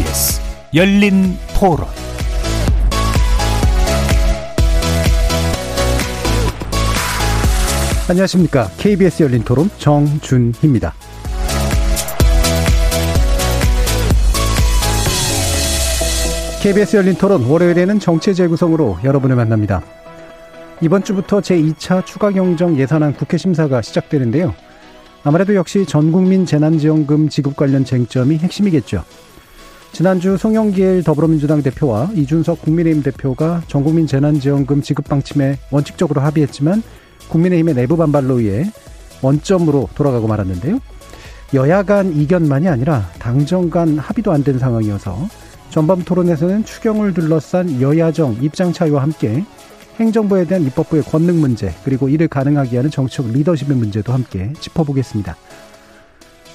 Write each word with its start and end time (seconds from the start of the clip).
KBS 0.00 0.40
열린 0.74 1.36
토론 1.54 1.86
안녕하십니까. 8.08 8.70
KBS 8.78 9.24
열린 9.24 9.44
토론 9.44 9.68
정준희입니다. 9.76 10.94
KBS 16.62 16.96
열린 16.96 17.14
토론 17.16 17.44
월요일에는 17.44 18.00
정체 18.00 18.32
재구성으로 18.32 19.00
여러분을 19.04 19.36
만납니다. 19.36 19.82
이번 20.80 21.04
주부터 21.04 21.40
제2차 21.40 22.06
추가 22.06 22.30
경정 22.30 22.78
예산안 22.78 23.14
국회 23.16 23.36
심사가 23.36 23.82
시작되는데요. 23.82 24.54
아무래도 25.24 25.54
역시 25.54 25.84
전국민 25.84 26.46
재난지원금 26.46 27.28
지급 27.28 27.54
관련 27.54 27.84
쟁점이 27.84 28.38
핵심이겠죠. 28.38 29.04
지난주 29.92 30.36
송영길 30.36 31.02
더불어민주당 31.04 31.62
대표와 31.62 32.10
이준석 32.14 32.62
국민의힘 32.62 33.02
대표가 33.02 33.62
전국민 33.66 34.06
재난지원금 34.06 34.82
지급 34.82 35.08
방침에 35.08 35.58
원칙적으로 35.70 36.20
합의했지만 36.20 36.82
국민의힘의 37.28 37.74
내부 37.74 37.96
반발로 37.96 38.40
인해 38.40 38.70
원점으로 39.22 39.88
돌아가고 39.94 40.26
말았는데요. 40.26 40.78
여야 41.52 41.82
간 41.82 42.12
이견만이 42.16 42.68
아니라 42.68 43.10
당정 43.18 43.68
간 43.68 43.98
합의도 43.98 44.32
안 44.32 44.44
된 44.44 44.58
상황이어서 44.58 45.28
전반 45.68 46.02
토론에서는 46.02 46.64
추경을 46.64 47.12
둘러싼 47.12 47.80
여야정 47.80 48.38
입장 48.40 48.72
차이와 48.72 49.02
함께 49.02 49.44
행정부에 49.98 50.46
대한 50.46 50.64
입법부의 50.64 51.02
권능 51.02 51.40
문제 51.40 51.74
그리고 51.84 52.08
이를 52.08 52.28
가능하게 52.28 52.78
하는 52.78 52.90
정치적 52.90 53.32
리더십의 53.32 53.76
문제도 53.76 54.12
함께 54.12 54.52
짚어보겠습니다. 54.60 55.36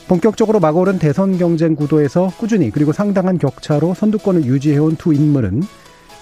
본격적으로 0.08 0.60
막 0.60 0.78
오른 0.78 1.00
대선 1.00 1.38
경쟁 1.40 1.76
구도에서 1.76 2.32
꾸준히 2.38 2.70
그리고 2.70 2.92
상당한 2.94 3.40
격차로 3.40 3.96
선두권을 3.96 4.46
유지해온 4.46 4.98
두 4.98 5.14
인물은 5.14 5.64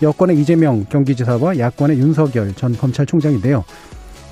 여권의 0.01 0.39
이재명 0.39 0.85
경기지사와 0.85 1.57
야권의 1.59 1.99
윤석열 1.99 2.53
전 2.53 2.77
검찰총장인데요. 2.77 3.65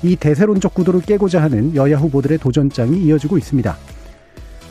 이 0.02 0.16
대세론적 0.16 0.74
구도를 0.74 1.02
깨고자 1.02 1.42
하는 1.42 1.74
여야 1.74 1.98
후보들의 1.98 2.38
도전장이 2.38 3.04
이어지고 3.04 3.36
있습니다. 3.36 3.76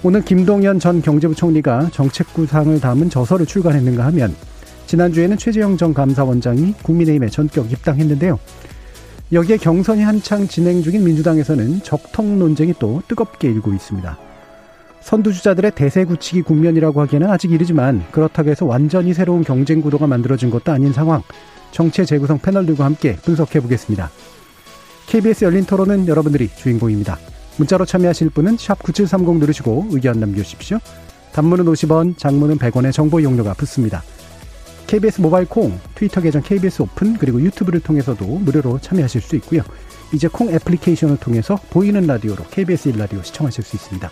오늘 0.04 0.26
김동연 0.26 0.80
전 0.80 1.02
경제부총리가 1.02 1.92
정책 1.94 2.34
구상을 2.34 2.80
담은 2.82 3.12
저서를 3.12 3.46
출간했는가 3.46 4.04
하면 4.08 4.36
지난주에는 4.88 5.38
최재형 5.38 5.78
전 5.78 5.94
감사원장이 5.94 6.74
국민의힘에 6.82 7.30
전격 7.30 7.72
입당했는데요. 7.72 8.40
여기에 9.32 9.58
경선이 9.58 10.02
한창 10.02 10.48
진행 10.48 10.82
중인 10.82 11.04
민주당에서는 11.04 11.84
적통 11.84 12.40
논쟁이 12.40 12.74
또 12.80 13.02
뜨겁게 13.08 13.50
일고 13.50 13.74
있습니다. 13.74 14.31
선두주자들의 15.02 15.72
대세 15.76 16.06
굳히기 16.06 16.44
국면이라고 16.44 17.02
하기에는 17.02 17.30
아직 17.30 17.52
이르지만 17.52 18.06
그렇다고 18.12 18.50
해서 18.50 18.66
완전히 18.66 19.14
새로운 19.14 19.44
경쟁 19.44 19.82
구도가 19.82 20.08
만들어진 20.08 20.50
것도 20.50 20.72
아닌 20.72 20.94
상황. 20.94 21.22
정체 21.72 22.06
재구성 22.06 22.40
패널들과 22.40 22.86
함께 22.86 23.16
분석해 23.16 23.60
보겠습니다. 23.62 24.10
KBS 25.08 25.46
열린 25.46 25.66
토론은 25.66 26.08
여러분들이 26.08 26.50
주인공입니다. 26.56 27.18
문자로 27.58 27.86
참여하실 27.86 28.30
분은 28.30 28.58
9730 28.58 29.38
누르시고 29.40 29.88
의견 29.92 30.20
남겨주십시오. 30.20 30.80
단문은 31.34 31.66
50원, 31.66 32.18
장문은 32.18 32.58
100원의 32.58 32.92
정보 32.92 33.20
이용료가 33.20 33.54
붙습니다. 33.54 34.04
KBS 34.88 35.22
모바일 35.22 35.48
콩, 35.48 35.80
트위터 35.96 36.22
계정 36.22 36.42
KBS 36.42 36.82
오픈, 36.82 37.18
그리고 37.18 37.42
유튜브를 37.42 37.80
통해서도 37.80 38.26
무료로 38.26 38.80
참여하실 38.80 39.22
수 39.22 39.36
있고요. 39.38 39.62
이제 40.14 40.28
콩 40.28 40.50
애플리케이션을 40.50 41.18
통해서 41.18 41.58
보이는 41.70 42.06
라디오로 42.06 42.44
KBS 42.52 42.92
1라디오 42.92 43.24
시청하실 43.24 43.64
수 43.64 43.78
있습니다. 43.78 44.12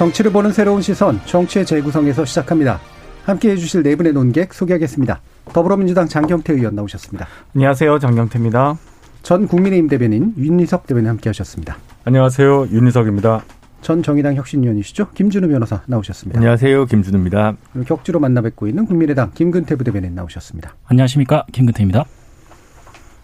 정치를 0.00 0.32
보는 0.32 0.50
새로운 0.50 0.80
시선, 0.80 1.20
정치의 1.26 1.66
재구성에서 1.66 2.24
시작합니다. 2.24 2.80
함께 3.26 3.50
해 3.50 3.56
주실 3.56 3.82
네 3.82 3.96
분의 3.96 4.14
논객 4.14 4.54
소개하겠습니다. 4.54 5.20
더불어민주당 5.52 6.08
장경태 6.08 6.54
의원 6.54 6.74
나오셨습니다. 6.74 7.26
안녕하세요. 7.54 7.98
장경태입니다. 7.98 8.78
전 9.22 9.46
국민의힘 9.46 9.88
대변인 9.88 10.32
윤희석 10.38 10.86
대변인 10.86 11.10
함께 11.10 11.28
하셨습니다. 11.28 11.76
안녕하세요. 12.04 12.68
윤희석입니다. 12.72 13.44
전 13.82 14.02
정의당 14.02 14.36
혁신위원이시죠. 14.36 15.10
김준우 15.10 15.48
변호사 15.48 15.82
나오셨습니다. 15.84 16.38
안녕하세요. 16.38 16.86
김준우입니다. 16.86 17.56
격주로 17.84 18.20
만나 18.20 18.40
뵙고 18.40 18.68
있는 18.68 18.86
국민의당 18.86 19.32
김근태 19.34 19.76
부대변인 19.76 20.14
나오셨습니다. 20.14 20.76
안녕하십니까. 20.86 21.44
김근태입니다. 21.52 22.06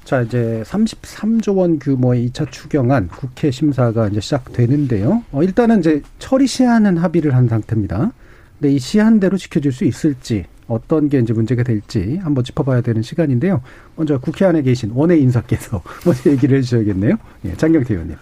자, 0.06 0.22
이제 0.22 0.62
33조 0.64 1.56
원 1.56 1.80
규모의 1.80 2.28
2차 2.28 2.48
추경안 2.52 3.08
국회 3.08 3.50
심사가 3.50 4.06
이제 4.06 4.20
시작되는데요. 4.20 5.24
어, 5.32 5.42
일단은 5.42 5.80
이제 5.80 6.00
처리 6.20 6.46
시한은 6.46 6.96
합의를 6.96 7.34
한 7.34 7.48
상태입니다. 7.48 8.12
근데 8.56 8.72
이 8.72 8.78
시한대로 8.78 9.36
지켜질 9.36 9.72
수 9.72 9.84
있을지 9.84 10.44
어떤 10.68 11.08
게 11.08 11.18
이제 11.18 11.32
문제가 11.32 11.64
될지 11.64 12.20
한번 12.22 12.44
짚어봐야 12.44 12.82
되는 12.82 13.02
시간인데요. 13.02 13.62
먼저 13.96 14.18
국회 14.20 14.44
안에 14.44 14.62
계신 14.62 14.92
원외 14.94 15.18
인사께서 15.18 15.82
먼저 16.06 16.30
얘기를 16.30 16.56
해주셔야겠네요. 16.58 17.16
예, 17.46 17.56
장경태 17.56 17.94
의원님. 17.94 18.16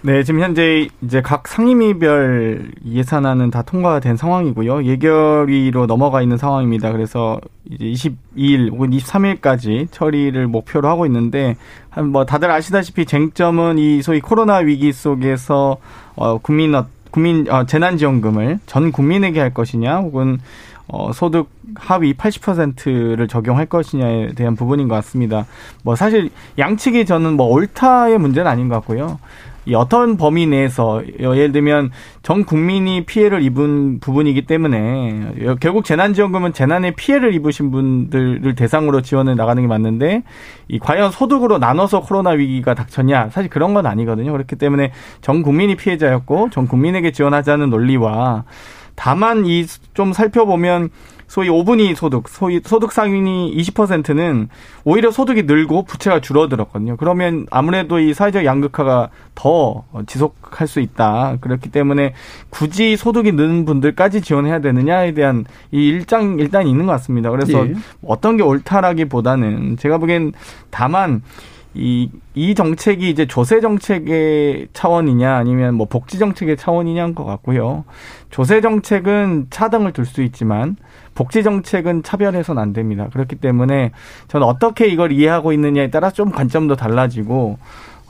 네, 0.00 0.22
지금 0.22 0.40
현재 0.40 0.88
이제 1.02 1.20
각 1.20 1.48
상임위별 1.48 2.70
예산안은 2.86 3.50
다 3.50 3.62
통과된 3.62 4.16
상황이고요. 4.16 4.84
예결위로 4.84 5.86
넘어가 5.86 6.22
있는 6.22 6.36
상황입니다. 6.36 6.92
그래서 6.92 7.40
이제 7.68 7.84
22일 7.84 8.70
혹은 8.70 8.90
23일까지 8.90 9.88
처리를 9.90 10.46
목표로 10.46 10.88
하고 10.88 11.04
있는데 11.06 11.56
한뭐 11.90 12.26
다들 12.26 12.48
아시다시피 12.48 13.06
쟁점은 13.06 13.78
이 13.78 14.00
소위 14.02 14.20
코로나 14.20 14.58
위기 14.58 14.92
속에서 14.92 15.78
어 16.14 16.38
국민 16.38 16.76
어 16.76 16.86
국민 17.10 17.50
어 17.50 17.66
재난지원금을 17.66 18.60
전 18.66 18.92
국민에게 18.92 19.40
할 19.40 19.52
것이냐 19.52 19.96
혹은 19.96 20.38
어, 20.86 21.12
소득 21.12 21.50
하위 21.74 22.14
80%를 22.14 23.28
적용할 23.28 23.66
것이냐에 23.66 24.28
대한 24.28 24.56
부분인 24.56 24.88
것 24.88 24.94
같습니다. 24.94 25.44
뭐 25.82 25.96
사실 25.96 26.30
양측이 26.56 27.04
저는 27.04 27.34
뭐 27.34 27.46
옳다의 27.48 28.18
문제는 28.18 28.50
아닌 28.50 28.68
것 28.68 28.76
같고요. 28.76 29.18
이 29.68 29.74
어떤 29.74 30.16
범위 30.16 30.46
내에서 30.46 31.02
예를 31.20 31.52
들면 31.52 31.90
전 32.22 32.44
국민이 32.44 33.04
피해를 33.04 33.42
입은 33.42 34.00
부분이기 34.00 34.46
때문에 34.46 35.56
결국 35.60 35.84
재난지원금은 35.84 36.54
재난에 36.54 36.92
피해를 36.92 37.34
입으신 37.34 37.70
분들을 37.70 38.54
대상으로 38.54 39.02
지원을 39.02 39.36
나가는 39.36 39.62
게 39.62 39.68
맞는데 39.68 40.22
이 40.68 40.78
과연 40.78 41.10
소득으로 41.10 41.58
나눠서 41.58 42.00
코로나 42.00 42.30
위기가 42.30 42.72
닥쳤냐 42.72 43.28
사실 43.30 43.50
그런 43.50 43.74
건 43.74 43.84
아니거든요. 43.86 44.32
그렇기 44.32 44.56
때문에 44.56 44.92
전 45.20 45.42
국민이 45.42 45.76
피해자였고 45.76 46.48
전 46.50 46.66
국민에게 46.66 47.12
지원하자는 47.12 47.68
논리와 47.68 48.44
다만 48.94 49.44
이 49.44 49.66
좀 49.98 50.12
살펴보면 50.12 50.90
소위 51.28 51.48
5분위 51.48 51.94
소득, 51.94 52.28
소위 52.28 52.60
소득 52.64 52.90
상위 52.90 53.54
20%는 53.56 54.48
오히려 54.84 55.10
소득이 55.10 55.42
늘고 55.42 55.84
부채가 55.84 56.20
줄어들었거든요. 56.20 56.96
그러면 56.96 57.46
아무래도 57.50 57.98
이 58.00 58.14
사회적 58.14 58.44
양극화가 58.44 59.10
더 59.34 59.84
지속할 60.06 60.66
수 60.66 60.80
있다. 60.80 61.36
그렇기 61.40 61.70
때문에 61.70 62.14
굳이 62.48 62.96
소득이 62.96 63.32
는 63.32 63.66
분들까지 63.66 64.22
지원해야 64.22 64.60
되느냐에 64.60 65.12
대한 65.12 65.44
이 65.70 65.86
일장 65.86 66.38
일단 66.38 66.66
있는 66.66 66.86
것 66.86 66.92
같습니다. 66.92 67.30
그래서 67.30 67.66
예. 67.68 67.74
어떤 68.04 68.38
게 68.38 68.42
옳다라기보다는 68.42 69.76
제가 69.76 69.98
보기엔 69.98 70.32
다만 70.70 71.22
이, 71.74 72.10
이 72.34 72.54
정책이 72.54 73.08
이제 73.10 73.26
조세 73.26 73.60
정책의 73.60 74.68
차원이냐 74.72 75.36
아니면 75.36 75.74
뭐 75.74 75.86
복지 75.86 76.18
정책의 76.18 76.56
차원이냐인 76.56 77.14
것 77.14 77.24
같고요. 77.24 77.84
조세 78.30 78.60
정책은 78.60 79.48
차등을 79.50 79.92
둘 79.92 80.06
수 80.06 80.22
있지만 80.22 80.76
복지 81.14 81.42
정책은 81.42 82.02
차별해서는 82.02 82.62
안 82.62 82.72
됩니다. 82.72 83.08
그렇기 83.12 83.36
때문에 83.36 83.92
저는 84.28 84.46
어떻게 84.46 84.86
이걸 84.86 85.12
이해하고 85.12 85.52
있느냐에 85.52 85.90
따라 85.90 86.10
좀 86.10 86.30
관점도 86.30 86.76
달라지고 86.76 87.58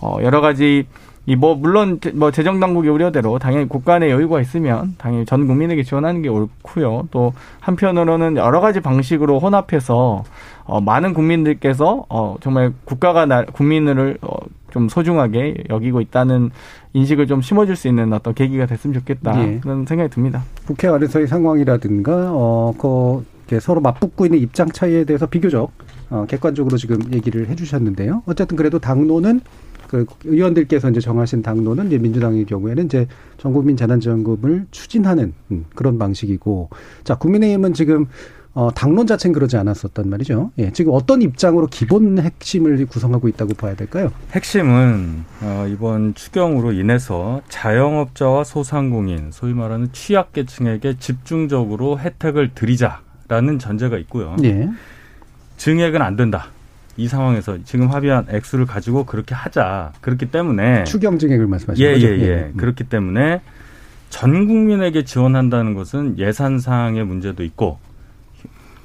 어 0.00 0.19
여러 0.22 0.40
가지 0.40 0.87
이 1.28 1.36
뭐 1.36 1.54
물론 1.54 2.00
뭐 2.14 2.30
재정 2.30 2.58
당국의 2.58 2.90
우려대로 2.90 3.38
당연히 3.38 3.69
국가 3.69 3.98
내 3.98 4.10
여유가 4.10 4.40
있으면 4.40 4.94
당연히 4.96 5.26
전 5.26 5.46
국민에게 5.46 5.82
지원하는 5.82 6.22
게 6.22 6.30
옳고요. 6.30 7.08
또 7.10 7.34
한편으로는 7.60 8.38
여러 8.38 8.60
가지 8.62 8.80
방식으로 8.80 9.38
혼합해서 9.38 10.25
어 10.64 10.80
많은 10.80 11.12
국민들께서 11.12 12.06
어 12.08 12.36
정말 12.40 12.72
국가가 12.86 13.26
나 13.26 13.44
국민을 13.44 14.16
어좀 14.22 14.88
소중하게 14.88 15.64
여기고 15.69 16.00
있다는 16.00 16.50
인식을 16.94 17.26
좀 17.26 17.42
심어줄 17.42 17.76
수 17.76 17.88
있는 17.88 18.10
어떤 18.14 18.32
계기가 18.32 18.64
됐으면 18.64 18.94
좋겠다 18.94 19.38
예. 19.42 19.60
그런 19.60 19.84
생각이 19.84 20.08
듭니다. 20.08 20.42
국회 20.66 20.88
안에서의 20.88 21.26
상황이라든가 21.26 22.32
어그 22.32 23.26
서로 23.60 23.82
맞붙고 23.82 24.25
있는 24.25 24.38
입장 24.38 24.69
차이에 24.69 25.04
대해서 25.04 25.26
비교적 25.26 25.72
어, 26.10 26.25
객관적으로 26.26 26.78
지금 26.78 26.98
얘기를 27.12 27.48
해주셨는데요. 27.48 28.22
어쨌든 28.25 28.56
그래도 28.56 28.78
당론은 28.78 29.42
그 29.88 30.06
의원들께서 30.25 30.90
이제 30.90 31.00
정하신 31.00 31.43
당론은 31.43 31.88
이제 31.88 31.99
민주당의 31.99 32.44
경우에는 32.44 32.85
이제 32.85 33.08
전국민 33.38 33.76
재난지원금을 33.76 34.67
추진하는 34.70 35.32
음, 35.50 35.64
그런 35.75 35.99
방식이고, 35.99 36.69
자 37.05 37.17
국민의힘은 37.17 37.73
지금 37.73 38.06
어, 38.55 38.73
당론 38.75 39.06
자체는 39.06 39.32
그러지 39.35 39.56
않았었단 39.56 40.08
말이죠. 40.08 40.50
예, 40.58 40.73
지금 40.73 40.93
어떤 40.93 41.23
입장으로 41.23 41.69
기본 41.69 42.19
핵심을 42.19 42.87
구성하고 42.87 43.29
있다고 43.29 43.55
봐야 43.55 43.76
될까요? 43.76 44.11
핵심은 44.32 45.25
어, 45.43 45.67
이번 45.69 46.14
추경으로 46.14 46.73
인해서 46.73 47.40
자영업자와 47.49 48.43
소상공인, 48.44 49.31
소위 49.31 49.55
말하는 49.55 49.90
취약계층에게 49.93 50.99
집중적으로 50.99 52.00
혜택을 52.00 52.50
드리자라는 52.55 53.61
전제가 53.61 53.96
있고요. 53.99 54.35
예. 54.43 54.69
증액은 55.56 56.02
안 56.02 56.17
된다. 56.17 56.49
이 56.98 57.06
상황에서 57.06 57.58
지금 57.64 57.90
합의한 57.92 58.26
액수를 58.28 58.66
가지고 58.66 59.04
그렇게 59.06 59.34
하자. 59.34 59.92
그렇기 60.00 60.26
때문에 60.26 60.82
추경 60.84 61.18
증액을 61.18 61.46
말씀하시는 61.46 61.88
예, 61.88 61.94
거죠? 61.94 62.06
예, 62.08 62.18
예, 62.18 62.22
예. 62.28 62.52
그렇기 62.56 62.84
때문에 62.84 63.40
전 64.10 64.46
국민에게 64.48 65.04
지원한다는 65.04 65.74
것은 65.74 66.18
예산상의 66.18 67.04
문제도 67.06 67.42
있고 67.44 67.78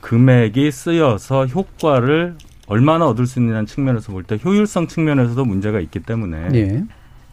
금액이 0.02 0.72
쓰여서 0.72 1.48
효과를 1.48 2.36
얼마나 2.68 3.08
얻을 3.08 3.26
수 3.26 3.40
있느냐는 3.40 3.66
측면에서 3.66 4.12
볼 4.12 4.24
때 4.24 4.38
효율성 4.44 4.88
측면에서도 4.88 5.44
문제가 5.44 5.80
있기 5.80 6.00
때문에 6.02 6.50
예. 6.54 6.84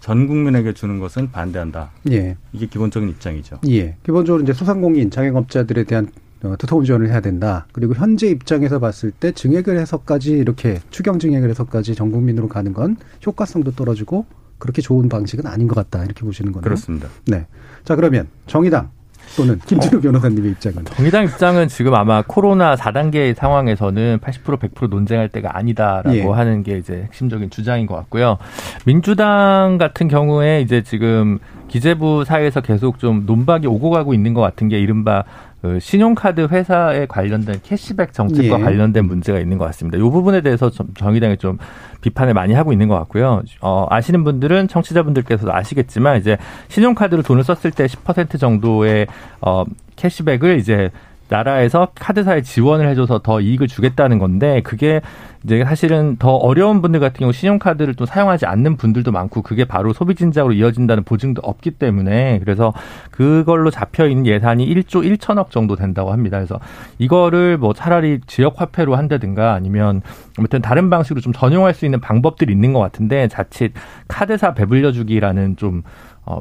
전 0.01 0.27
국민에게 0.27 0.73
주는 0.73 0.99
것은 0.99 1.31
반대한다. 1.31 1.91
예. 2.11 2.37
이게 2.55 2.65
기본적인 2.67 3.07
입장이죠. 3.11 3.59
예. 3.69 3.97
기본적으로 4.03 4.43
이제 4.43 4.55
소상공인 4.55 5.11
자영업자들에 5.11 5.85
대한 5.85 6.09
어, 6.43 6.55
두터운 6.59 6.85
지원을 6.85 7.09
해야 7.09 7.21
된다. 7.21 7.67
그리고 7.73 7.95
현재 7.95 8.29
입장에서 8.29 8.79
봤을 8.79 9.11
때 9.11 9.33
증액을 9.33 9.79
해서까지 9.79 10.33
이렇게 10.33 10.81
추경 10.91 11.19
증액을 11.19 11.51
해서까지 11.51 11.95
전 11.95 12.11
국민으로 12.11 12.49
가는 12.49 12.73
건 12.73 12.97
효과성도 13.27 13.73
떨어지고 13.73 14.27
그렇게 14.59 14.83
좋은 14.83 15.09
방식은 15.09 15.47
아닌 15.47 15.69
것 15.69 15.75
같다. 15.75 16.05
이렇게 16.05 16.25
보시는 16.25 16.53
거네요. 16.53 16.65
그렇습니다. 16.65 17.09
네. 17.27 17.47
자, 17.85 17.97
그러면 17.97 18.29
정의당 18.47 18.91
또는 19.37 19.59
김진우 19.67 19.99
어, 19.99 20.01
변호사님의 20.01 20.51
입장은? 20.53 20.85
정의당 20.87 21.25
입장은 21.25 21.69
지금 21.69 21.95
아마 21.95 22.23
코로나 22.23 22.75
4단계 22.75 23.35
상황에서는 23.35 24.19
80% 24.19 24.59
100% 24.59 24.89
논쟁할 24.89 25.29
때가 25.29 25.57
아니다라고 25.57 26.17
예. 26.17 26.23
하는 26.23 26.63
게 26.63 26.79
이제 26.79 27.03
핵심적인 27.05 27.51
주장인 27.51 27.87
것 27.87 27.95
같고요. 27.95 28.39
민주당 28.85 29.79
같은 29.79 30.09
경우에 30.09 30.63
이제 30.63 30.83
지금 30.83 31.39
기재부 31.69 32.25
사이에서 32.25 32.61
계속 32.61 32.99
좀 32.99 33.25
논박이 33.27 33.67
오고 33.67 33.91
가고 33.91 34.15
있는 34.15 34.35
것 34.35 34.41
같은 34.41 34.69
게 34.69 34.81
이른바 34.81 35.25
그 35.63 35.79
신용카드 35.79 36.49
회사에 36.51 37.07
관련된 37.07 37.61
캐시백 37.63 38.13
정책과 38.13 38.59
예. 38.59 38.63
관련된 38.63 39.05
문제가 39.05 39.39
있는 39.39 39.59
것 39.59 39.67
같습니다. 39.67 39.99
이 39.99 40.01
부분에 40.01 40.41
대해서 40.41 40.71
좀 40.71 40.89
정의당이 40.95 41.37
좀 41.37 41.59
비판을 42.01 42.33
많이 42.33 42.55
하고 42.55 42.73
있는 42.73 42.89
것 42.89 42.97
같고요. 43.01 43.43
어, 43.61 43.87
아시는 43.91 44.25
분들은 44.25 44.69
청취자분들께서도 44.69 45.53
아시겠지만 45.53 46.19
이제 46.19 46.39
신용카드로 46.69 47.23
돈을 47.23 47.45
썼을 47.45 47.73
때 47.73 47.87
10% 47.87 48.41
정도의 48.41 49.07
어, 49.43 49.65
캐시백을 49.97 50.59
이제 50.59 50.91
나라에서 51.31 51.89
카드사에 51.95 52.43
지원을 52.43 52.89
해줘서 52.89 53.21
더 53.21 53.41
이익을 53.41 53.69
주겠다는 53.69 54.19
건데 54.19 54.61
그게 54.63 55.01
이제 55.45 55.65
사실은 55.65 56.17
더 56.19 56.35
어려운 56.35 56.83
분들 56.83 57.01
같은 57.01 57.21
경우 57.21 57.33
신용카드를 57.33 57.95
또 57.95 58.05
사용하지 58.05 58.45
않는 58.45 58.77
분들도 58.77 59.11
많고 59.11 59.41
그게 59.41 59.65
바로 59.65 59.93
소비 59.93 60.15
진작으로 60.15 60.53
이어진다는 60.53 61.05
보증도 61.05 61.41
없기 61.43 61.71
때문에 61.73 62.41
그래서 62.41 62.75
그걸로 63.11 63.71
잡혀 63.71 64.07
있는 64.07 64.27
예산이 64.27 64.67
1조 64.67 65.19
1천억 65.19 65.51
정도 65.51 65.77
된다고 65.77 66.13
합니다. 66.13 66.37
그래서 66.37 66.61
이거를 66.99 67.57
뭐 67.57 67.73
차라리 67.73 68.21
지역 68.27 68.61
화폐로 68.61 68.97
한다든가 68.97 69.55
아니면 69.55 70.03
아무튼 70.37 70.61
다른 70.61 70.91
방식으로 70.91 71.21
좀 71.21 71.33
전용할 71.33 71.73
수 71.73 71.85
있는 71.87 72.01
방법들이 72.01 72.53
있는 72.53 72.73
것 72.73 72.81
같은데 72.81 73.29
자칫 73.29 73.73
카드사 74.09 74.53
배불려 74.53 74.93
주기라는 74.93 75.57
좀 75.57 75.83
어, 76.27 76.41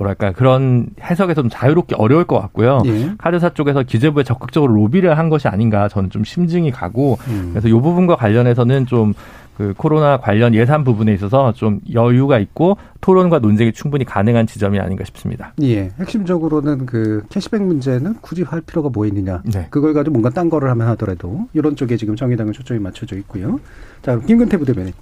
뭐랄까 0.00 0.32
그런 0.32 0.88
해석에서 1.02 1.42
좀 1.42 1.50
자유롭게 1.50 1.94
어려울 1.96 2.24
것 2.24 2.40
같고요. 2.40 2.82
예. 2.86 3.12
카드사 3.18 3.50
쪽에서 3.50 3.82
기재부에 3.82 4.24
적극적으로 4.24 4.72
로비를 4.74 5.16
한 5.18 5.28
것이 5.28 5.46
아닌가 5.46 5.88
저는 5.88 6.10
좀 6.10 6.24
심증이 6.24 6.70
가고 6.70 7.18
음. 7.28 7.50
그래서 7.52 7.68
이 7.68 7.72
부분과 7.72 8.16
관련해서는 8.16 8.86
좀그 8.86 9.74
코로나 9.76 10.16
관련 10.16 10.54
예산 10.54 10.84
부분에 10.84 11.12
있어서 11.12 11.52
좀 11.52 11.80
여유가 11.92 12.38
있고 12.38 12.78
토론과 13.02 13.40
논쟁이 13.40 13.72
충분히 13.72 14.06
가능한 14.06 14.46
지점이 14.46 14.80
아닌가 14.80 15.04
싶습니다. 15.04 15.52
예. 15.60 15.90
핵심적으로는 15.98 16.86
그 16.86 17.22
캐시백 17.28 17.62
문제는 17.62 18.14
굳이 18.22 18.42
할 18.42 18.62
필요가 18.62 18.88
뭐 18.88 19.04
있느냐. 19.06 19.42
네. 19.44 19.66
그걸 19.68 19.92
가지고 19.92 20.12
뭔가 20.12 20.30
딴 20.30 20.48
거를 20.48 20.70
하면 20.70 20.88
하더라도 20.88 21.46
이런 21.52 21.76
쪽에 21.76 21.98
지금 21.98 22.16
정의당은 22.16 22.54
초점이 22.54 22.80
맞춰져 22.80 23.16
있고요. 23.16 23.60
자, 24.00 24.18
김근태 24.18 24.56
부대변인. 24.56 24.94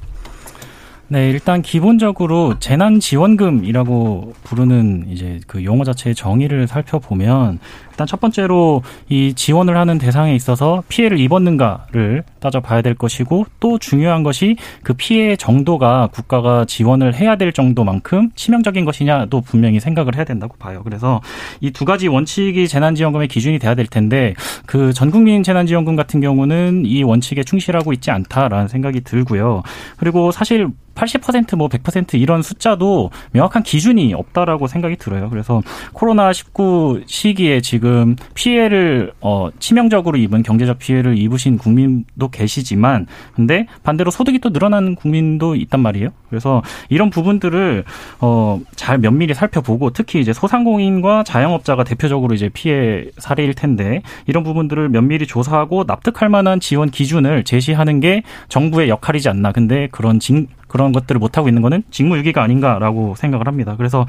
네, 1.10 1.30
일단 1.30 1.62
기본적으로 1.62 2.58
재난지원금이라고 2.58 4.34
부르는 4.44 5.06
이제 5.08 5.40
그 5.46 5.64
용어 5.64 5.82
자체의 5.82 6.14
정의를 6.14 6.66
살펴보면 6.66 7.60
일단 7.98 8.06
첫 8.06 8.20
번째로 8.20 8.82
이 9.08 9.34
지원을 9.34 9.76
하는 9.76 9.98
대상에 9.98 10.32
있어서 10.36 10.84
피해를 10.88 11.18
입었는가를 11.18 12.22
따져봐야 12.38 12.80
될 12.80 12.94
것이고 12.94 13.46
또 13.58 13.76
중요한 13.78 14.22
것이 14.22 14.54
그 14.84 14.94
피해 14.94 15.34
정도가 15.34 16.10
국가가 16.12 16.64
지원을 16.64 17.16
해야 17.16 17.34
될 17.34 17.52
정도만큼 17.52 18.30
치명적인 18.36 18.84
것이냐도 18.84 19.40
분명히 19.40 19.80
생각을 19.80 20.14
해야 20.14 20.22
된다고 20.22 20.56
봐요. 20.58 20.82
그래서 20.84 21.20
이 21.60 21.72
두 21.78 21.84
가지 21.84 22.06
원칙이 22.08 22.68
재난지원금의 22.68 23.28
기준이 23.28 23.58
돼야 23.58 23.74
될 23.74 23.86
텐데 23.86 24.34
그 24.66 24.92
전국민 24.92 25.42
재난지원금 25.42 25.96
같은 25.96 26.20
경우는 26.20 26.84
이 26.86 27.02
원칙에 27.02 27.42
충실하고 27.42 27.92
있지 27.92 28.10
않다라는 28.12 28.68
생각이 28.68 29.00
들고요. 29.02 29.62
그리고 29.96 30.30
사실 30.30 30.68
80%뭐 30.94 31.68
100% 31.68 32.14
이런 32.14 32.42
숫자도 32.42 33.10
명확한 33.30 33.62
기준이 33.62 34.12
없다라고 34.14 34.66
생각이 34.66 34.96
들어요. 34.96 35.30
그래서 35.30 35.62
코로나 35.92 36.32
19 36.32 37.04
시기에 37.06 37.60
지금 37.60 37.87
피해를 38.34 39.12
어 39.20 39.48
치명적으로 39.58 40.18
입은 40.18 40.42
경제적 40.42 40.78
피해를 40.78 41.18
입으신 41.18 41.58
국민도 41.58 42.28
계시지만 42.30 43.06
근데 43.34 43.66
반대로 43.82 44.10
소득이 44.10 44.38
또 44.38 44.50
늘어나는 44.50 44.94
국민도 44.94 45.56
있단 45.56 45.80
말이에요. 45.80 46.10
그래서 46.28 46.62
이런 46.88 47.10
부분들을 47.10 47.84
어 48.20 48.58
잘 48.74 48.98
면밀히 48.98 49.34
살펴보고 49.34 49.90
특히 49.90 50.20
이제 50.20 50.32
소상공인과 50.32 51.24
자영업자가 51.24 51.84
대표적으로 51.84 52.34
이제 52.34 52.48
피해 52.48 53.06
사례일 53.18 53.54
텐데 53.54 54.02
이런 54.26 54.44
부분들을 54.44 54.88
면밀히 54.88 55.26
조사하고 55.26 55.84
납득할 55.86 56.28
만한 56.28 56.60
지원 56.60 56.90
기준을 56.90 57.44
제시하는 57.44 58.00
게 58.00 58.22
정부의 58.48 58.88
역할이지 58.88 59.28
않나. 59.28 59.52
근데 59.52 59.88
그런 59.90 60.20
징 60.20 60.46
그런 60.68 60.92
것들을 60.92 61.18
못 61.18 61.38
하고 61.38 61.48
있는 61.48 61.62
거는 61.62 61.82
직무유기가 61.90 62.42
아닌가라고 62.42 63.14
생각을 63.16 63.46
합니다. 63.46 63.74
그래서 63.76 64.06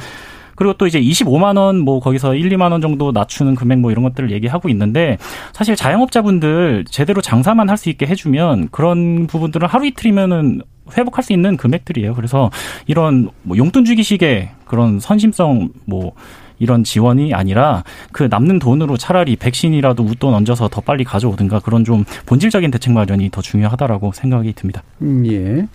그리고 0.59 0.73
또 0.73 0.85
이제 0.87 0.99
25만 1.01 1.57
원 1.57 1.79
뭐 1.79 1.99
거기서 2.01 2.35
1, 2.35 2.49
2만 2.49 2.71
원 2.73 2.81
정도 2.81 3.11
낮추는 3.13 3.55
금액 3.55 3.79
뭐 3.79 3.91
이런 3.91 4.03
것들을 4.03 4.31
얘기하고 4.31 4.67
있는데 4.69 5.17
사실 5.53 5.75
자영업자분들 5.75 6.85
제대로 6.89 7.21
장사만 7.21 7.69
할 7.69 7.77
수 7.77 7.89
있게 7.89 8.05
해주면 8.07 8.67
그런 8.71 9.25
부분들은 9.27 9.67
하루 9.69 9.85
이틀이면은 9.87 10.61
회복할 10.97 11.23
수 11.23 11.31
있는 11.31 11.55
금액들이에요. 11.55 12.13
그래서 12.13 12.49
이런 12.87 13.29
뭐 13.43 13.55
용돈 13.57 13.85
주기식의 13.85 14.49
그런 14.65 14.99
선심성 14.99 15.69
뭐 15.85 16.11
이런 16.57 16.83
지원이 16.83 17.33
아니라 17.33 17.85
그 18.11 18.27
남는 18.29 18.59
돈으로 18.59 18.97
차라리 18.97 19.37
백신이라도 19.37 20.03
웃돈 20.03 20.33
얹어서 20.33 20.67
더 20.67 20.81
빨리 20.81 21.05
가져오든가 21.05 21.59
그런 21.61 21.85
좀 21.85 22.03
본질적인 22.25 22.69
대책 22.71 22.91
마련이 22.91 23.29
더 23.31 23.41
중요하다라고 23.41 24.11
생각이 24.13 24.51
듭니다. 24.53 24.83
음, 25.01 25.25
예. 25.31 25.65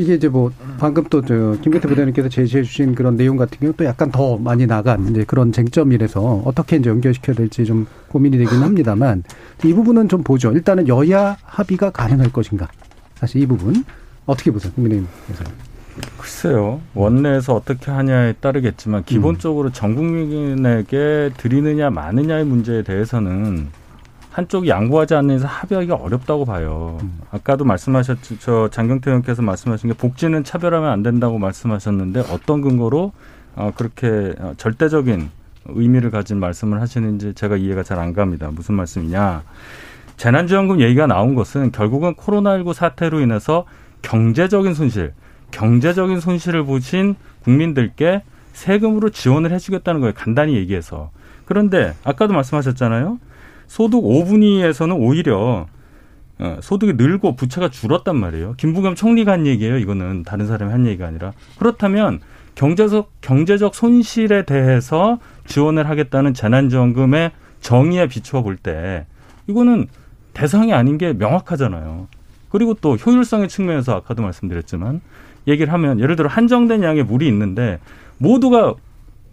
음. 0.00 0.02
이게 0.02 0.14
이제 0.14 0.28
뭐 0.28 0.50
방금 0.78 1.04
또 1.04 1.20
저 1.22 1.56
김경태 1.62 1.86
부장님께서 1.88 2.28
제시해 2.28 2.62
주신 2.62 2.94
그런 2.94 3.16
내용 3.16 3.36
같은 3.36 3.58
경우 3.60 3.72
또 3.76 3.84
약간 3.84 4.10
더 4.10 4.36
많이 4.38 4.66
나간 4.66 5.08
이제 5.08 5.24
그런 5.24 5.52
쟁점이라서 5.52 6.42
어떻게 6.44 6.76
이제 6.76 6.90
연결시켜야 6.90 7.36
될지 7.36 7.64
좀 7.64 7.86
고민이 8.08 8.38
되긴 8.38 8.62
합니다만 8.62 9.22
이 9.64 9.72
부분은 9.74 10.08
좀 10.08 10.22
보죠. 10.22 10.52
일단은 10.52 10.88
여야 10.88 11.36
합의가 11.44 11.90
가능할 11.90 12.32
것인가. 12.32 12.68
사실 13.16 13.42
이 13.42 13.46
부분 13.46 13.84
어떻게 14.26 14.50
보세요, 14.50 14.72
국민의힘에서? 14.72 15.44
글쎄요. 16.18 16.80
원내에서 16.94 17.54
어떻게 17.54 17.90
하냐에 17.90 18.32
따르겠지만 18.34 19.04
기본적으로 19.04 19.68
음. 19.68 19.72
전 19.72 19.94
국민에게 19.94 21.30
드리느냐 21.36 21.90
마느냐의 21.90 22.44
문제에 22.44 22.82
대해서는 22.82 23.68
한쪽이 24.40 24.68
양보하지 24.70 25.14
않는 25.16 25.36
이상 25.36 25.50
합의하기가 25.50 25.96
어렵다고 25.96 26.44
봐요. 26.46 26.98
음. 27.02 27.18
아까도 27.30 27.64
말씀하셨죠. 27.64 28.38
저 28.38 28.68
장경태 28.68 29.10
의원께서 29.10 29.42
말씀하신 29.42 29.90
게 29.90 29.96
복지는 29.96 30.44
차별하면 30.44 30.88
안 30.90 31.02
된다고 31.02 31.38
말씀하셨는데 31.38 32.20
어떤 32.30 32.62
근거로 32.62 33.12
어, 33.54 33.72
그렇게 33.76 34.34
어, 34.38 34.54
절대적인 34.56 35.28
의미를 35.66 36.10
가진 36.10 36.38
말씀을 36.38 36.80
하시는지 36.80 37.34
제가 37.34 37.56
이해가 37.56 37.82
잘 37.82 37.98
안 37.98 38.14
갑니다. 38.14 38.50
무슨 38.50 38.76
말씀이냐. 38.76 39.42
재난지원금 40.16 40.80
얘기가 40.80 41.06
나온 41.06 41.34
것은 41.34 41.70
결국은 41.70 42.14
코로나19 42.14 42.72
사태로 42.72 43.20
인해서 43.20 43.66
경제적인 44.02 44.72
손실, 44.72 45.12
경제적인 45.50 46.20
손실을 46.20 46.64
보신 46.64 47.14
국민들께 47.44 48.22
세금으로 48.52 49.10
지원을 49.10 49.52
해주겠다는 49.52 50.00
거예요. 50.00 50.14
간단히 50.16 50.54
얘기해서. 50.56 51.10
그런데 51.44 51.94
아까도 52.04 52.32
말씀하셨잖아요. 52.32 53.18
소득 53.70 54.02
5분위에서는 54.02 55.00
오히려 55.00 55.66
어, 56.40 56.58
소득이 56.60 56.94
늘고 56.94 57.36
부채가 57.36 57.68
줄었단 57.68 58.16
말이에요. 58.16 58.54
김부겸 58.56 58.96
총리가 58.96 59.30
한 59.30 59.46
얘기예요. 59.46 59.78
이거는 59.78 60.24
다른 60.24 60.48
사람이 60.48 60.72
한 60.72 60.86
얘기가 60.86 61.06
아니라. 61.06 61.32
그렇다면 61.56 62.18
경제적 62.56 63.12
경제적 63.20 63.76
손실에 63.76 64.44
대해서 64.44 65.20
지원을 65.46 65.88
하겠다는 65.88 66.34
재난지원금의 66.34 67.30
정의에 67.60 68.08
비추어 68.08 68.42
볼 68.42 68.56
때 68.56 69.06
이거는 69.46 69.86
대상이 70.34 70.72
아닌 70.72 70.98
게 70.98 71.12
명확하잖아요. 71.12 72.08
그리고 72.48 72.74
또 72.74 72.96
효율성의 72.96 73.48
측면에서 73.48 73.94
아까도 73.94 74.22
말씀드렸지만 74.22 75.00
얘기를 75.46 75.72
하면 75.72 76.00
예를 76.00 76.16
들어 76.16 76.28
한정된 76.28 76.82
양의 76.82 77.04
물이 77.04 77.24
있는데 77.28 77.78
모두가 78.18 78.74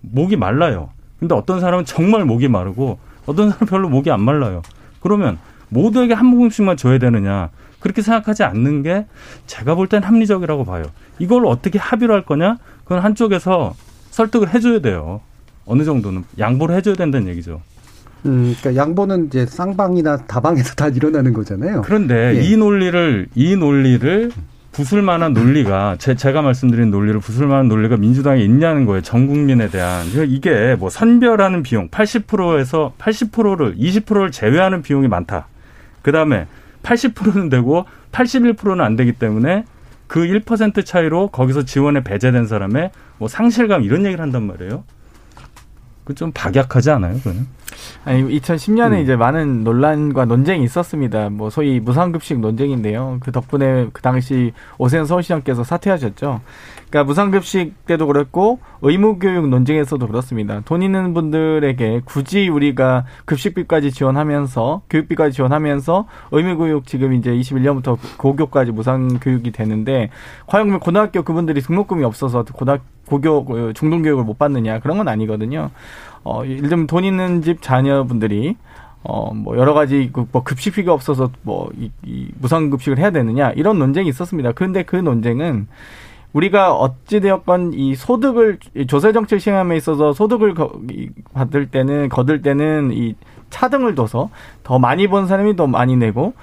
목이 0.02 0.36
말라요. 0.36 0.92
근데 1.20 1.34
어떤 1.34 1.60
사람은 1.60 1.86
정말 1.86 2.24
목이 2.24 2.48
마르고 2.50 3.00
어떤 3.28 3.50
사람은 3.52 3.68
별로 3.68 3.90
목이 3.90 4.10
안 4.10 4.22
말라요. 4.22 4.64
그러면 5.02 5.38
모두에게 5.70 6.14
한 6.16 6.26
모금씩만 6.26 6.78
줘야 6.78 6.98
되느냐. 6.98 7.50
그렇게 7.80 8.02
생각하지 8.02 8.44
않는 8.44 8.82
게 8.82 9.06
제가 9.46 9.76
볼 9.76 9.88
땐 9.88 10.02
합리적이라고 10.04 10.66
봐요. 10.66 10.86
이걸 11.20 11.46
어떻게 11.46 11.78
합의를 11.78 12.16
할 12.16 12.26
거냐? 12.26 12.58
그건 12.84 13.00
한쪽에서 13.04 13.76
설득을 14.10 14.54
해줘야 14.54 14.80
돼요. 14.80 15.22
어느 15.66 15.84
정도는 15.84 16.24
양보를 16.40 16.76
해줘야 16.76 16.96
된다는 16.96 17.28
얘기죠. 17.28 17.62
음, 18.26 18.56
그러니까 18.60 18.82
양보는 18.84 19.28
이제 19.28 19.46
쌍방이나 19.46 20.18
다방에서 20.26 20.74
다 20.74 20.88
일어나는 20.88 21.34
거잖아요. 21.34 21.84
그런데 21.84 22.36
예. 22.38 22.42
이 22.42 22.58
논리를 22.58 23.28
이 23.36 23.56
논리를 23.56 24.32
부술 24.78 25.02
만한 25.02 25.34
논리가 25.34 25.96
제, 25.98 26.14
제가 26.14 26.44
말씀드린 26.44 26.92
논리를 26.92 27.20
부술 27.20 27.48
만한 27.48 27.68
논리가 27.68 27.98
민주당에 27.98 28.44
있냐는 28.44 28.86
거예요. 28.86 29.02
전 29.02 29.26
국민에 29.26 29.72
대한 29.72 30.06
이게 30.28 30.76
뭐 30.78 30.92
선별하는 30.92 31.64
비용 31.64 31.90
80%에서 31.90 32.94
80%를 33.00 33.76
20%를 33.76 34.30
제외하는 34.30 34.84
비용이 34.84 35.08
많다. 35.08 35.48
그다음에 36.04 36.46
80%는 36.84 37.50
되고 37.50 37.86
81%는 38.12 38.80
안 38.82 38.96
되기 38.96 39.14
때문에 39.14 39.66
그 40.06 40.20
1% 40.20 40.86
차이로 40.86 41.30
거기서 41.30 41.66
지원에 41.66 42.04
배제된 42.04 42.46
사람의 42.46 42.92
뭐 43.18 43.28
상실감 43.28 43.82
이런 43.82 44.06
얘기를 44.06 44.22
한단 44.22 44.44
말이에요. 44.46 44.84
그 46.04 46.14
좀 46.14 46.32
박약하지 46.32 46.92
않아요, 46.92 47.18
그거는? 47.18 47.48
아니 48.06 48.24
2010년에 48.40 48.94
음. 48.94 48.98
이제 49.00 49.16
많은 49.16 49.64
논란과 49.64 50.26
논쟁이 50.26 50.64
있었습니다. 50.64 51.30
뭐 51.30 51.50
소위 51.50 51.80
무상급식 51.80 52.40
논쟁인데요. 52.40 53.18
그 53.20 53.32
덕분에 53.32 53.88
그 53.94 54.02
당시 54.02 54.54
오세훈 54.78 55.06
서울시장께서 55.06 55.64
사퇴하셨죠. 55.64 56.42
그러니까 56.90 57.04
무상급식 57.04 57.86
때도 57.86 58.08
그랬고 58.08 58.60
의무교육 58.82 59.50
논쟁에서도 59.50 60.08
그렇습니다. 60.08 60.62
돈 60.64 60.82
있는 60.82 61.14
분들에게 61.14 62.02
굳이 62.06 62.48
우리가 62.48 63.06
급식비까지 63.26 63.92
지원하면서 63.92 64.84
교육비까지 64.90 65.36
지원하면서 65.36 66.06
의무교육 66.32 66.88
지금 66.88 67.14
이제 67.14 67.32
21년부터 67.32 67.98
고교까지 68.18 68.72
무상교육이 68.72 69.52
되는데 69.52 70.10
과연 70.48 70.80
고등학교 70.80 71.24
그분들이 71.24 71.62
등록금이 71.62 72.06
없어서 72.06 72.44
고등 72.44 72.78
고교 73.08 73.46
그 73.46 73.74
중등교육을 73.74 74.24
못 74.24 74.38
받느냐 74.38 74.80
그런 74.80 74.98
건 74.98 75.08
아니거든요. 75.08 75.72
어, 76.28 76.46
예를 76.46 76.70
들면 76.70 76.88
돈 76.88 77.06
있는 77.06 77.42
집 77.42 77.62
자녀분들이 77.62 78.58
어, 79.04 79.34
뭐, 79.34 79.58
여러 79.58 79.74
가지, 79.74 80.10
그, 80.12 80.26
뭐, 80.34 80.44
급식비가 80.44 80.92
없어서, 80.92 81.32
뭐, 81.44 81.70
이, 81.78 81.90
이 82.06 82.28
무상급식을 82.40 82.98
해야 82.98 83.12
되느냐, 83.12 83.52
이런 83.52 83.80
논쟁이 83.80 84.10
있었습니다. 84.10 84.52
그런데 84.52 84.84
그 84.84 84.98
논쟁은 84.98 85.68
우리가 86.34 86.74
어찌되었건 86.74 87.74
이 87.74 87.96
소득을 87.96 88.60
조세 88.88 89.14
정책 89.14 89.40
시행함에 89.40 89.78
있어서 89.78 90.12
소득을 90.12 90.56
거, 90.56 90.74
받을 91.34 91.68
때는 91.68 92.10
거둘 92.10 92.42
때는 92.42 92.92
이 92.92 93.16
차등을 93.50 93.96
둬서 93.96 94.30
더 94.64 94.78
많이 94.78 95.08
번 95.08 95.26
사람이 95.26 95.56
더 95.56 95.68
많이 95.68 95.96
내고 95.96 96.26
어, 96.28 96.34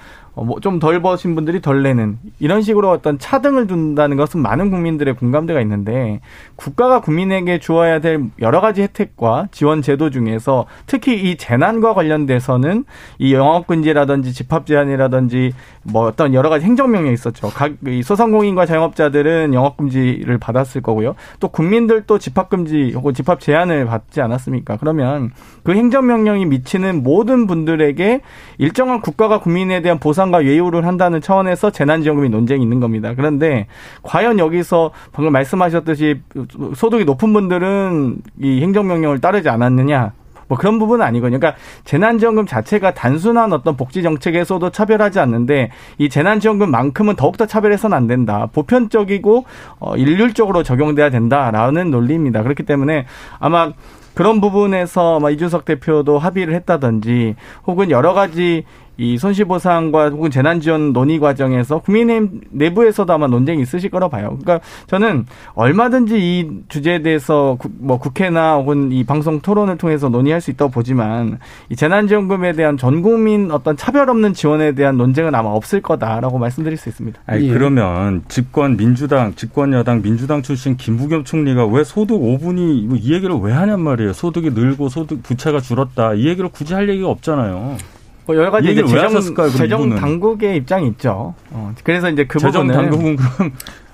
뭐 0.43 0.59
좀 0.59 0.79
덜 0.79 1.01
버신 1.01 1.35
분들이 1.35 1.61
덜 1.61 1.83
내는 1.83 2.17
이런 2.39 2.61
식으로 2.61 2.89
어떤 2.91 3.17
차등을 3.17 3.67
둔다는 3.67 4.17
것은 4.17 4.41
많은 4.41 4.69
국민들의 4.71 5.15
공감대가 5.15 5.61
있는데 5.61 6.19
국가가 6.55 6.99
국민에게 6.99 7.59
주어야 7.59 7.99
될 7.99 8.23
여러 8.41 8.61
가지 8.61 8.81
혜택과 8.81 9.47
지원 9.51 9.81
제도 9.81 10.09
중에서 10.09 10.65
특히 10.87 11.15
이 11.15 11.37
재난과 11.37 11.93
관련돼서는 11.93 12.83
이 13.19 13.33
영업 13.33 13.67
금지라든지 13.67 14.33
집합 14.33 14.65
제한이라든지 14.65 15.53
뭐 15.83 16.07
어떤 16.07 16.33
여러 16.33 16.49
가지 16.49 16.65
행정 16.65 16.91
명령이 16.91 17.13
있었죠. 17.13 17.49
각 17.49 17.73
소상공인과 18.03 18.65
자영업자들은 18.65 19.53
영업 19.53 19.77
금지를 19.77 20.37
받았을 20.37 20.81
거고요. 20.81 21.15
또 21.39 21.47
국민들도 21.47 22.19
집합 22.19 22.49
금지 22.49 22.91
혹은 22.95 23.13
집합 23.13 23.39
제한을 23.39 23.85
받지 23.85 24.19
않았습니까? 24.21 24.77
그러면 24.77 25.31
그 25.63 25.73
행정 25.73 26.07
명령이 26.07 26.45
미치는 26.45 27.03
모든 27.03 27.47
분들에게 27.47 28.21
일정한 28.57 29.01
국가가 29.01 29.39
국민에 29.39 29.81
대한 29.81 29.99
보상 29.99 30.24
과 30.31 30.45
예우를 30.45 30.85
한다는 30.85 31.21
차원에서 31.21 31.71
재난지원금이 31.71 32.29
논쟁이 32.29 32.63
있는 32.63 32.79
겁니다. 32.79 33.13
그런데 33.15 33.67
과연 34.01 34.39
여기서 34.39 34.91
방금 35.11 35.33
말씀하셨듯이 35.33 36.21
소득이 36.75 37.05
높은 37.05 37.31
분들은 37.33 38.17
이 38.41 38.61
행정명령을 38.61 39.19
따르지 39.21 39.49
않았느냐? 39.49 40.13
뭐 40.47 40.57
그런 40.57 40.79
부분은 40.79 41.05
아니거든요. 41.05 41.39
그러니까 41.39 41.59
재난지원금 41.85 42.45
자체가 42.45 42.93
단순한 42.93 43.53
어떤 43.53 43.75
복지 43.75 44.03
정책에서도 44.03 44.69
차별하지 44.69 45.19
않는데 45.19 45.71
이 45.97 46.09
재난지원금만큼은 46.09 47.15
더욱더 47.15 47.45
차별해서는 47.45 47.95
안 47.95 48.07
된다. 48.07 48.47
보편적이고 48.53 49.45
어 49.79 49.95
일률적으로 49.95 50.63
적용돼야 50.63 51.09
된다라는 51.09 51.91
논리입니다. 51.91 52.43
그렇기 52.43 52.63
때문에 52.63 53.05
아마 53.39 53.71
그런 54.13 54.39
부분에서 54.39 55.19
이준석 55.29 55.65
대표도 55.65 56.17
합의를 56.17 56.53
했다든지 56.55 57.35
혹은 57.67 57.91
여러 57.91 58.13
가지 58.13 58.63
이 58.97 59.17
손실보상과 59.17 60.09
혹은 60.09 60.31
재난지원 60.31 60.93
논의 60.93 61.19
과정에서 61.19 61.79
국민의힘 61.79 62.41
내부에서도 62.51 63.11
아마 63.11 63.27
논쟁이 63.27 63.61
있으실 63.61 63.89
거라 63.89 64.07
봐요. 64.07 64.37
그러니까 64.41 64.65
저는 64.87 65.25
얼마든지 65.53 66.17
이 66.17 66.49
주제에 66.69 67.01
대해서 67.01 67.57
구, 67.59 67.69
뭐 67.77 67.99
국회나 67.99 68.55
혹은 68.55 68.91
이 68.91 69.03
방송 69.03 69.41
토론을 69.41 69.77
통해서 69.77 70.09
논의할 70.09 70.41
수 70.41 70.51
있다고 70.51 70.71
보지만 70.71 71.39
이 71.69 71.75
재난지원금에 71.75 72.53
대한 72.53 72.77
전 72.77 73.01
국민 73.01 73.51
어떤 73.51 73.75
차별 73.75 74.09
없는 74.09 74.33
지원에 74.33 74.73
대한 74.73 74.97
논쟁은 74.97 75.35
아마 75.35 75.49
없을 75.49 75.81
거다라고 75.81 76.37
말씀드릴 76.37 76.77
수 76.77 76.89
있습니다. 76.89 77.19
아니, 77.25 77.49
예. 77.49 77.53
그러면 77.53 78.23
집권 78.27 78.77
민주당, 78.77 79.33
집권 79.35 79.73
여당 79.73 80.01
민주당 80.01 80.41
출신 80.41 80.77
김부겸 80.77 81.23
총리가 81.23 81.65
왜 81.67 81.83
소득 81.83 82.15
5분이 82.19 82.97
이 83.01 83.13
얘기를 83.13 83.35
왜 83.35 83.51
하냔 83.51 83.81
말이에요. 83.81 84.13
소득이 84.13 84.51
늘고 84.51 84.89
소득 84.89 85.23
부채가 85.23 85.59
줄었다. 85.59 86.13
이 86.13 86.27
얘기를 86.27 86.49
굳이 86.49 86.73
할 86.73 86.89
얘기가 86.89 87.09
없잖아요. 87.09 87.77
뭐 88.25 88.35
여러 88.35 88.51
가지 88.51 88.73
재정, 88.75 89.03
하셨을까요, 89.03 89.49
재정 89.49 89.81
이분은? 89.81 89.97
당국의 89.97 90.57
입장이 90.57 90.87
있죠. 90.89 91.33
어, 91.51 91.73
그래서 91.83 92.09
이제 92.09 92.25
그 92.25 92.39
재정 92.39 92.67
부분은 92.67 92.89
당국은 92.89 93.15
그럼 93.15 93.53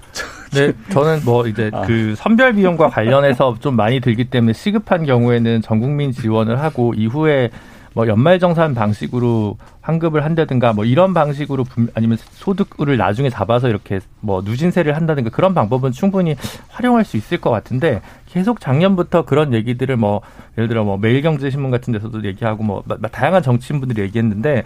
네, 0.53 0.73
저는 0.89 1.21
뭐 1.23 1.47
이제 1.47 1.71
아. 1.73 1.81
그 1.81 2.13
선별 2.17 2.53
비용과 2.53 2.89
관련해서 2.89 3.55
좀 3.59 3.75
많이 3.75 3.99
들기 4.01 4.25
때문에 4.25 4.53
시급한 4.53 5.05
경우에는 5.05 5.61
전 5.61 5.79
국민 5.79 6.11
지원을 6.11 6.61
하고 6.61 6.93
이후에 6.93 7.49
뭐 7.93 8.07
연말정산 8.07 8.73
방식으로 8.73 9.57
환급을 9.81 10.23
한다든가 10.23 10.73
뭐 10.73 10.85
이런 10.85 11.13
방식으로 11.13 11.65
아니면 11.93 12.17
소득을 12.31 12.95
나중에 12.97 13.29
잡아서 13.29 13.67
이렇게 13.67 13.99
뭐 14.21 14.41
누진세를 14.41 14.95
한다든가 14.95 15.29
그런 15.29 15.53
방법은 15.53 15.91
충분히 15.91 16.35
활용할 16.69 17.03
수 17.03 17.17
있을 17.17 17.39
것 17.39 17.49
같은데 17.49 18.01
계속 18.31 18.61
작년부터 18.61 19.25
그런 19.25 19.53
얘기들을 19.53 19.97
뭐 19.97 20.21
예를 20.57 20.67
들어 20.69 20.83
뭐 20.83 20.97
매일경제신문 20.97 21.71
같은 21.71 21.91
데서도 21.91 22.23
얘기하고 22.25 22.63
뭐 22.63 22.83
다양한 23.11 23.41
정치인분들이 23.43 24.01
얘기했는데 24.03 24.63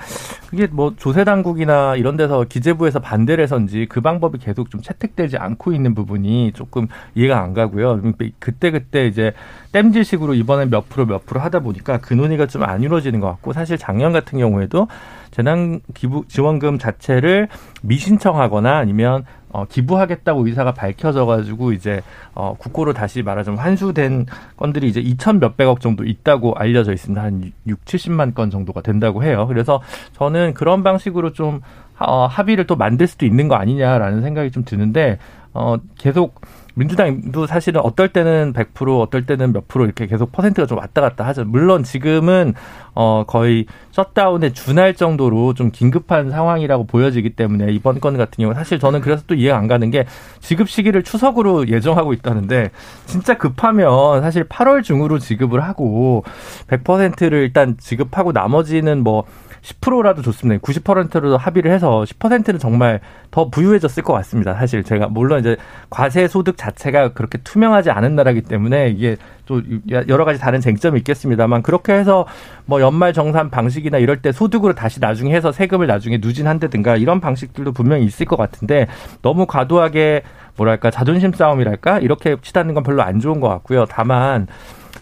그게 0.50 0.68
뭐 0.68 0.94
조세 0.98 1.24
당국이나 1.24 1.96
이런 1.96 2.16
데서 2.18 2.44
기재부에서 2.44 3.00
반대를 3.00 3.44
해서인지 3.44 3.88
그 3.90 4.02
방법이 4.02 4.38
계속 4.38 4.70
좀 4.70 4.82
채택되지 4.82 5.38
않고 5.38 5.74
있는 5.74 5.96
부분이 5.96 6.52
조금 6.54 6.88
이해가 7.16 7.42
안 7.42 7.54
가고요. 7.54 8.02
그때 8.40 8.70
그때 8.70 9.08
이제 9.08 9.34
땜질식으로 9.72 10.36
이번에 10.36 10.66
몇 10.66 10.88
프로 10.88 11.06
몇 11.06 11.26
프로 11.26 11.40
하다 11.40 11.60
보니까 11.60 11.98
그 12.00 12.14
논의가 12.14 12.48
좀 12.48 12.66
안 12.66 12.82
이루어지는 12.82 13.20
것 13.20 13.28
같고 13.28 13.54
사실 13.54 13.78
작년 13.78 14.12
같은 14.12 14.40
경우에도 14.40 14.88
재난 15.30 15.82
기부 15.94 16.24
지원금 16.28 16.80
자체를 16.80 17.48
미신청하거나 17.84 18.78
아니면 18.78 19.26
어, 19.56 19.64
기부하겠다고 19.70 20.46
의사가 20.46 20.74
밝혀져 20.74 21.26
가지고 21.26 21.72
이제 21.72 22.02
어, 22.34 22.58
국고로 22.60 22.92
다시 22.92 23.24
말하자면 23.24 23.58
환수된 23.58 24.26
건들이 24.58 24.90
이제 24.90 25.02
2천 25.02 25.40
몇백억 25.40 25.80
정도 25.80 26.04
있다고 26.04 26.56
알려져 26.56 26.92
있습니다. 26.92 27.24
한 27.24 27.54
6, 27.66 27.86
70만 27.86 28.36
건 28.36 28.50
정도가 28.50 28.82
된다고 28.82 29.24
해요. 29.24 29.46
그래서 29.48 29.82
저는 30.12 30.56
그런 30.56 30.84
방식으로 30.84 31.32
좀 31.32 31.62
어, 31.98 32.26
합의를 32.26 32.68
또 32.68 32.76
만들 32.76 33.08
수도 33.08 33.26
있는 33.26 33.48
거 33.48 33.56
아니냐라는 33.56 34.24
생각이 34.24 34.52
좀 34.52 34.66
드는데 34.66 35.20
어, 35.54 35.78
계속 35.98 36.42
민주당도 36.74 37.48
사실은 37.48 37.80
어떨 37.80 38.10
때는 38.10 38.52
100% 38.52 39.00
어떨 39.02 39.26
때는 39.26 39.54
몇 39.54 39.70
프로 39.70 39.86
이렇게 39.86 40.06
계속 40.06 40.34
퍼센트가 40.34 40.68
좀 40.68 40.80
왔다 40.80 41.00
갔다 41.00 41.26
하죠. 41.28 41.46
물론 41.46 41.84
지금은 41.84 42.56
어 42.96 43.24
거의 43.28 43.66
셧다운에 43.92 44.54
준할 44.54 44.96
정도로 44.96 45.54
좀 45.54 45.70
긴급한 45.72 46.32
상황이라고 46.32 46.86
보여지기 46.88 47.32
때문에 47.32 47.72
이번 47.72 48.00
건 48.00 48.18
같은 48.18 48.42
경우 48.42 48.54
사실 48.54 48.80
저는 48.80 49.02
그래서 49.02 49.24
또 49.28 49.36
이해가 49.36 49.58
안 49.58 49.68
가는 49.68 49.92
게 49.92 50.06
지급 50.40 50.70
시기를 50.70 51.04
추석으로 51.04 51.68
예정하고 51.68 52.14
있다는데 52.14 52.72
진짜 53.06 53.38
급하면 53.38 54.22
사실 54.22 54.46
8월 54.46 54.84
중으로 54.84 55.20
지급을 55.20 55.62
하고 55.64 56.24
100%를 56.68 57.40
일단 57.40 57.76
지급하고 57.78 58.32
나머지는 58.32 59.04
뭐 59.04 59.26
10%라도 59.66 60.22
좋습니다. 60.22 60.62
90%로 60.62 61.38
합의를 61.38 61.72
해서 61.72 62.04
10%는 62.08 62.60
정말 62.60 63.02
더 63.32 63.50
부유해졌을 63.50 64.04
것 64.04 64.14
같습니다. 64.14 64.54
사실 64.54 64.84
제가 64.84 65.08
물론 65.08 65.40
이제 65.40 65.58
과세 65.90 66.28
소득 66.28 66.56
자체가 66.58 67.14
그렇게 67.14 67.40
투명하지 67.40 67.90
않은 67.90 68.16
나라기 68.16 68.42
때문에 68.42 68.90
이게 68.90 69.18
또 69.46 69.62
여러 69.92 70.26
가지 70.26 70.40
다른 70.40 70.62
쟁점이 70.62 71.00
있겠습니다만 71.00 71.62
그렇게 71.62 71.94
해서 71.94 72.26
뭐 72.66 72.82
연말 72.82 73.14
정산 73.14 73.50
방식이나 73.50 73.98
이럴 73.98 74.22
때 74.22 74.32
소득으로 74.32 74.74
다시 74.74 75.00
나중에 75.00 75.34
해서 75.34 75.52
세금을 75.52 75.88
나중에 75.88 76.18
누진한다든가 76.18 76.98
이런 76.98 77.20
방식들도 77.20 77.72
분명히 77.72 78.06
있을 78.06 78.26
것 78.26 78.36
같은데 78.36 78.88
너무 79.22 79.46
과도하게 79.46 80.24
뭐랄까 80.58 80.92
자존심 80.92 81.34
싸움이랄까 81.34 82.00
이렇게 82.00 82.38
치닫는 82.42 82.74
건 82.74 82.84
별로 82.84 83.04
안 83.04 83.20
좋은 83.20 83.40
것 83.40 83.50
같고요. 83.50 83.86
다만 83.86 84.48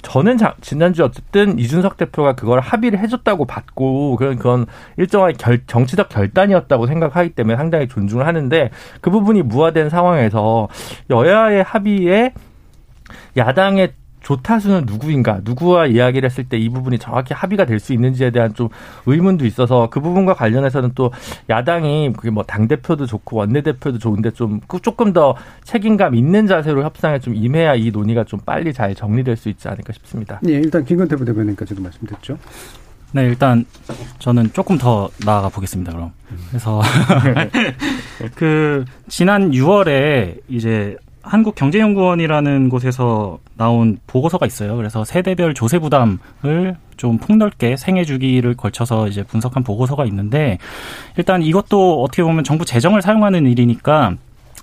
저는 0.04 0.38
자, 0.38 0.54
지난주 0.62 1.04
어쨌든 1.04 1.58
이준석 1.58 1.98
대표가 1.98 2.34
그걸 2.34 2.60
합의를 2.60 3.00
해줬다고 3.00 3.46
받고 3.46 4.18
그런 4.18 4.36
그건 4.36 4.66
일정한 4.98 5.34
결, 5.38 5.66
정치적 5.66 6.10
결단이었다고 6.10 6.88
생각하기 6.88 7.30
때문에 7.32 7.56
상당히 7.56 7.88
존중을 7.88 8.28
하는데 8.28 8.70
그 9.02 9.10
부분이 9.10 9.44
무화된 9.44 9.90
상황에서 9.90 10.68
여야의 11.10 11.64
합의에 11.64 12.34
야당의 13.38 13.94
조타수는 14.24 14.86
누구인가, 14.88 15.42
누구와 15.44 15.86
이야기를 15.88 16.28
했을 16.30 16.46
때 16.46 16.58
이 16.58 16.70
부분이 16.70 16.98
정확히 16.98 17.34
합의가 17.34 17.66
될 17.66 17.80
수 17.80 17.92
있는지에 17.94 18.32
대한 18.32 18.54
좀 18.54 18.70
의문도 19.06 19.46
있어서 19.46 19.90
그 19.92 20.00
부분과 20.00 20.34
관련해서는 20.34 20.92
또 20.96 21.12
야당이 21.50 22.14
그게 22.16 22.30
뭐 22.30 22.44
당대표도 22.44 23.06
좋고 23.06 23.38
원내대표도 23.38 24.00
좋은데 24.00 24.32
좀 24.32 24.62
조금 24.82 25.12
더 25.14 25.36
책임감 25.66 26.16
있는 26.16 26.48
자세로 26.48 26.84
협상에 26.84 27.20
좀 27.20 27.36
임해야 27.36 27.76
이 27.76 27.92
논의가 27.92 28.24
좀 28.24 28.40
빨리 28.46 28.72
잘 28.74 28.96
정리될 28.96 29.36
수 29.36 29.50
있지 29.50 29.68
않을까 29.68 29.92
싶습니다. 29.94 30.40
네, 30.42 30.54
일단 30.54 30.86
김건태 30.86 31.16
부대변인까지도 31.18 31.82
말씀드렸죠. 31.82 32.38
네, 33.12 33.26
일단 33.26 33.66
저는 34.20 34.54
조금 34.54 34.78
더 34.78 35.10
나아가 35.26 35.50
보겠습니다. 35.50 35.92
그럼. 35.92 36.12
그래서 36.50 36.82
그 38.36 38.86
지난 39.08 39.52
6월에 39.52 40.40
이제 40.48 40.96
한국경제연구원이라는 41.24 42.70
곳에서 42.70 43.40
나온 43.58 43.98
보고서가 44.08 44.46
있어요. 44.46 44.76
그래서 44.76 45.04
세대별 45.04 45.54
조세 45.54 45.80
부담을 45.80 46.76
좀 46.98 47.18
폭넓게 47.18 47.78
생애 47.78 48.04
주기를 48.04 48.56
걸쳐서 48.56 49.08
이제 49.08 49.24
분석한 49.24 49.64
보고서가 49.64 50.06
있는데 50.06 50.58
일단 51.18 51.42
이것도 51.42 52.04
어떻게 52.04 52.24
보면 52.24 52.44
정부 52.44 52.66
재정을 52.66 53.02
사용하는 53.02 53.48
일이니까 53.48 54.16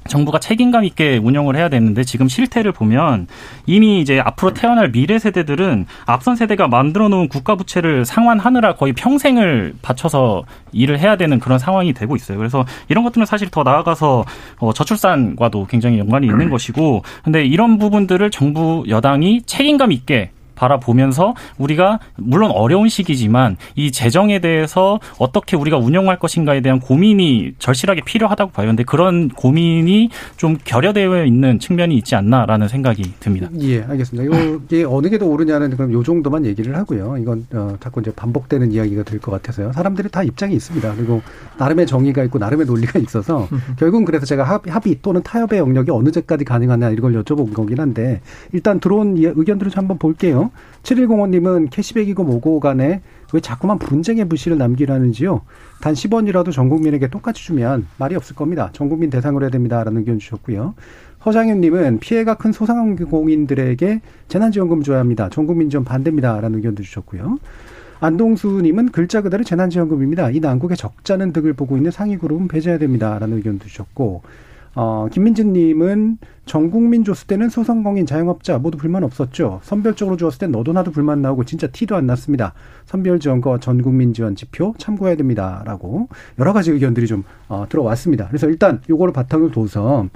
정부가 0.08 0.40
책임감 0.40 0.84
있게 0.84 1.18
운영을 1.18 1.56
해야 1.56 1.68
되는데 1.68 2.04
지금 2.04 2.28
실태를 2.28 2.72
보면 2.72 3.26
이미 3.66 4.00
이제 4.00 4.20
앞으로 4.20 4.54
태어날 4.54 4.90
미래 4.90 5.18
세대들은 5.18 5.86
앞선 6.06 6.36
세대가 6.36 6.68
만들어 6.68 7.08
놓은 7.08 7.28
국가 7.28 7.54
부채를 7.54 8.04
상환하느라 8.04 8.74
거의 8.74 8.92
평생을 8.92 9.74
바쳐서 9.82 10.44
일을 10.72 10.98
해야 10.98 11.16
되는 11.16 11.38
그런 11.38 11.58
상황이 11.58 11.92
되고 11.92 12.16
있어요. 12.16 12.38
그래서 12.38 12.64
이런 12.88 13.04
것들은 13.04 13.26
사실 13.26 13.50
더 13.50 13.62
나아가서 13.62 14.24
어, 14.58 14.72
저출산과도 14.72 15.66
굉장히 15.66 15.98
연관이 15.98 16.26
있는 16.26 16.48
것이고 16.50 17.02
근데 17.22 17.44
이런 17.44 17.78
부분들을 17.78 18.30
정부 18.30 18.84
여당이 18.88 19.42
책임감 19.42 19.92
있게 19.92 20.30
바라보면서 20.60 21.34
우리가 21.58 21.98
물론 22.16 22.50
어려운 22.50 22.88
시기지만 22.88 23.56
이 23.76 23.90
재정에 23.90 24.40
대해서 24.40 25.00
어떻게 25.18 25.56
우리가 25.56 25.78
운영할 25.78 26.18
것인가에 26.18 26.60
대한 26.60 26.80
고민이 26.80 27.54
절실하게 27.58 28.02
필요하다고 28.04 28.52
봐요. 28.52 28.66
근데 28.66 28.84
그런 28.84 29.28
고민이 29.28 30.10
좀 30.36 30.58
결여되어 30.62 31.24
있는 31.24 31.58
측면이 31.58 31.96
있지 31.96 32.14
않나라는 32.14 32.68
생각이 32.68 33.14
듭니다. 33.20 33.48
예, 33.60 33.82
알겠습니다. 33.82 34.36
이게 34.66 34.84
어느 34.84 35.08
게더 35.08 35.24
옳으냐는 35.26 35.70
그럼 35.70 35.92
요 35.92 36.02
정도만 36.02 36.44
얘기를 36.44 36.76
하고요. 36.76 37.16
이건 37.18 37.46
어, 37.54 37.76
자꾸 37.80 38.00
이제 38.00 38.12
반복되는 38.14 38.72
이야기가 38.72 39.02
될 39.04 39.20
것 39.20 39.30
같아서요. 39.32 39.72
사람들이 39.72 40.08
다 40.08 40.22
입장이 40.22 40.54
있습니다. 40.54 40.94
그리고 40.96 41.20
나름의 41.58 41.86
정의가 41.86 42.22
있고 42.24 42.38
나름의 42.38 42.64
논리가 42.66 42.98
있어서 43.00 43.46
결국은 43.78 44.04
그래서 44.06 44.24
제가 44.24 44.60
합의 44.66 44.98
또는 45.02 45.22
타협의 45.22 45.58
영역이 45.58 45.90
어느 45.90 46.10
제까지 46.10 46.44
가능하냐 46.44 46.90
이걸 46.90 47.12
여쭤본 47.22 47.52
거긴 47.52 47.80
한데 47.80 48.20
일단 48.52 48.80
들어온 48.80 49.16
의견들을 49.18 49.70
좀 49.70 49.80
한번 49.80 49.98
볼게요. 49.98 50.49
7105님은 50.82 51.68
캐시백이고 51.70 52.24
뭐고 52.24 52.60
간에 52.60 53.02
왜 53.32 53.40
자꾸만 53.40 53.78
분쟁의 53.78 54.28
불씨를 54.28 54.58
남기라는지요. 54.58 55.42
단 55.80 55.94
10원이라도 55.94 56.52
전 56.52 56.68
국민에게 56.68 57.08
똑같이 57.08 57.44
주면 57.44 57.86
말이 57.98 58.14
없을 58.14 58.34
겁니다. 58.34 58.70
전 58.72 58.88
국민 58.88 59.10
대상으로 59.10 59.44
해야 59.44 59.50
됩니다라는 59.50 60.00
의견 60.00 60.18
주셨고요. 60.18 60.74
허장윤님은 61.24 61.98
피해가 62.00 62.34
큰 62.34 62.52
소상공인들에게 62.52 64.00
재난지원금 64.28 64.82
줘야 64.82 65.00
합니다. 65.00 65.28
전 65.30 65.46
국민 65.46 65.68
지원 65.68 65.84
반대입니다라는 65.84 66.56
의견도 66.56 66.82
주셨고요. 66.82 67.38
안동수님은 68.00 68.92
글자 68.92 69.20
그대로 69.20 69.44
재난지원금입니다. 69.44 70.30
이 70.30 70.40
난국의 70.40 70.78
적자는 70.78 71.34
득을 71.34 71.52
보고 71.52 71.76
있는 71.76 71.90
상위 71.90 72.16
그룹은 72.16 72.48
배제해야 72.48 72.78
됩니다라는 72.78 73.36
의견도 73.36 73.66
주셨고 73.66 74.22
어, 74.74 75.08
김민진님은 75.10 76.18
전 76.46 76.70
국민 76.70 77.04
줬을 77.04 77.26
때는 77.26 77.48
소상공인 77.48 78.06
자영업자 78.06 78.58
모두 78.58 78.78
불만 78.78 79.04
없었죠. 79.04 79.60
선별적으로 79.62 80.16
주었을 80.16 80.38
땐 80.38 80.52
너도 80.52 80.72
나도 80.72 80.90
불만 80.90 81.22
나오고 81.22 81.44
진짜 81.44 81.66
티도 81.66 81.96
안 81.96 82.06
났습니다. 82.06 82.54
선별 82.86 83.20
지원과 83.20 83.58
전 83.58 83.82
국민 83.82 84.14
지원 84.14 84.36
지표 84.36 84.74
참고해야 84.78 85.16
됩니다라고 85.16 86.08
여러 86.38 86.52
가지 86.52 86.70
의견들이 86.70 87.06
좀 87.06 87.24
어, 87.48 87.66
들어왔습니다. 87.68 88.28
그래서 88.28 88.48
일단 88.48 88.80
요거를 88.88 89.12
바탕을 89.12 89.50
둬서 89.50 90.08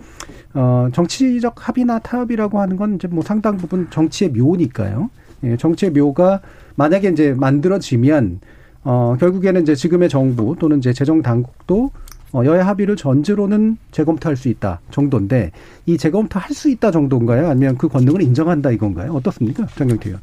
어, 0.55 0.89
정치적 0.93 1.69
합의나 1.69 1.99
타협이라고 1.99 2.61
하는 2.61 2.77
건 2.77 2.95
이제 2.97 3.09
뭐 3.09 3.23
상당 3.23 3.57
부분 3.57 3.89
정치의 3.91 4.31
묘니까요. 4.31 5.11
예, 5.45 5.57
정치의 5.57 5.93
묘가 5.93 6.41
만약에 6.77 7.09
이제 7.11 7.35
만들어지면 7.35 8.41
어, 8.85 9.17
결국에는 9.19 9.63
이제 9.63 9.75
지금의 9.75 10.09
정부 10.09 10.57
또는 10.59 10.79
이제 10.79 10.93
재정 10.93 11.23
당국도 11.23 11.85
어, 11.85 11.91
여야 12.45 12.67
합의를 12.67 12.97
전제로는 12.97 13.77
재검토할 13.93 14.37
수 14.37 14.49
있다 14.49 14.81
정도인데 14.91 15.53
이 15.87 15.97
재검토 15.97 16.39
할 16.41 16.53
수 16.55 16.69
있다 16.71 16.91
정도인가요? 16.91 17.49
아니면 17.49 17.77
그 17.79 17.89
권능을 17.89 18.23
인정한다 18.23 18.71
이건가요? 18.71 19.13
어떻습니까? 19.13 19.67
장경태 19.77 20.09
의원. 20.09 20.21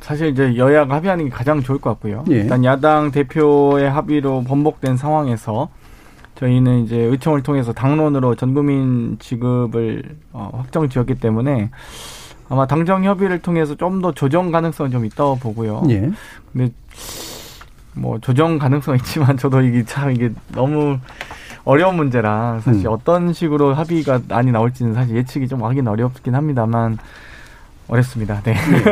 사실 0.00 0.28
이제 0.28 0.56
여야가 0.56 0.96
합의하는 0.96 1.24
게 1.24 1.30
가장 1.30 1.62
좋을 1.62 1.78
것 1.78 1.90
같고요. 1.90 2.24
예. 2.30 2.34
일단 2.36 2.64
야당 2.64 3.10
대표의 3.10 3.90
합의로 3.90 4.44
번복된 4.44 4.96
상황에서 4.96 5.68
저희는 6.36 6.84
이제 6.84 6.96
의총을 6.96 7.42
통해서 7.42 7.72
당론으로 7.72 8.34
전국민 8.36 9.16
지급을 9.18 10.02
어, 10.32 10.50
확정 10.54 10.88
지었기 10.88 11.14
때문에 11.16 11.70
아마 12.48 12.66
당정 12.66 13.04
협의를 13.04 13.40
통해서 13.40 13.74
좀 13.74 14.00
더 14.00 14.12
조정 14.12 14.52
가능성은 14.52 14.90
좀 14.92 15.04
있다고 15.06 15.36
보고요. 15.36 15.82
예. 15.88 16.10
근데 16.52 16.72
뭐 17.96 18.18
조정 18.18 18.58
가능성 18.58 18.96
있지만 18.96 19.36
저도 19.38 19.62
이게 19.62 19.84
참 19.84 20.10
이게 20.10 20.30
너무 20.52 20.98
어려운 21.64 21.96
문제라 21.96 22.60
사실 22.60 22.86
음. 22.86 22.92
어떤 22.92 23.32
식으로 23.32 23.74
합의가 23.74 24.20
많이 24.28 24.52
나올지는 24.52 24.94
사실 24.94 25.16
예측이 25.16 25.48
좀 25.48 25.64
하긴 25.64 25.88
어렵긴 25.88 26.34
합니다만 26.34 26.98
어렵습니다. 27.88 28.42
네. 28.42 28.54
네. 28.54 28.84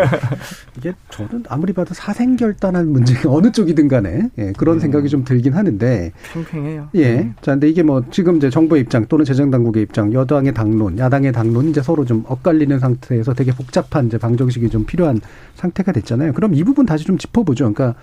이게 0.78 0.92
저는 1.10 1.44
아무리 1.48 1.72
봐도 1.72 1.94
사생결단한 1.94 2.88
문제 2.88 3.14
어느 3.26 3.50
쪽이든 3.50 3.88
간에 3.88 4.30
예, 4.38 4.52
그런 4.56 4.76
음. 4.76 4.80
생각이 4.80 5.08
좀 5.08 5.24
들긴 5.24 5.54
하는데 5.54 6.12
팽팽해요. 6.32 6.88
예. 6.94 7.14
네. 7.14 7.34
자, 7.40 7.52
근데 7.52 7.68
이게 7.68 7.82
뭐 7.82 8.04
지금 8.10 8.36
이제 8.36 8.50
정부의 8.50 8.82
입장 8.82 9.06
또는 9.06 9.24
재정 9.24 9.50
당국의 9.50 9.82
입장, 9.82 10.12
여당의 10.12 10.54
당론, 10.54 10.98
야당의 10.98 11.32
당론 11.32 11.68
이제 11.68 11.82
서로 11.82 12.04
좀 12.04 12.24
엇갈리는 12.26 12.78
상태에서 12.78 13.34
되게 13.34 13.52
복잡한 13.52 14.06
이제 14.06 14.18
방정식이 14.18 14.70
좀 14.70 14.84
필요한 14.84 15.20
상태가 15.54 15.92
됐잖아요. 15.92 16.32
그럼 16.32 16.54
이 16.54 16.62
부분 16.62 16.86
다시 16.86 17.04
좀 17.04 17.18
짚어보죠. 17.18 17.72
그러니까 17.72 17.98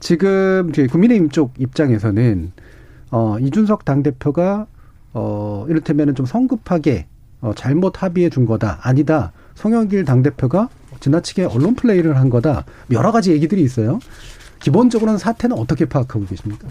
지금 0.00 0.72
국민의힘 0.90 1.30
쪽 1.30 1.54
입장에서는 1.58 2.52
어 3.10 3.38
이준석 3.40 3.84
당 3.84 4.02
대표가 4.02 4.66
어 5.12 5.64
이를테면은 5.68 6.14
좀 6.14 6.26
성급하게 6.26 7.06
어 7.40 7.52
잘못 7.54 8.02
합의해 8.02 8.28
준 8.28 8.44
거다 8.44 8.80
아니다. 8.82 9.32
송영길 9.54 10.04
당대표가 10.04 10.68
지나치게 11.00 11.44
언론 11.44 11.74
플레이를 11.74 12.16
한 12.16 12.30
거다. 12.30 12.64
여러 12.90 13.12
가지 13.12 13.32
얘기들이 13.32 13.62
있어요. 13.62 13.98
기본적으로는 14.60 15.18
사태는 15.18 15.58
어떻게 15.58 15.84
파악하고 15.84 16.24
계십니까? 16.26 16.68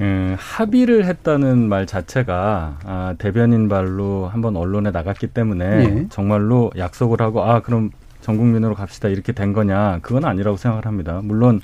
예, 0.00 0.36
합의를 0.38 1.04
했다는 1.04 1.68
말 1.68 1.86
자체가 1.86 2.78
아, 2.84 3.14
대변인 3.18 3.68
발로 3.68 4.28
한번 4.28 4.56
언론에 4.56 4.90
나갔기 4.90 5.28
때문에 5.28 5.64
예. 5.64 6.06
정말로 6.10 6.72
약속을 6.76 7.20
하고 7.20 7.44
아 7.44 7.60
그럼 7.60 7.90
전 8.20 8.36
국민으로 8.36 8.74
갑시다 8.74 9.08
이렇게 9.08 9.32
된 9.32 9.52
거냐 9.52 10.00
그건 10.02 10.24
아니라고 10.24 10.56
생각을 10.56 10.86
합니다. 10.86 11.20
물론 11.22 11.60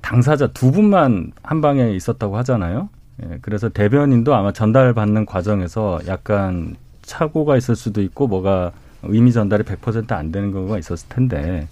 당사자 0.00 0.46
두 0.46 0.72
분만 0.72 1.32
한 1.42 1.60
방에 1.60 1.92
있었다고 1.92 2.36
하잖아요. 2.38 2.88
예, 3.22 3.38
그래서 3.42 3.68
대변인도 3.68 4.34
아마 4.34 4.52
전달받는 4.52 5.26
과정에서 5.26 6.00
약간 6.06 6.76
착오가 7.02 7.56
있을 7.56 7.76
수도 7.76 8.00
있고 8.00 8.28
뭐가 8.28 8.72
의미 9.02 9.32
전달이 9.32 9.64
100%안 9.64 10.32
되는 10.32 10.52
경우가 10.52 10.78
있었을 10.78 11.08
텐데 11.08 11.68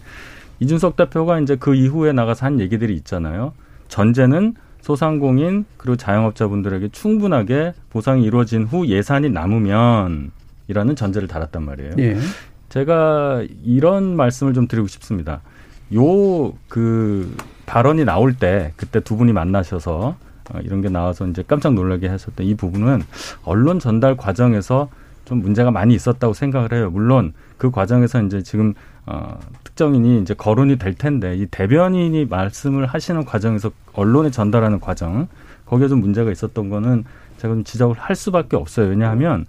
이준석 0.61 0.97
대표가 0.97 1.39
이제 1.41 1.57
그 1.57 1.75
이후에 1.75 2.13
나가서 2.13 2.47
한 2.47 2.61
얘기들이 2.61 2.95
있잖아요. 2.97 3.53
전제는 3.89 4.55
소상공인 4.81 5.65
그리고 5.77 5.97
자영업자분들에게 5.97 6.89
충분하게 6.91 7.75
보상이 7.91 8.25
이루어진 8.25 8.65
후 8.65 8.87
예산이 8.87 9.31
남으면 9.31 10.31
이라는 10.69 10.97
전제를 10.97 11.29
달았단 11.29 11.63
말이에요. 11.65 11.93
예. 11.99 12.17
제가 12.69 13.45
이런 13.65 14.17
말씀을 14.17 14.55
좀 14.55 14.67
드리고 14.69 14.87
싶습니다. 14.89 15.41
요 15.95 16.53
그 16.69 17.35
발언이 17.69 18.05
나올 18.07 18.35
때 18.35 18.73
그때 18.77 18.99
두 19.01 19.17
분이 19.17 19.33
만나셔서 19.35 20.17
어, 20.51 20.59
이런 20.63 20.81
게 20.81 20.89
나와서 20.89 21.27
이제 21.27 21.45
깜짝 21.47 21.75
놀라게 21.75 22.09
하셨던 22.09 22.47
이 22.47 22.55
부분은 22.55 23.03
언론 23.45 23.79
전달 23.79 24.17
과정에서 24.17 24.89
좀 25.29 25.43
문제가 25.43 25.71
많이 25.71 25.95
있었다고 25.95 26.33
생각을 26.33 26.73
해요. 26.73 26.89
물론 26.91 27.35
그 27.59 27.71
과정에서 27.71 28.23
이제 28.23 28.43
지금 28.43 28.73
어, 29.05 29.39
특정인이 29.63 30.23
이제 30.23 30.33
거론이 30.33 30.79
될 30.79 30.95
텐데 30.95 31.37
이 31.37 31.45
대변인이 31.45 32.25
말씀을 32.25 32.87
하시는 32.87 33.23
과정에서 33.27 33.71
언론에 33.93 34.31
전달하는 34.31 34.81
과정 34.81 35.29
거기에 35.67 35.89
좀 35.89 36.01
문제가 36.01 36.33
있었던 36.33 36.71
거는 36.71 37.05
제가 37.37 37.53
좀 37.53 37.63
지적을 37.63 37.97
할 37.99 38.17
수밖에 38.17 38.57
없어요. 38.57 38.89
왜냐하면 38.89 39.45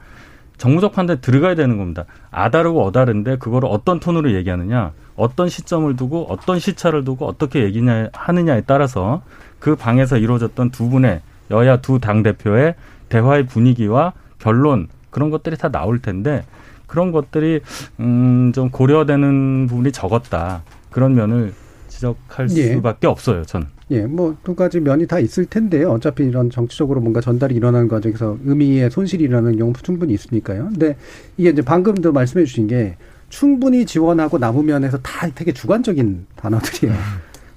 정무적 0.58 0.92
판단에 0.92 1.22
들어가야 1.22 1.56
되는 1.56 1.78
겁니다. 1.78 2.04
아다르고 2.30 2.84
어다른데 2.84 3.38
그거를 3.38 3.70
어떤 3.72 4.02
톤으로 4.02 4.34
얘기하느냐, 4.34 4.92
어떤 5.15 5.48
시점을 5.48 5.96
두고 5.96 6.26
어떤 6.30 6.60
시차를 6.60 7.06
두고 7.06 7.26
어떻게 7.26 7.63
얘기냐 7.63 8.10
하느냐에 8.12 8.63
따라서 8.68 9.22
그 9.60 9.78
방에서 9.78 10.18
이루어졌던 10.18 10.72
두 10.72 10.89
분의 10.89 11.22
여야 11.52 11.78
두 11.78 12.00
당 12.00 12.22
대표의 12.22 12.76
대화의 13.08 13.46
분위기와 13.46 14.12
결론 14.39 14.89
그런 15.10 15.30
것들이 15.30 15.58
다 15.58 15.69
나올 15.69 16.00
텐데 16.00 16.43
그런 16.88 17.12
것들이 17.12 17.62
음좀 18.00 18.72
고려되는 18.72 19.67
부분이 19.67 19.91
적었다 19.91 20.63
그런 20.89 21.15
면을 21.15 21.54
지적할 21.88 22.50
예. 22.52 22.74
수밖에 22.74 23.08
없어요. 23.08 23.43
저는. 23.45 23.67
예, 23.91 24.06
뭐 24.06 24.36
두 24.43 24.56
가지 24.56 24.80
면이 24.80 25.08
다 25.08 25.19
있을 25.19 25.45
텐데요. 25.45 25.91
어차피 25.91 26.24
이런 26.24 26.50
정치적으로 26.50 27.02
뭔가 27.02 27.22
전달이 27.22 27.56
일어나는 27.56 27.88
과정에서 27.88 28.38
의미의 28.45 28.91
손실이 28.91 29.24
일어나는 29.24 29.58
경우도 29.58 29.82
충분히 29.82 30.13
있으니까요. 30.13 30.65
근데 30.69 30.95
이게 31.38 31.50
이제 31.50 31.62
방금도 31.62 32.12
말씀해 32.12 32.45
주신 32.45 32.67
게 32.67 32.95
충분히 33.30 33.86
지원하고 33.86 34.38
남으면 34.38 34.84
해서 34.84 34.98
다 35.00 35.28
되게 35.34 35.52
주관적인 35.52 36.28
단어들이에요. 36.36 36.95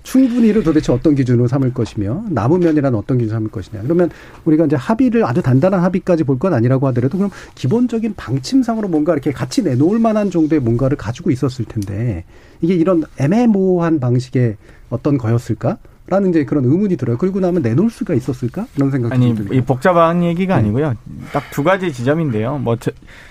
충분히를 0.03 0.63
도대체 0.63 0.93
어떤 0.93 1.15
기준으로 1.15 1.47
삼을 1.49 1.73
것이며 1.73 2.25
남으면이라는 2.31 2.99
어떤 2.99 3.19
기준으로 3.19 3.37
삼을 3.37 3.51
것이냐. 3.51 3.83
그러면 3.83 4.11
우리가 4.45 4.67
이제 4.67 4.77
합의를 4.77 5.25
아주 5.25 5.43
단단한 5.43 5.81
합의까지 5.81 6.25
볼 6.25 6.39
건 6.43 6.55
아니라고 6.55 6.89
하더라도 6.89 7.19
그럼 7.19 7.31
기본적인 7.55 8.15
방침상으로 8.17 8.89
뭔가 8.89 9.13
이렇게 9.13 9.31
같이 9.31 9.63
내놓을 9.63 9.99
만한 10.01 10.31
정도의 10.31 10.61
뭔가를 10.61 10.97
가지고 10.97 11.31
있었을 11.31 11.65
텐데 11.67 12.25
이게 12.61 12.75
이런 12.75 13.05
애매모호한 13.19 14.01
방식의 14.01 14.57
어떤 14.91 15.19
거였을까? 15.19 15.79
라는 16.09 16.31
이제 16.31 16.45
그런 16.45 16.65
의문이 16.65 16.97
들어요. 16.97 17.17
그리고 17.17 17.41
나면 17.41 17.63
내놓을 17.63 17.89
수가 17.89 18.15
있었을까? 18.15 18.67
이런 18.77 18.91
생각이 18.91 19.15
아니, 19.15 19.35
이 19.53 19.61
복잡한 19.61 20.23
얘기가 20.25 20.57
네. 20.57 20.61
아니고요. 20.61 20.95
딱 21.33 21.45
두 21.53 21.63
가지 21.63 21.93
지점인데요. 21.93 22.59
뭐 22.59 22.77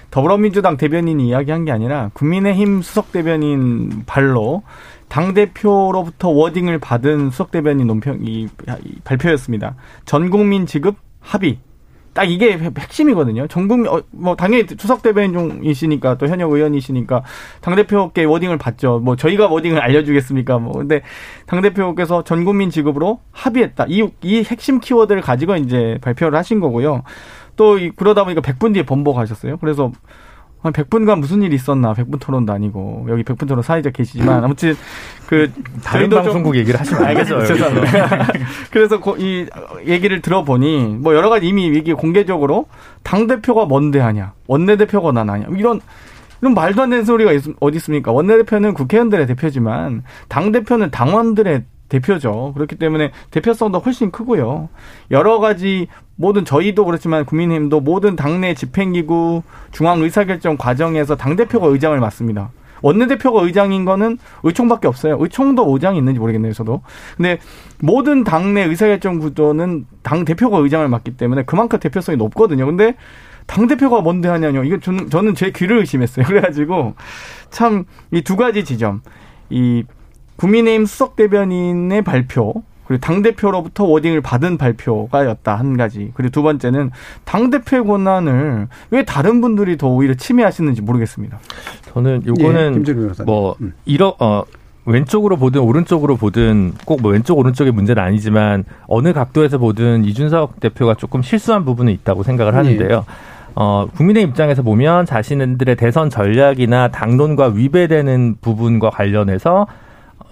더불어민주당 0.09 0.77
대변인이 0.77 1.27
이야기한 1.27 1.65
게 1.65 1.71
아니라 1.71 2.11
국민의힘 2.13 2.81
수석 2.81 3.11
대변인 3.11 4.03
발로 4.05 4.63
당 5.09 5.33
대표로부터 5.33 6.29
워딩을 6.29 6.79
받은 6.79 7.31
수석 7.31 7.51
대변인 7.51 7.87
논평 7.87 8.19
이 8.21 8.47
발표였습니다. 9.03 9.75
전 10.05 10.29
국민 10.29 10.65
지급 10.65 10.95
합의. 11.19 11.59
딱 12.13 12.25
이게 12.25 12.57
핵심이거든요. 12.77 13.47
전 13.47 13.67
국민 13.67 13.91
어, 13.91 14.01
뭐 14.11 14.35
당연히 14.35 14.65
수석 14.77 15.01
대변인이시니까 15.01 16.17
또 16.17 16.27
현역 16.27 16.51
의원이시니까 16.51 17.23
당 17.61 17.75
대표께 17.75 18.25
워딩을 18.25 18.57
받죠. 18.57 18.99
뭐 18.99 19.15
저희가 19.15 19.47
워딩을 19.47 19.79
알려주겠습니까? 19.79 20.59
뭐 20.59 20.73
근데 20.73 21.01
당 21.45 21.61
대표께서 21.61 22.23
전 22.23 22.43
국민 22.43 22.69
지급으로 22.69 23.21
합의했다. 23.31 23.85
이 23.89 24.01
이 24.23 24.43
핵심 24.43 24.79
키워드를 24.79 25.21
가지고 25.21 25.55
이제 25.55 25.97
발표를 26.01 26.37
하신 26.37 26.59
거고요. 26.59 27.03
또 27.55 27.77
그러다 27.95 28.23
보니까 28.23 28.41
100분 28.41 28.73
뒤에 28.73 28.83
번복하셨어요. 28.83 29.57
그래서 29.57 29.91
한 30.61 30.71
100분간 30.73 31.19
무슨 31.19 31.41
일이 31.41 31.55
있었나 31.55 31.93
100분 31.93 32.19
토론도 32.19 32.53
아니고 32.53 33.07
여기 33.09 33.23
100분 33.23 33.47
토론 33.47 33.63
사회자 33.63 33.89
계시지만 33.89 34.43
아무튼 34.45 34.75
그 35.27 35.51
다른 35.83 36.09
방송국 36.09 36.55
얘기를 36.55 36.79
하시면 36.79 37.03
알겠어요. 37.03 37.45
죄송합니다. 37.45 38.27
그래서 38.69 38.99
이 39.17 39.47
얘기를 39.87 40.21
들어보니 40.21 40.97
뭐 41.01 41.15
여러 41.15 41.29
가지 41.29 41.47
이미 41.47 41.65
이게 41.67 41.93
공개적으로 41.93 42.67
당 43.01 43.27
대표가 43.27 43.65
뭔데 43.65 43.99
하냐 43.99 44.33
원내 44.47 44.77
대표가 44.77 45.11
나나냐 45.11 45.47
이런 45.57 45.79
이런 46.41 46.53
말도 46.53 46.81
안 46.81 46.89
되는 46.89 47.05
소리가 47.05 47.31
어디 47.59 47.77
있습니까? 47.77 48.11
원내 48.11 48.37
대표는 48.37 48.73
국회의원들의 48.73 49.27
대표지만 49.27 50.03
당 50.27 50.51
대표는 50.51 50.91
당원들의 50.91 51.63
대표죠. 51.91 52.53
그렇기 52.55 52.77
때문에 52.77 53.11
대표성도 53.31 53.79
훨씬 53.79 54.09
크고요. 54.11 54.69
여러 55.11 55.39
가지 55.39 55.87
모든 56.15 56.45
저희도 56.45 56.85
그렇지만 56.85 57.25
국민의힘도 57.25 57.81
모든 57.81 58.15
당내 58.15 58.53
집행기구 58.55 59.43
중앙 59.71 60.01
의사결정 60.01 60.57
과정에서 60.57 61.15
당 61.17 61.35
대표가 61.35 61.67
의장을 61.67 61.99
맡습니다. 61.99 62.49
원내대표가 62.83 63.43
의장인 63.43 63.85
거는 63.85 64.17
의총밖에 64.41 64.87
없어요. 64.87 65.17
의총도 65.19 65.71
의장이 65.71 65.99
있는지 65.99 66.19
모르겠네요, 66.19 66.53
저도. 66.53 66.81
근데 67.15 67.37
모든 67.79 68.23
당내 68.23 68.63
의사결정 68.63 69.19
구조는 69.19 69.85
당 70.01 70.25
대표가 70.25 70.57
의장을 70.57 70.87
맡기 70.87 71.15
때문에 71.15 71.43
그만큼 71.43 71.77
대표성이 71.79 72.17
높거든요. 72.17 72.65
근데 72.65 72.95
당 73.45 73.67
대표가 73.67 74.01
뭔데 74.01 74.29
하냐뇨. 74.29 74.63
이건 74.63 74.81
저는, 74.81 75.09
저는 75.11 75.35
제 75.35 75.51
귀를 75.51 75.77
의심했어요. 75.77 76.25
그래가지고 76.27 76.95
참 77.51 77.85
이 78.11 78.21
두 78.23 78.35
가지 78.35 78.65
지점. 78.65 79.01
이 79.51 79.83
국민의힘 80.41 80.85
수석 80.87 81.15
대변인의 81.15 82.01
발표 82.01 82.63
그리고 82.87 82.99
당 82.99 83.21
대표로부터 83.21 83.85
워딩을 83.85 84.21
받은 84.21 84.57
발표가였다 84.57 85.55
한 85.55 85.77
가지. 85.77 86.11
그리고 86.15 86.31
두 86.31 86.41
번째는 86.41 86.91
당 87.23 87.49
대표의 87.51 87.85
권한을 87.85 88.67
왜 88.89 89.05
다른 89.05 89.39
분들이 89.39 89.77
더 89.77 89.87
오히려 89.87 90.15
침해하시는지 90.15 90.81
모르겠습니다. 90.81 91.39
저는 91.93 92.23
요거는 92.25 92.83
예, 92.87 93.23
뭐 93.23 93.55
음. 93.61 93.73
이러 93.85 94.15
어 94.19 94.43
왼쪽으로 94.85 95.37
보든 95.37 95.61
오른쪽으로 95.61 96.17
보든 96.17 96.73
꼭 96.85 97.01
뭐 97.01 97.11
왼쪽 97.11 97.37
오른쪽의 97.37 97.71
문제는 97.71 98.01
아니지만 98.01 98.65
어느 98.87 99.13
각도에서 99.13 99.59
보든 99.59 100.03
이준석 100.05 100.59
대표가 100.59 100.95
조금 100.95 101.21
실수한 101.21 101.63
부분은 101.63 101.93
있다고 101.93 102.23
생각을 102.23 102.55
하는데요. 102.55 103.05
예. 103.07 103.51
어, 103.53 103.87
국민의 103.95 104.23
입장에서 104.23 104.63
보면 104.63 105.05
자신들의 105.05 105.75
대선 105.75 106.09
전략이나 106.09 106.87
당론과 106.89 107.49
위배되는 107.49 108.37
부분과 108.41 108.89
관련해서 108.89 109.61
어, 109.61 109.65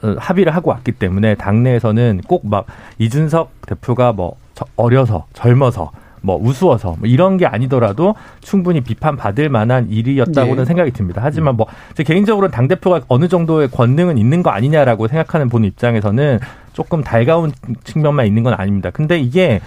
합의를 0.02 0.56
하고 0.56 0.72
왔기 0.72 0.94
때문에 0.94 1.36
당내에서는 1.36 2.22
꼭 2.28 2.46
막 2.46 2.66
이준석 3.00 3.52
대표가 3.68 4.12
뭐 4.14 4.36
어려서 4.76 5.26
젊어서 5.34 5.92
뭐 6.22 6.38
우스워서 6.42 6.96
뭐 7.00 7.08
이런 7.08 7.38
게 7.38 7.46
아니더라도 7.46 8.16
충분히 8.42 8.82
비판받을 8.82 9.48
만한 9.50 9.88
일이었다고는 9.90 10.58
네. 10.58 10.66
생각이 10.66 10.92
듭니다. 10.92 11.22
하지만 11.24 11.56
뭐 11.56 11.68
제 11.96 12.04
개인적으로는 12.04 12.52
당 12.52 12.68
대표가 12.68 13.02
어느 13.08 13.28
정도의 13.28 13.70
권능은 13.70 14.18
있는 14.18 14.44
거 14.44 14.50
아니냐라고 14.50 15.08
생각하는 15.08 15.48
분 15.50 15.64
입장에서는 15.64 16.40
조금 16.74 17.04
달가운 17.04 17.52
측면만 17.84 18.26
있는 18.26 18.44
건 18.44 18.54
아닙니다. 18.54 18.90
근데 18.92 19.20
이게 19.20 19.62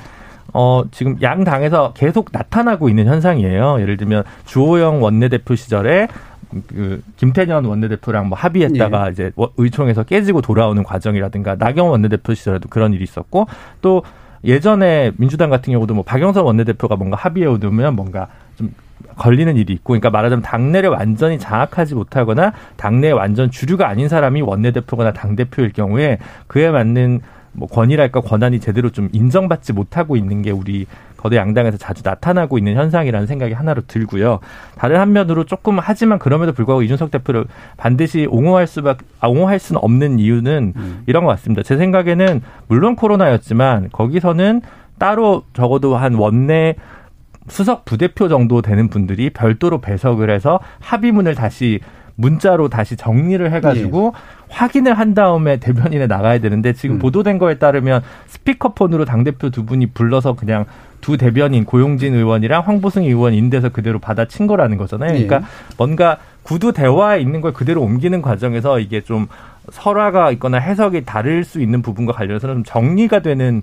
어, 0.54 0.82
지금 0.90 1.16
양 1.22 1.44
당에서 1.44 1.92
계속 1.94 2.28
나타나고 2.32 2.88
있는 2.90 3.06
현상이에요. 3.06 3.78
예를 3.80 3.96
들면 3.96 4.24
주호영 4.44 5.02
원내대표 5.02 5.54
시절에 5.54 6.08
그 6.68 7.02
김태년 7.16 7.64
원내대표랑 7.64 8.28
뭐 8.28 8.38
합의했다가 8.38 9.06
예. 9.08 9.12
이제 9.12 9.32
의총에서 9.56 10.04
깨지고 10.04 10.40
돌아오는 10.42 10.82
과정이라든가 10.82 11.56
나경 11.56 11.90
원내대표 11.90 12.34
시절에도 12.34 12.68
그런 12.68 12.92
일이 12.92 13.04
있었고 13.04 13.46
또 13.80 14.02
예전에 14.44 15.12
민주당 15.16 15.50
같은 15.50 15.72
경우도 15.72 15.94
뭐 15.94 16.04
박영선 16.04 16.44
원내대표가 16.44 16.96
뭔가 16.96 17.16
합의에 17.16 17.46
오르면 17.46 17.94
뭔가 17.94 18.28
좀 18.56 18.74
걸리는 19.16 19.56
일이 19.56 19.72
있고, 19.74 19.92
그러니까 19.92 20.10
말하자면 20.10 20.42
당내를 20.42 20.88
완전히 20.90 21.38
장악하지 21.38 21.94
못하거나 21.94 22.52
당내 22.76 23.10
완전 23.10 23.50
주류가 23.50 23.88
아닌 23.88 24.08
사람이 24.08 24.42
원내대표거나 24.42 25.12
당대표일 25.12 25.72
경우에 25.72 26.18
그에 26.46 26.70
맞는 26.70 27.20
뭐 27.52 27.68
권위랄까 27.68 28.20
권한이 28.20 28.60
제대로 28.60 28.90
좀 28.90 29.10
인정받지 29.12 29.74
못하고 29.74 30.16
있는 30.16 30.42
게 30.42 30.50
우리 30.50 30.86
거대 31.22 31.36
양당에서 31.36 31.76
자주 31.76 32.02
나타나고 32.04 32.58
있는 32.58 32.74
현상이라는 32.74 33.28
생각이 33.28 33.52
하나로 33.54 33.82
들고요. 33.86 34.40
다른 34.76 34.98
한면으로 34.98 35.44
조금 35.44 35.78
하지만 35.80 36.18
그럼에도 36.18 36.52
불구하고 36.52 36.82
이준석 36.82 37.12
대표를 37.12 37.44
반드시 37.76 38.26
옹호할 38.28 38.66
수밖 38.66 38.98
아, 39.20 39.28
옹호할 39.28 39.60
수는 39.60 39.80
없는 39.82 40.18
이유는 40.18 40.72
음. 40.74 41.02
이런 41.06 41.24
것 41.24 41.30
같습니다. 41.30 41.62
제 41.62 41.76
생각에는 41.76 42.42
물론 42.66 42.96
코로나였지만 42.96 43.90
거기서는 43.92 44.62
따로 44.98 45.44
적어도 45.52 45.96
한 45.96 46.14
원내 46.14 46.74
수석 47.46 47.84
부대표 47.84 48.28
정도 48.28 48.60
되는 48.60 48.88
분들이 48.88 49.30
별도로 49.30 49.80
배석을 49.80 50.28
해서 50.28 50.58
합의문을 50.80 51.36
다시 51.36 51.78
문자로 52.16 52.68
다시 52.68 52.96
정리를 52.96 53.52
해가지고 53.52 54.12
예. 54.14 54.41
확인을 54.52 54.94
한 54.94 55.14
다음에 55.14 55.56
대변인에 55.56 56.06
나가야 56.06 56.38
되는데 56.38 56.74
지금 56.74 56.96
음. 56.96 56.98
보도된 56.98 57.38
거에 57.38 57.54
따르면 57.58 58.02
스피커폰으로 58.26 59.04
당대표 59.04 59.50
두 59.50 59.64
분이 59.64 59.86
불러서 59.86 60.34
그냥 60.34 60.66
두 61.00 61.16
대변인 61.16 61.64
고용진 61.64 62.14
의원이랑 62.14 62.62
황보승 62.64 63.04
의원 63.04 63.34
인대서 63.34 63.70
그대로 63.70 63.98
받아친 63.98 64.46
거라는 64.46 64.76
거잖아요. 64.76 65.10
그러니까 65.10 65.36
예. 65.36 65.40
뭔가 65.76 66.18
구두 66.42 66.72
대화에 66.72 67.20
있는 67.20 67.40
걸 67.40 67.52
그대로 67.52 67.82
옮기는 67.82 68.22
과정에서 68.22 68.78
이게 68.78 69.00
좀 69.00 69.26
설화가 69.70 70.30
있거나 70.32 70.58
해석이 70.58 71.04
다를 71.04 71.44
수 71.44 71.60
있는 71.60 71.82
부분과 71.82 72.12
관련해서는 72.12 72.56
좀 72.56 72.64
정리가 72.64 73.20
되는 73.20 73.62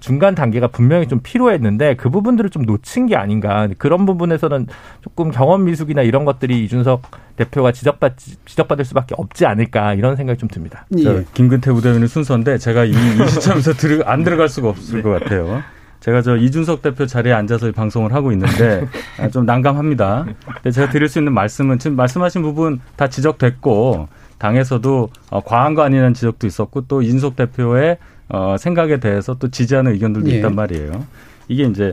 중간 0.00 0.34
단계가 0.34 0.66
분명히 0.66 1.06
좀 1.06 1.20
필요했는데 1.22 1.94
그 1.96 2.10
부분들을 2.10 2.50
좀 2.50 2.62
놓친 2.62 3.06
게 3.06 3.14
아닌가 3.14 3.68
그런 3.78 4.06
부분에서는 4.06 4.66
조금 5.02 5.30
경험 5.30 5.64
미숙이나 5.64 6.02
이런 6.02 6.24
것들이 6.24 6.64
이준석 6.64 7.02
대표가 7.36 7.72
지적받 7.72 8.14
지적받을 8.46 8.84
수밖에 8.84 9.14
없지 9.16 9.46
않을까 9.46 9.94
이런 9.94 10.16
생각이 10.16 10.38
좀 10.38 10.48
듭니다. 10.48 10.86
예. 10.98 11.24
김근태 11.34 11.72
부대변인 11.72 12.06
순서인데 12.06 12.58
제가 12.58 12.84
이, 12.84 12.90
이 12.90 13.28
시점에서 13.28 13.74
들, 13.74 14.02
안 14.08 14.24
들어갈 14.24 14.48
수가 14.48 14.68
없을 14.70 14.96
네. 14.96 15.02
것 15.02 15.10
같아요. 15.10 15.62
제가 16.00 16.22
저 16.22 16.36
이준석 16.36 16.82
대표 16.82 17.06
자리에 17.06 17.32
앉아서 17.32 17.72
방송을 17.72 18.12
하고 18.12 18.32
있는데 18.32 18.86
아, 19.18 19.28
좀 19.28 19.46
난감합니다. 19.46 20.26
근데 20.54 20.70
제가 20.70 20.90
드릴 20.90 21.08
수 21.08 21.18
있는 21.18 21.32
말씀은 21.32 21.78
지금 21.78 21.96
말씀하신 21.96 22.42
부분 22.42 22.80
다 22.96 23.08
지적됐고 23.08 24.08
당에서도 24.38 25.08
어, 25.30 25.40
과한 25.42 25.74
거 25.74 25.82
아니냐는 25.82 26.14
지적도 26.14 26.46
있었고 26.46 26.82
또 26.82 27.02
이준석 27.02 27.36
대표의 27.36 27.98
어, 28.28 28.56
생각에 28.58 28.98
대해서 28.98 29.34
또 29.34 29.50
지지하는 29.50 29.92
의견들도 29.92 30.30
예. 30.30 30.36
있단 30.36 30.54
말이에요. 30.54 31.04
이게 31.48 31.64
이제 31.64 31.92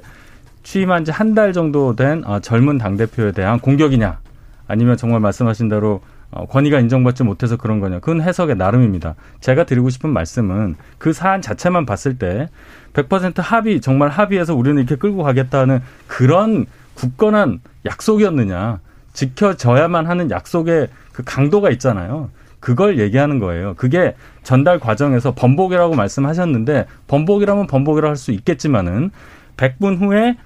취임한 0.63 1.06
지 1.06 1.12
한 1.12 1.36
달 1.36 1.54
정도 1.54 1.96
된 1.96 2.24
어, 2.26 2.39
젊은 2.39 2.78
당대표에 2.78 3.32
대한 3.34 3.60
공격이냐 3.60 4.19
아니면 4.67 4.98
정말 4.98 5.19
말씀하신 5.19 5.69
대로 5.69 6.02
어, 6.32 6.48
권위가 6.48 6.80
인정받지 6.80 7.24
못해서 7.24 7.58
그런 7.58 7.80
거냐. 7.80 8.00
그건 8.00 8.22
해석의 8.22 8.56
나름입니다. 8.56 9.13
제가 9.41 9.65
드리고 9.65 9.89
싶은 9.91 10.10
말씀은 10.10 10.76
그 10.98 11.13
사안 11.13 11.41
자체만 11.43 11.86
봤을 11.86 12.17
때 12.17 12.50
100% 12.93 13.39
합의, 13.41 13.82
정말 13.82 14.10
합의해서 14.10 14.56
우리는 14.56 14.78
이렇게 14.80 14.96
끌고 14.96 15.22
가겠다는 15.22 15.82
그런 16.08 16.65
굳건한 16.96 17.60
약속이었느냐. 17.86 18.80
지켜져야만 19.13 20.08
하는 20.08 20.32
약속의 20.32 20.88
그 21.12 21.22
강도가 21.24 21.69
있잖아요. 21.69 22.30
그걸 22.63 22.97
얘기하는 22.97 23.39
거예요. 23.39 23.73
그게 23.76 24.15
전달 24.43 24.80
과정에서 24.80 25.34
번복이라고 25.34 25.95
말씀하셨는데 25.95 26.86
번복이라면 27.08 27.67
번복이라 27.67 28.08
할 28.08 28.15
수 28.15 28.32
있겠지만은 28.32 29.12
100분 29.58 29.99
후에 29.99 30.38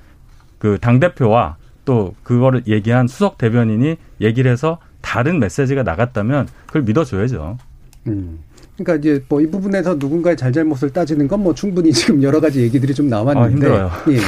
그 0.58 0.80
당대표와 0.82 1.58
또 1.86 2.16
그거를 2.24 2.64
얘기한 2.66 3.08
수석 3.08 3.38
대변인이 3.38 3.98
얘기를 4.20 4.52
해서 4.52 4.80
다른 5.02 5.40
메시지가 5.40 5.84
나갔다면 5.84 6.48
그걸 6.66 6.82
믿어줘야죠. 6.82 7.60
음. 8.08 8.40
그러니까 8.78 8.96
이제 8.96 9.24
뭐 9.30 9.40
이 9.42 9.48
부분에서 9.48 9.96
누군가의 9.96 10.36
잘잘못을 10.38 10.90
따지는 10.90 11.28
건 11.28 11.40
뭐 11.42 11.54
충분히 11.54 11.94
지금 11.94 12.24
여러 12.24 12.40
가지 12.42 12.62
얘기들이 12.64 12.96
좀 12.96 13.10
나왔는데. 13.10 13.40
아, 13.40 13.50
힘들어요. 13.52 13.92
예. 14.10 14.14
예. 14.16 14.20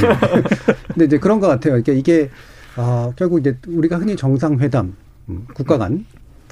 근데 0.86 1.04
이제 1.06 1.18
그런 1.18 1.40
것 1.40 1.48
같아요. 1.48 1.72
그러니까 1.72 1.92
이게 1.92 2.30
아, 2.76 3.10
결국 3.16 3.40
이제 3.40 3.58
우리가 3.66 3.98
흔히 3.98 4.14
정상회담, 4.14 4.94
음, 5.28 5.46
국가 5.54 5.76
간, 5.76 6.04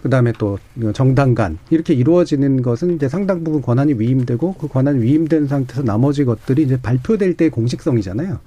그 0.02 0.10
다음에 0.10 0.32
또 0.38 0.58
정당 0.94 1.34
간, 1.34 1.58
이렇게 1.70 1.94
이루어지는 1.94 2.62
것은 2.62 2.94
이제 2.94 3.08
상당 3.08 3.42
부분 3.44 3.62
권한이 3.62 3.94
위임되고 3.94 4.54
그 4.54 4.68
권한이 4.68 5.02
위임된 5.02 5.48
상태에서 5.48 5.82
나머지 5.82 6.24
것들이 6.24 6.62
이제 6.62 6.80
발표될 6.80 7.34
때 7.34 7.48
공식성이잖아요. 7.48 8.38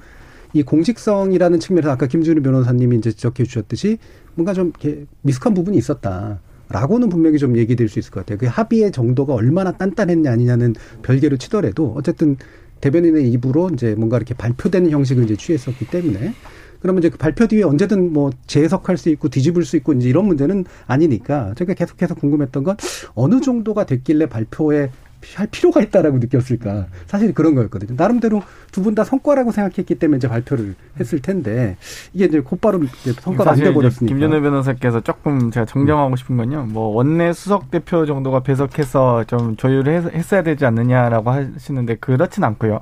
이 0.54 0.64
공식성이라는 0.64 1.60
측면에서 1.60 1.92
아까 1.92 2.08
김준우 2.08 2.42
변호사님이 2.42 2.98
이제 2.98 3.12
지적해 3.12 3.44
주셨듯이 3.44 3.98
뭔가 4.36 4.54
좀 4.54 4.68
이렇게 4.70 5.06
미숙한 5.22 5.54
부분이 5.54 5.78
있었다. 5.78 6.40
라고는 6.70 7.10
분명히 7.10 7.38
좀 7.38 7.58
얘기될 7.58 7.90
수 7.90 8.00
있을 8.00 8.12
것 8.12 8.22
같아요. 8.22 8.38
그 8.38 8.46
합의의 8.46 8.92
정도가 8.92 9.34
얼마나 9.34 9.74
단단했냐 9.74 10.32
아니냐는 10.32 10.74
별개로 11.02 11.38
치더라도 11.38 11.94
어쨌든 11.98 12.38
대변인의 12.80 13.30
입으로 13.32 13.70
이제 13.74 13.94
뭔가 13.96 14.18
이렇게 14.18 14.34
발표되는 14.34 14.90
형식을 14.90 15.26
이제 15.26 15.36
취했었기 15.36 15.88
때문에 15.88 16.34
그러면 16.82 17.00
이제 17.00 17.10
그 17.10 17.18
발표 17.18 17.48
뒤에 17.48 17.64
언제든 17.64 18.12
뭐 18.14 18.32
재해석할 18.48 18.98
수 18.98 19.10
있고 19.10 19.30
뒤집을 19.30 19.64
수 19.64 19.78
있고 19.78 19.94
이제 19.94 20.10
이런 20.10 20.26
문제는 20.26 20.66
아니니까 20.88 21.54
제가 21.56 21.74
계속해서 21.74 22.16
궁금했던 22.16 22.64
건 22.64 22.76
어느 23.16 23.40
정도가 23.42 23.86
됐길래 23.86 24.28
발표에 24.28 24.90
할 25.36 25.46
필요가 25.52 25.82
있다라고 25.84 26.18
느꼈을까. 26.18 26.88
사실 27.06 27.32
그런 27.36 27.54
거였거든요. 27.54 27.94
나름대로 27.96 28.42
두 28.72 28.82
분 28.82 28.96
다 28.96 29.04
성과라고 29.04 29.52
생각했기 29.52 29.94
때문에 29.94 30.18
이제 30.18 30.28
발표를 30.28 30.74
했을 31.00 31.20
텐데 31.22 31.78
이게 32.14 32.26
이제 32.26 32.40
곧바로 32.40 32.80
이제 32.84 33.14
성과가 33.14 33.52
안 33.52 33.58
돼버렸으니까. 33.60 34.08
김준호 34.16 34.42
변호사께서 34.42 35.02
조금 35.02 35.52
제가 35.52 35.68
정정하고 35.68 36.16
싶은 36.16 36.38
건요. 36.38 36.66
뭐 36.68 36.88
원내 36.96 37.34
수석 37.34 37.70
대표 37.70 38.08
정도가 38.08 38.40
배석해서 38.40 39.26
좀 39.26 39.56
조율을 39.58 40.12
했어야 40.16 40.42
되지 40.42 40.66
않느냐라고 40.66 41.30
하시는데 41.30 41.98
그렇진 41.98 42.44
않고요. 42.44 42.80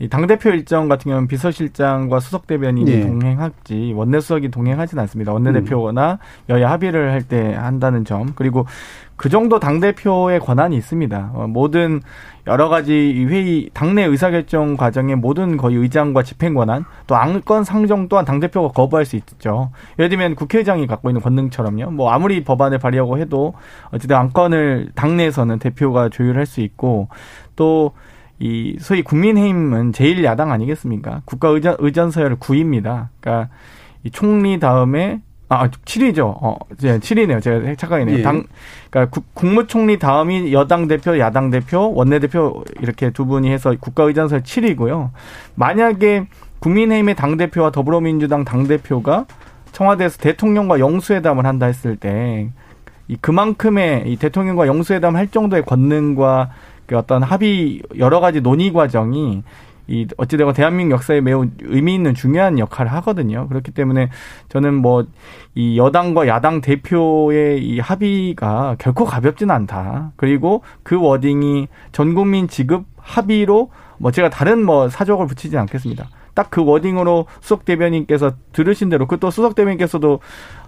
이 0.00 0.08
당대표 0.08 0.50
일정 0.50 0.88
같은 0.88 1.08
경우는 1.10 1.26
비서실장과 1.28 2.20
수석 2.20 2.46
대변인이 2.46 2.90
네. 2.90 3.06
동행하지 3.06 3.92
원내 3.96 4.20
수석이 4.20 4.50
동행하지는 4.50 5.00
않습니다. 5.02 5.32
원내 5.32 5.52
대표나 5.52 6.12
음. 6.12 6.18
여야 6.50 6.70
합의를 6.70 7.12
할 7.12 7.22
때 7.28 7.52
한다는 7.52 8.04
점 8.04 8.32
그리고 8.36 8.64
그 9.16 9.28
정도 9.28 9.58
당 9.58 9.80
대표의 9.80 10.38
권한이 10.38 10.76
있습니다. 10.76 11.32
어, 11.34 11.46
모든 11.48 12.00
여러 12.46 12.68
가지 12.68 13.26
회의, 13.28 13.68
당내 13.74 14.04
의사결정 14.04 14.76
과정의 14.76 15.16
모든 15.16 15.56
거의 15.56 15.76
의장과 15.76 16.22
집행 16.22 16.54
권한, 16.54 16.84
또 17.08 17.16
안건 17.16 17.64
상정 17.64 18.08
또한 18.08 18.24
당 18.24 18.38
대표가 18.38 18.68
거부할 18.68 19.04
수 19.04 19.16
있죠. 19.16 19.72
예를 19.98 20.08
들면 20.08 20.36
국회의장이 20.36 20.86
갖고 20.86 21.10
있는 21.10 21.20
권능처럼요. 21.20 21.90
뭐 21.90 22.10
아무리 22.12 22.44
법안을 22.44 22.78
발의하고 22.78 23.18
해도 23.18 23.54
어쨌든 23.90 24.16
안건을 24.16 24.92
당내에서는 24.94 25.58
대표가 25.58 26.08
조율할 26.08 26.46
수 26.46 26.60
있고 26.60 27.08
또 27.56 27.92
이 28.40 28.76
소위 28.80 29.02
국민의힘은 29.02 29.92
제일 29.92 30.22
야당 30.24 30.52
아니겠습니까? 30.52 31.22
국가 31.24 31.48
의전 31.48 31.76
의전 31.78 32.10
서열 32.10 32.36
9입니다. 32.36 33.08
그러니까 33.20 33.52
이 34.04 34.10
총리 34.10 34.60
다음에 34.60 35.20
아, 35.50 35.68
7위죠. 35.68 36.36
어, 36.42 36.56
이제 36.74 36.98
7위네요. 36.98 37.42
제가 37.42 37.74
착각이네요. 37.74 38.18
예. 38.18 38.22
당, 38.22 38.44
그러니까 38.90 39.10
국, 39.10 39.34
국무총리 39.34 39.98
다음이 39.98 40.52
여당 40.52 40.88
대표, 40.88 41.18
야당 41.18 41.48
대표, 41.50 41.90
원내 41.94 42.18
대표 42.18 42.64
이렇게 42.80 43.10
두 43.10 43.24
분이 43.24 43.50
해서 43.50 43.74
국가의장설 43.80 44.42
7위고요. 44.42 45.10
만약에 45.54 46.26
국민의힘의 46.58 47.14
당 47.14 47.38
대표와 47.38 47.70
더불어민주당 47.70 48.44
당 48.44 48.68
대표가 48.68 49.24
청와대에서 49.72 50.18
대통령과 50.18 50.80
영수회담을 50.80 51.46
한다 51.46 51.66
했을 51.66 51.96
때, 51.96 52.50
이 53.06 53.16
그만큼의 53.16 54.04
이 54.06 54.16
대통령과 54.16 54.66
영수회담 54.66 55.16
할 55.16 55.28
정도의 55.28 55.62
권능과 55.64 56.50
그 56.50 56.77
어떤 56.96 57.22
합의 57.22 57.82
여러 57.98 58.20
가지 58.20 58.40
논의 58.40 58.72
과정이 58.72 59.42
이 59.90 60.06
어찌되건 60.18 60.52
대한민국 60.52 60.94
역사에 60.94 61.22
매우 61.22 61.46
의미 61.62 61.94
있는 61.94 62.14
중요한 62.14 62.58
역할을 62.58 62.92
하거든요. 62.92 63.48
그렇기 63.48 63.70
때문에 63.70 64.10
저는 64.48 64.74
뭐 64.74 65.04
이 65.58 65.76
여당과 65.76 66.28
야당 66.28 66.60
대표의 66.60 67.64
이 67.64 67.80
합의가 67.80 68.76
결코 68.78 69.04
가볍지는 69.04 69.52
않다. 69.52 70.12
그리고 70.14 70.62
그 70.84 71.00
워딩이 71.00 71.66
전 71.90 72.14
국민 72.14 72.46
지급 72.46 72.84
합의로 72.96 73.70
뭐 73.98 74.12
제가 74.12 74.30
다른 74.30 74.64
뭐 74.64 74.88
사족을 74.88 75.26
붙이지 75.26 75.58
않겠습니다. 75.58 76.08
딱 76.34 76.50
그 76.50 76.64
워딩으로 76.64 77.26
수석 77.40 77.64
대변인께서 77.64 78.34
들으신 78.52 78.88
대로 78.88 79.08
그 79.08 79.16
또 79.18 79.32
수석 79.32 79.56
대변인께서도 79.56 80.12
어, 80.14 80.20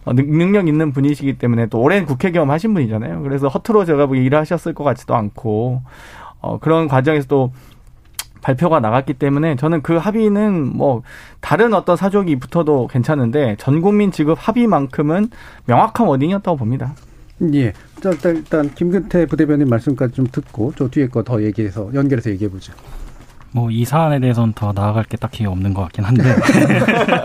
능력 0.06 0.68
있는 0.68 0.92
분이시기 0.92 1.38
때문에 1.38 1.66
또 1.66 1.80
오랜 1.80 2.06
국회 2.06 2.30
경험 2.30 2.50
하신 2.50 2.74
분이잖아요. 2.74 3.22
그래서 3.22 3.48
허투루 3.48 3.84
제가 3.84 4.06
보기 4.06 4.24
일하셨을 4.24 4.74
것 4.74 4.84
같지도 4.84 5.14
않고 5.14 5.82
어 6.40 6.58
그런 6.58 6.88
과정에서도 6.88 7.52
발표가 8.42 8.80
나갔기 8.80 9.14
때문에 9.14 9.56
저는 9.56 9.82
그 9.82 9.96
합의는 9.96 10.74
뭐 10.76 11.02
다른 11.40 11.74
어떤 11.74 11.96
사족이 11.96 12.36
붙어도 12.36 12.86
괜찮은데 12.86 13.56
전 13.58 13.82
국민 13.82 14.10
지급 14.10 14.38
합의만큼은 14.40 15.28
명확한 15.66 16.06
워딩이었다고 16.06 16.56
봅니다. 16.56 16.94
예. 17.54 17.72
자, 18.02 18.10
일단, 18.10 18.36
일단 18.36 18.74
김근태 18.74 19.26
부대변인 19.26 19.68
말씀까지 19.68 20.14
좀 20.14 20.26
듣고 20.26 20.72
저 20.76 20.88
뒤에 20.88 21.08
거 21.08 21.22
더 21.22 21.42
얘기해서 21.42 21.90
연결해서 21.92 22.30
얘기해 22.30 22.50
보죠. 22.50 22.72
뭐 23.52 23.70
이 23.70 23.84
사안에 23.84 24.20
대해서는 24.20 24.52
더 24.54 24.72
나아갈 24.72 25.04
게 25.04 25.16
딱히 25.16 25.46
없는 25.46 25.74
것 25.74 25.82
같긴 25.82 26.04
한데 26.04 26.22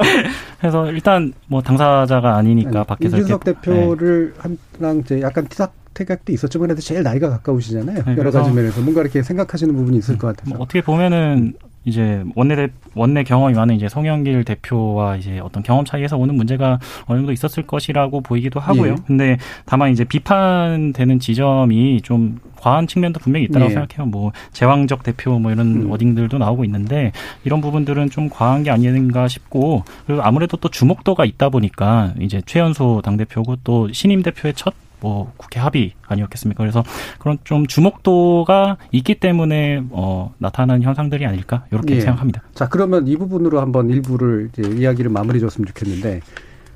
그래서 0.60 0.92
일단 0.92 1.34
뭐 1.48 1.62
당사자가 1.62 2.36
아니니까 2.36 2.80
아니, 2.80 2.88
밖에서 2.88 3.18
이준석 3.18 3.44
대표를 3.44 4.34
네. 4.44 4.58
한랑 4.80 5.00
이제 5.00 5.22
약간 5.22 5.48
티삭 5.48 5.74
태각도 5.96 6.34
있었지만 6.34 6.68
그래도 6.68 6.82
제일 6.82 7.04
나이가 7.04 7.30
가까우시잖아요. 7.30 8.04
네, 8.04 8.18
여러 8.18 8.30
가지 8.30 8.52
면에서 8.52 8.82
뭔가 8.82 9.02
이렇게 9.02 9.24
생각하시는 9.24 9.74
부분이 9.74 9.98
있을 9.98 10.18
것 10.18 10.28
같아서. 10.28 10.50
뭐 10.54 10.64
어떻게 10.64 10.82
보면은 10.82 11.54
이제 11.86 12.24
원내 12.36 12.68
원내 12.96 13.24
경험이 13.24 13.54
많은 13.54 13.76
이제 13.76 13.88
송영길 13.88 14.44
대표와 14.44 15.18
이제 15.18 15.40
어떤 15.40 15.64
경험 15.64 15.86
차이에서 15.86 16.18
오는 16.18 16.36
문제가 16.36 16.80
어느 17.06 17.20
정도 17.20 17.32
있었을 17.32 17.64
것이라고 17.64 18.22
보이기도 18.22 18.60
하고요. 18.60 18.92
예. 18.92 18.96
근데 19.06 19.38
다만 19.66 19.92
이제 19.92 20.04
비판되는 20.04 21.20
지점이 21.20 22.02
좀 22.02 22.40
과한 22.56 22.88
측면도 22.88 23.20
분명히 23.20 23.46
있다고 23.46 23.66
예. 23.66 23.70
생각해요. 23.70 24.08
뭐 24.08 24.32
제왕적 24.52 25.04
대표 25.04 25.38
뭐 25.38 25.52
이런 25.52 25.84
음. 25.84 25.92
워딩들도 25.92 26.38
나오고 26.38 26.66
있는데 26.66 27.12
이런 27.44 27.62
부분들은 27.62 28.10
좀 28.10 28.30
과한 28.30 28.64
게 28.64 28.72
아닌가 28.72 29.28
싶고 29.28 29.84
그리고 30.08 30.24
아무래도 30.24 30.58
또 30.58 30.70
주목도가 30.70 31.26
있다 31.26 31.50
보니까 31.50 32.14
이제 32.20 32.42
최연소 32.46 33.02
당 33.04 33.18
대표고 33.18 33.58
또 33.64 33.92
신임 33.92 34.24
대표의 34.24 34.56
첫 34.56 34.74
뭐 35.00 35.34
국회 35.38 35.60
합의 35.60 35.94
아니었겠습니까? 36.08 36.64
그래서 36.64 36.84
그런 37.20 37.38
좀 37.44 37.68
주목도가 37.68 38.78
있기 38.92 39.20
때문에 39.20 39.84
어, 39.90 40.34
나타나는 40.38 40.84
현상들이 40.84 41.26
아닐까 41.26 41.66
이렇게 41.72 41.96
예. 41.96 42.02
생각합니다. 42.02 42.42
자 42.54 42.68
그러면 42.70 43.08
이 43.08 43.16
부분으로 43.18 43.60
한번 43.60 43.90
일부를 43.90 44.50
이제 44.52 44.70
이야기를 44.70 45.12
마무리 45.12 45.40
줬으면 45.40 45.68
좋겠는데 45.68 46.22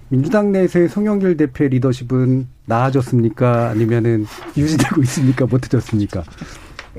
민주당 0.09 0.51
내에서의 0.51 0.89
송영길 0.89 1.37
대표의 1.37 1.69
리더십은 1.69 2.47
나아졌습니까? 2.65 3.69
아니면은 3.69 4.25
유지되고 4.57 5.01
있습니까? 5.01 5.45
못해졌습니까? 5.45 6.23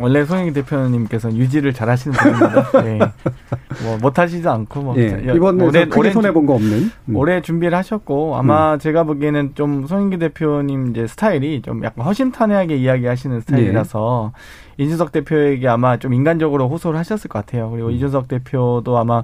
원래 0.00 0.24
송영기 0.24 0.52
대표님께서는 0.54 1.36
유지를 1.36 1.72
잘 1.72 1.88
하시는 1.90 2.16
분입니다. 2.16 2.70
네. 2.82 2.98
뭐 3.84 3.98
못하시지 4.00 4.46
않고 4.48 4.80
뭐 4.82 4.94
예, 4.96 5.22
이번에 5.34 5.64
올해, 5.64 5.84
크게 5.86 6.10
손해 6.10 6.32
본 6.32 6.46
거 6.46 6.54
없는 6.54 6.90
음. 7.08 7.16
올해 7.16 7.40
준비를 7.42 7.76
하셨고 7.78 8.36
아마 8.36 8.74
음. 8.74 8.78
제가 8.78 9.04
보기에는 9.04 9.54
좀 9.54 9.86
송영기 9.86 10.18
대표님 10.18 10.90
이제 10.90 11.06
스타일이 11.06 11.60
좀 11.62 11.84
약간 11.84 12.04
허심탄회하게 12.06 12.76
이야기하시는 12.76 13.40
스타일이라서 13.42 14.32
예. 14.78 14.84
이준석 14.84 15.12
대표에게 15.12 15.68
아마 15.68 15.98
좀 15.98 16.14
인간적으로 16.14 16.68
호소를 16.68 16.98
하셨을 16.98 17.28
것 17.28 17.44
같아요. 17.44 17.70
그리고 17.70 17.88
음. 17.88 17.92
이준석 17.92 18.28
대표도 18.28 18.96
아마 18.98 19.22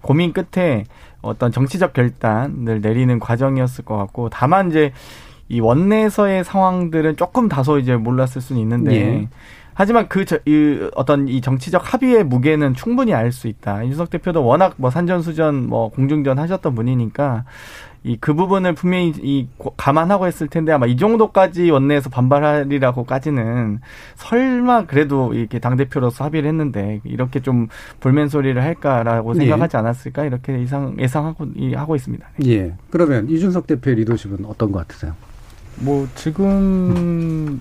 고민 0.00 0.32
끝에 0.32 0.84
어떤 1.22 1.52
정치적 1.52 1.92
결단을 1.92 2.80
내리는 2.80 3.18
과정이었을 3.18 3.84
것 3.84 3.96
같고 3.96 4.28
다만 4.30 4.70
이제 4.70 4.92
이 5.48 5.60
원내에서의 5.60 6.44
상황들은 6.44 7.16
조금 7.16 7.48
다소 7.48 7.78
이제 7.78 7.96
몰랐을 7.96 8.40
수는 8.40 8.60
있는데 8.62 8.94
예. 8.94 9.28
하지만 9.74 10.08
그 10.08 10.24
저, 10.24 10.38
이, 10.46 10.88
어떤 10.94 11.28
이 11.28 11.40
정치적 11.40 11.92
합의의 11.92 12.24
무게는 12.24 12.74
충분히 12.74 13.12
알 13.12 13.32
수 13.32 13.48
있다. 13.48 13.82
이준석 13.82 14.10
대표도 14.10 14.44
워낙 14.44 14.74
뭐 14.76 14.90
산전수전 14.90 15.66
뭐 15.66 15.90
공중전 15.90 16.38
하셨던 16.38 16.74
분이니까 16.74 17.44
이 18.04 18.18
그 18.20 18.34
부분을 18.34 18.74
분명히 18.74 19.12
이 19.22 19.48
감안하고 19.76 20.26
했을 20.26 20.46
텐데 20.46 20.72
아마 20.72 20.86
이 20.86 20.96
정도까지 20.96 21.70
원내에서 21.70 22.10
반발하리라고까지는 22.10 23.80
설마 24.16 24.86
그래도 24.86 25.32
이렇게 25.32 25.58
당 25.58 25.76
대표로서 25.76 26.24
합의를 26.24 26.48
했는데 26.50 27.00
이렇게 27.04 27.40
좀 27.40 27.68
불면 28.00 28.28
소리를 28.28 28.62
할까라고 28.62 29.34
예. 29.36 29.38
생각하지 29.40 29.76
않았을까 29.78 30.24
이렇게 30.24 30.60
예상 30.60 30.96
예상하고 30.98 31.46
하고 31.74 31.96
있습니다. 31.96 32.26
예. 32.46 32.74
그러면 32.90 33.28
이준석 33.30 33.66
대표의 33.66 33.96
리더십은 33.96 34.44
어떤 34.44 34.70
것 34.70 34.86
같으세요? 34.86 35.14
뭐 35.76 36.06
지금 36.14 37.60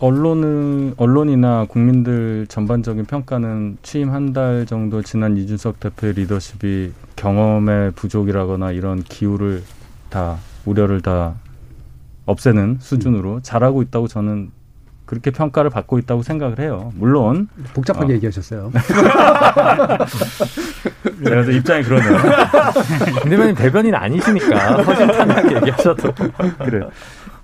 언론은 0.00 0.94
언론이나 0.96 1.66
국민들 1.68 2.46
전반적인 2.48 3.04
평가는 3.04 3.76
취임 3.82 4.10
한 4.10 4.30
달 4.32 4.64
정도 4.64 5.02
지난 5.02 5.36
이준석 5.36 5.80
대표의 5.80 6.12
리더십이 6.14 6.92
경험의 7.16 7.90
부족이라거나 7.92 8.70
이런 8.70 9.02
기후를 9.02 9.62
다 10.08 10.36
우려를 10.64 11.00
다 11.00 11.34
없애는 12.26 12.78
수준으로 12.80 13.40
잘하고 13.42 13.82
있다고 13.82 14.06
저는 14.06 14.52
그렇게 15.04 15.32
평가를 15.32 15.68
받고 15.70 15.98
있다고 15.98 16.22
생각을 16.22 16.60
해요. 16.60 16.92
물론 16.94 17.48
복잡하게 17.74 18.12
어. 18.12 18.16
얘기하셨어요. 18.16 18.70
그래서 21.18 21.50
입장이 21.50 21.82
그러네요. 21.82 22.16
근데 23.22 23.52
대변인 23.60 23.96
아니시니까 23.96 24.82
허심탄회하게 24.82 25.56
얘기하셔도 25.56 26.12
그래요. 26.64 26.88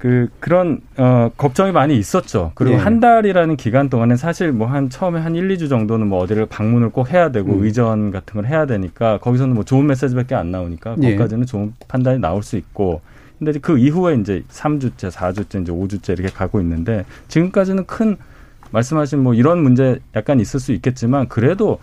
그 0.06 0.28
그런 0.38 0.82
어 0.98 1.32
걱정이 1.36 1.72
많이 1.72 1.98
있었죠. 1.98 2.52
그리고 2.54 2.76
네. 2.76 2.80
한 2.80 3.00
달이라는 3.00 3.56
기간 3.56 3.90
동안은 3.90 4.16
사실 4.16 4.52
뭐 4.52 4.68
한 4.68 4.88
처음에 4.88 5.18
한 5.18 5.34
1, 5.34 5.48
2주 5.48 5.68
정도는 5.68 6.06
뭐 6.06 6.20
어디를 6.20 6.46
방문을 6.46 6.90
꼭 6.90 7.10
해야 7.12 7.32
되고 7.32 7.52
음. 7.52 7.64
의전 7.64 8.12
같은 8.12 8.34
걸 8.34 8.46
해야 8.46 8.66
되니까 8.66 9.18
거기서는 9.18 9.54
뭐 9.56 9.64
좋은 9.64 9.84
메시지밖에 9.84 10.36
안 10.36 10.52
나오니까 10.52 10.94
네. 10.96 11.08
거기까지는 11.08 11.46
좋은 11.46 11.74
판단이 11.88 12.20
나올 12.20 12.44
수 12.44 12.56
있고 12.56 13.00
근데 13.40 13.58
그 13.58 13.78
이후에 13.78 14.14
이제 14.14 14.44
3주째, 14.48 15.10
4주째, 15.10 15.62
이제 15.62 15.72
5주째 15.72 16.12
이렇게 16.12 16.32
가고 16.32 16.60
있는데 16.60 17.04
지금까지는 17.26 17.86
큰 17.86 18.16
말씀하신 18.70 19.18
뭐 19.18 19.34
이런 19.34 19.60
문제 19.60 19.98
약간 20.14 20.38
있을 20.38 20.60
수 20.60 20.72
있겠지만 20.72 21.26
그래도 21.28 21.80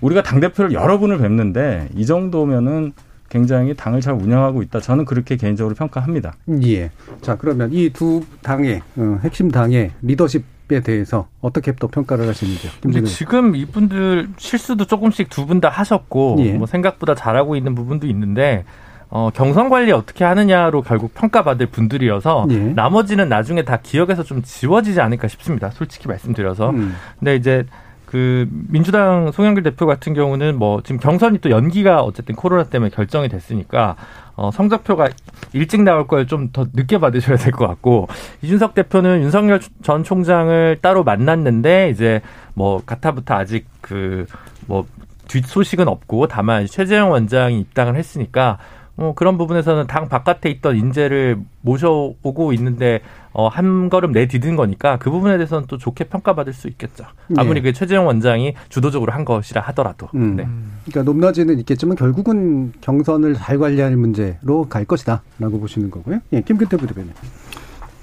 우리가 0.00 0.22
당 0.22 0.38
대표를 0.38 0.72
여러 0.72 0.98
분을 0.98 1.18
뵙는데 1.18 1.88
이 1.96 2.06
정도면은 2.06 2.92
굉장히 3.36 3.72
당을 3.74 4.02
잘 4.02 4.12
운영하고 4.12 4.60
있다. 4.62 4.80
저는 4.80 5.06
그렇게 5.06 5.36
개인적으로 5.36 5.74
평가합니다. 5.74 6.34
예. 6.66 6.90
자, 7.22 7.36
그러면 7.36 7.70
이 7.72 7.88
두 7.88 8.22
당의 8.42 8.82
어, 8.96 9.18
핵심 9.24 9.50
당의 9.50 9.90
리더십 10.02 10.44
에 10.70 10.80
대해서 10.80 11.26
어떻게 11.42 11.72
또 11.72 11.88
평가를 11.88 12.26
하시는지요? 12.28 12.70
근데 12.80 13.02
지금 13.02 13.56
이분들 13.56 14.28
실수도 14.38 14.86
조금씩 14.86 15.28
두 15.28 15.44
분 15.44 15.60
다 15.60 15.68
하셨고 15.68 16.36
예. 16.38 16.52
뭐 16.54 16.66
생각보다 16.66 17.14
잘하고 17.14 17.56
있는 17.56 17.74
부분도 17.74 18.06
있는데 18.06 18.64
어, 19.10 19.28
경선 19.34 19.68
관리 19.68 19.92
어떻게 19.92 20.24
하느냐로 20.24 20.80
결국 20.82 21.12
평가받을 21.14 21.66
분들이어서 21.66 22.46
예. 22.50 22.56
나머지는 22.58 23.28
나중에 23.28 23.64
다 23.64 23.80
기억에서 23.82 24.22
좀 24.22 24.40
지워지지 24.42 25.00
않을까 25.00 25.26
싶습니다. 25.28 25.68
솔직히 25.70 26.06
말씀드려서. 26.08 26.70
음. 26.70 26.94
근데 27.18 27.34
이제 27.36 27.66
그 28.12 28.46
민주당 28.68 29.32
송영길 29.32 29.62
대표 29.62 29.86
같은 29.86 30.12
경우는 30.12 30.58
뭐 30.58 30.82
지금 30.82 31.00
경선이 31.00 31.38
또 31.38 31.48
연기가 31.48 32.02
어쨌든 32.02 32.34
코로나 32.34 32.64
때문에 32.64 32.90
결정이 32.90 33.30
됐으니까 33.30 33.96
어 34.36 34.50
성적표가 34.50 35.08
일찍 35.54 35.80
나올 35.82 36.06
걸 36.06 36.26
좀 36.26 36.50
더 36.52 36.66
늦게 36.74 36.98
받으셔야 36.98 37.38
될 37.38 37.52
것 37.52 37.66
같고 37.66 38.08
이준석 38.42 38.74
대표는 38.74 39.22
윤석열 39.22 39.60
전 39.82 40.04
총장을 40.04 40.78
따로 40.82 41.04
만났는데 41.04 41.88
이제 41.88 42.20
뭐 42.52 42.82
가타부터 42.84 43.32
아직 43.34 43.66
그뭐 43.80 44.84
뒷소식은 45.28 45.88
없고 45.88 46.26
다만 46.28 46.66
최재형 46.66 47.10
원장이 47.12 47.60
입당을 47.60 47.96
했으니까 47.96 48.58
어, 48.96 49.12
그런 49.16 49.38
부분에서는 49.38 49.86
당 49.86 50.08
바깥에 50.08 50.50
있던 50.50 50.76
인재를 50.76 51.38
모셔오고 51.62 52.52
있는데 52.54 53.00
어, 53.32 53.48
한 53.48 53.88
걸음 53.88 54.12
내디딘 54.12 54.56
거니까 54.56 54.98
그 54.98 55.10
부분에 55.10 55.38
대해서는 55.38 55.64
또 55.66 55.78
좋게 55.78 56.04
평가받을 56.04 56.52
수 56.52 56.68
있겠죠. 56.68 57.04
아무리 57.36 57.62
네. 57.62 57.70
그 57.70 57.72
최재형 57.72 58.06
원장이 58.06 58.54
주도적으로 58.68 59.12
한 59.12 59.24
것이라 59.24 59.62
하더라도. 59.62 60.08
음. 60.14 60.36
네. 60.36 60.46
그러니까 60.84 61.10
높낮이는 61.10 61.58
있겠지만 61.60 61.96
결국은 61.96 62.72
경선을 62.82 63.34
잘 63.34 63.58
관리할 63.58 63.96
문제로 63.96 64.68
갈 64.68 64.84
것이다라고 64.84 65.60
보시는 65.60 65.90
거고요. 65.90 66.20
예, 66.34 66.42
김근태 66.42 66.76
부대변인. 66.76 67.12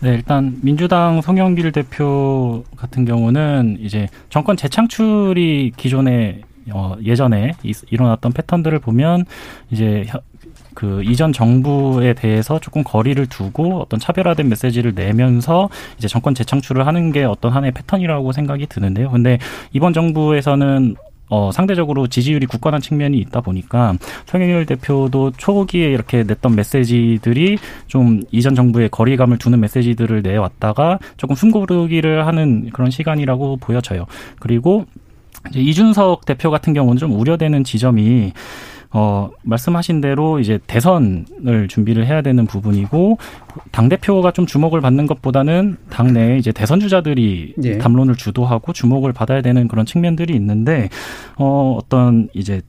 네, 0.02 0.14
일단 0.14 0.58
민주당 0.62 1.22
송영길 1.22 1.74
대표 1.74 2.64
같은 2.78 3.04
경우는 3.04 3.78
이제 3.82 4.08
정권 4.30 4.56
재창출이 4.56 5.74
기존에 5.76 6.42
어, 6.72 6.96
예전에 7.04 7.52
일어났던 7.90 8.32
패턴들을 8.32 8.80
보면 8.80 9.26
이제 9.72 10.06
그 10.80 11.04
이전 11.04 11.34
정부에 11.34 12.14
대해서 12.14 12.58
조금 12.58 12.86
거리를 12.86 13.26
두고 13.26 13.82
어떤 13.82 14.00
차별화된 14.00 14.48
메시지를 14.48 14.94
내면서 14.96 15.68
이제 15.98 16.08
정권 16.08 16.34
재창출을 16.34 16.88
하는 16.88 17.12
게 17.12 17.26
어떤 17.26 17.52
하나의 17.52 17.74
패턴이라고 17.74 18.32
생각이 18.32 18.66
드는데요. 18.68 19.12
근데 19.12 19.40
이번 19.74 19.92
정부에서는 19.92 20.96
어, 21.28 21.52
상대적으로 21.52 22.08
지지율이 22.08 22.46
굳건한 22.46 22.80
측면이 22.80 23.18
있다 23.18 23.42
보니까 23.42 23.96
송영일 24.26 24.66
대표도 24.66 25.34
초기에 25.36 25.90
이렇게 25.90 26.24
냈던 26.24 26.56
메시지들이 26.56 27.58
좀 27.88 28.22
이전 28.32 28.56
정부의 28.56 28.88
거리감을 28.88 29.38
두는 29.38 29.60
메시지들을 29.60 30.22
내왔다가 30.22 31.00
조금 31.18 31.36
숨고르기를 31.36 32.26
하는 32.26 32.70
그런 32.70 32.90
시간이라고 32.90 33.58
보여져요. 33.58 34.06
그리고 34.40 34.86
이제 35.50 35.60
이준석 35.60 36.26
대표 36.26 36.50
같은 36.50 36.74
경우는 36.74 36.98
좀 36.98 37.20
우려되는 37.20 37.66
지점이 37.66 38.32
어, 38.92 39.30
말씀하신 39.44 40.02
대로 40.02 40.40
이제 40.40 40.60
대선을 40.66 41.68
준비를 41.70 42.08
해야 42.08 42.22
되는 42.22 42.48
부분이고 42.48 43.18
당 43.72 43.88
대표가 43.88 44.32
좀 44.32 44.46
주목을 44.46 44.82
받는 44.82 45.06
것보다는 45.06 45.78
당내에 45.90 46.38
이제 46.38 46.52
대선 46.52 46.80
주자들이 46.80 47.54
예. 47.64 47.78
담론을 47.78 48.16
주도하고 48.16 48.74
주목을 48.74 49.14
받아야 49.14 49.42
되는 49.42 49.68
그런 49.68 49.86
측면들이 49.86 50.34
있는데 50.36 50.90
어, 51.38 51.78
어떤 51.80 52.30
이제 52.34 52.62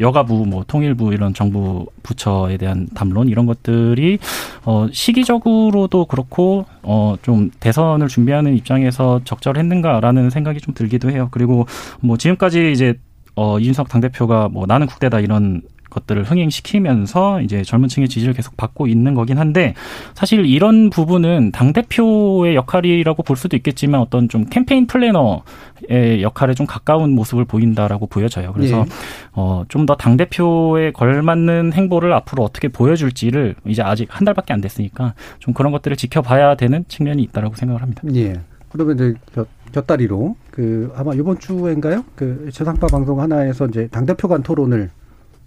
여가부, 0.00 0.46
뭐 0.46 0.64
통일부 0.66 1.12
이런 1.12 1.34
정부 1.34 1.86
부처에 2.02 2.56
대한 2.56 2.86
담론 2.94 3.28
이런 3.28 3.46
것들이 3.46 4.18
어 4.64 4.86
시기적으로도 4.92 6.04
그렇고 6.04 6.66
어좀 6.82 7.50
대선을 7.58 8.08
준비하는 8.08 8.56
입장에서 8.56 9.20
적절했는가라는 9.24 10.30
생각이 10.30 10.60
좀 10.60 10.74
들기도 10.74 11.10
해요. 11.10 11.28
그리고 11.32 11.66
뭐 12.00 12.16
지금까지 12.16 12.70
이제 12.72 12.94
어, 13.38 13.60
이준석 13.60 13.88
당대표가 13.88 14.48
뭐 14.48 14.66
나는 14.66 14.88
국대다 14.88 15.20
이런 15.20 15.62
것들을 15.90 16.24
흥행시키면서 16.24 17.40
이제 17.40 17.62
젊은 17.62 17.88
층의 17.88 18.08
지지를 18.08 18.34
계속 18.34 18.56
받고 18.56 18.88
있는 18.88 19.14
거긴 19.14 19.38
한데 19.38 19.74
사실 20.12 20.44
이런 20.44 20.90
부분은 20.90 21.52
당대표의 21.52 22.56
역할이라고 22.56 23.22
볼 23.22 23.36
수도 23.36 23.56
있겠지만 23.56 24.00
어떤 24.00 24.28
좀 24.28 24.44
캠페인 24.44 24.86
플래너의 24.86 26.20
역할에 26.22 26.54
좀 26.54 26.66
가까운 26.66 27.12
모습을 27.12 27.44
보인다라고 27.44 28.06
보여져요. 28.06 28.52
그래서 28.52 28.80
예. 28.80 28.84
어, 29.32 29.64
좀 29.68 29.86
더 29.86 29.94
당대표에 29.94 30.90
걸맞는 30.90 31.72
행보를 31.72 32.12
앞으로 32.12 32.42
어떻게 32.42 32.66
보여줄지를 32.68 33.54
이제 33.66 33.80
아직 33.82 34.08
한 34.10 34.24
달밖에 34.26 34.52
안 34.52 34.60
됐으니까 34.60 35.14
좀 35.38 35.54
그런 35.54 35.72
것들을 35.72 35.96
지켜봐야 35.96 36.56
되는 36.56 36.84
측면이 36.88 37.22
있다라고 37.22 37.54
생각을 37.54 37.80
합니다. 37.82 38.02
예. 38.14 38.40
그러면 38.70 38.96
이제 38.96 39.14
곁다리로 39.72 40.36
그 40.50 40.92
아마 40.94 41.14
이번 41.14 41.38
주인가요? 41.38 42.04
그 42.14 42.48
최상파 42.52 42.86
방송 42.88 43.20
하나에서 43.20 43.66
이제 43.66 43.88
당 43.90 44.06
대표 44.06 44.28
간 44.28 44.42
토론을 44.42 44.90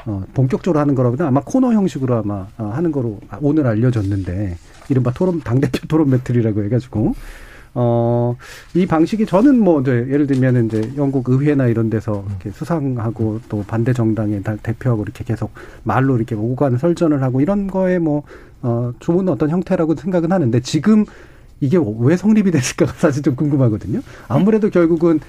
어, 0.06 0.24
본격적으로 0.34 0.80
하는 0.80 0.96
거라보다 0.96 1.28
아마 1.28 1.42
코너 1.42 1.74
형식으로 1.74 2.16
아마 2.16 2.48
어, 2.58 2.72
하는 2.74 2.92
거로 2.92 3.20
오늘 3.42 3.68
알려졌는데 3.68 4.58
이른바 4.90 5.12
토론 5.12 5.42
당 5.42 5.60
대표 5.60 5.88
토론 5.88 6.10
배틀이라고 6.10 6.64
해가지고 6.64 7.14
어, 7.74 8.36
이 8.74 8.86
방식이 8.86 9.26
저는 9.26 9.60
뭐 9.60 9.82
이제 9.82 9.92
예를 10.10 10.28
들면 10.28 10.66
이제 10.66 10.92
영국 10.98 11.30
의회나 11.30 11.68
이런 11.68 11.90
데서 11.90 12.26
이렇게 12.28 12.52
수상하고 12.52 13.40
또 13.48 13.64
반대 13.66 13.94
정당의 13.94 14.44
대표하고 14.62 15.04
이렇게 15.04 15.24
계속 15.24 15.52
말로 15.84 16.18
이렇게 16.18 16.36
오간 16.36 16.78
설전을 16.78 17.24
하고 17.24 17.40
이런 17.40 17.68
거에 17.68 18.00
뭐, 18.00 18.24
어, 18.62 18.92
좋은 19.00 19.30
어떤 19.30 19.50
형태라고 19.50 19.96
생각은 19.96 20.32
하는데 20.32 20.60
지금 20.60 21.06
이게 21.62 21.78
왜 22.00 22.18
성립이 22.18 22.52
됐을까가 22.52 22.94
사실 22.98 23.24
좀 23.24 23.36
궁금하거든요. 23.36 24.02
아무래도 24.28 24.70
결국은 24.70 25.20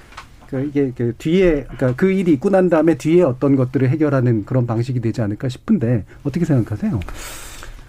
그 0.49 0.61
이게 0.65 0.91
그 0.95 1.13
뒤에 1.17 1.63
그러니까 1.63 1.93
그 1.95 2.11
일이 2.11 2.33
있고 2.33 2.49
난 2.49 2.69
다음에 2.69 2.95
뒤에 2.95 3.21
어떤 3.23 3.55
것들을 3.55 3.87
해결하는 3.89 4.45
그런 4.45 4.67
방식이 4.67 4.99
되지 4.99 5.21
않을까 5.21 5.47
싶은데 5.47 6.05
어떻게 6.23 6.43
생각하세요? 6.43 6.99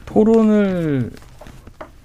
토론을 0.07 1.11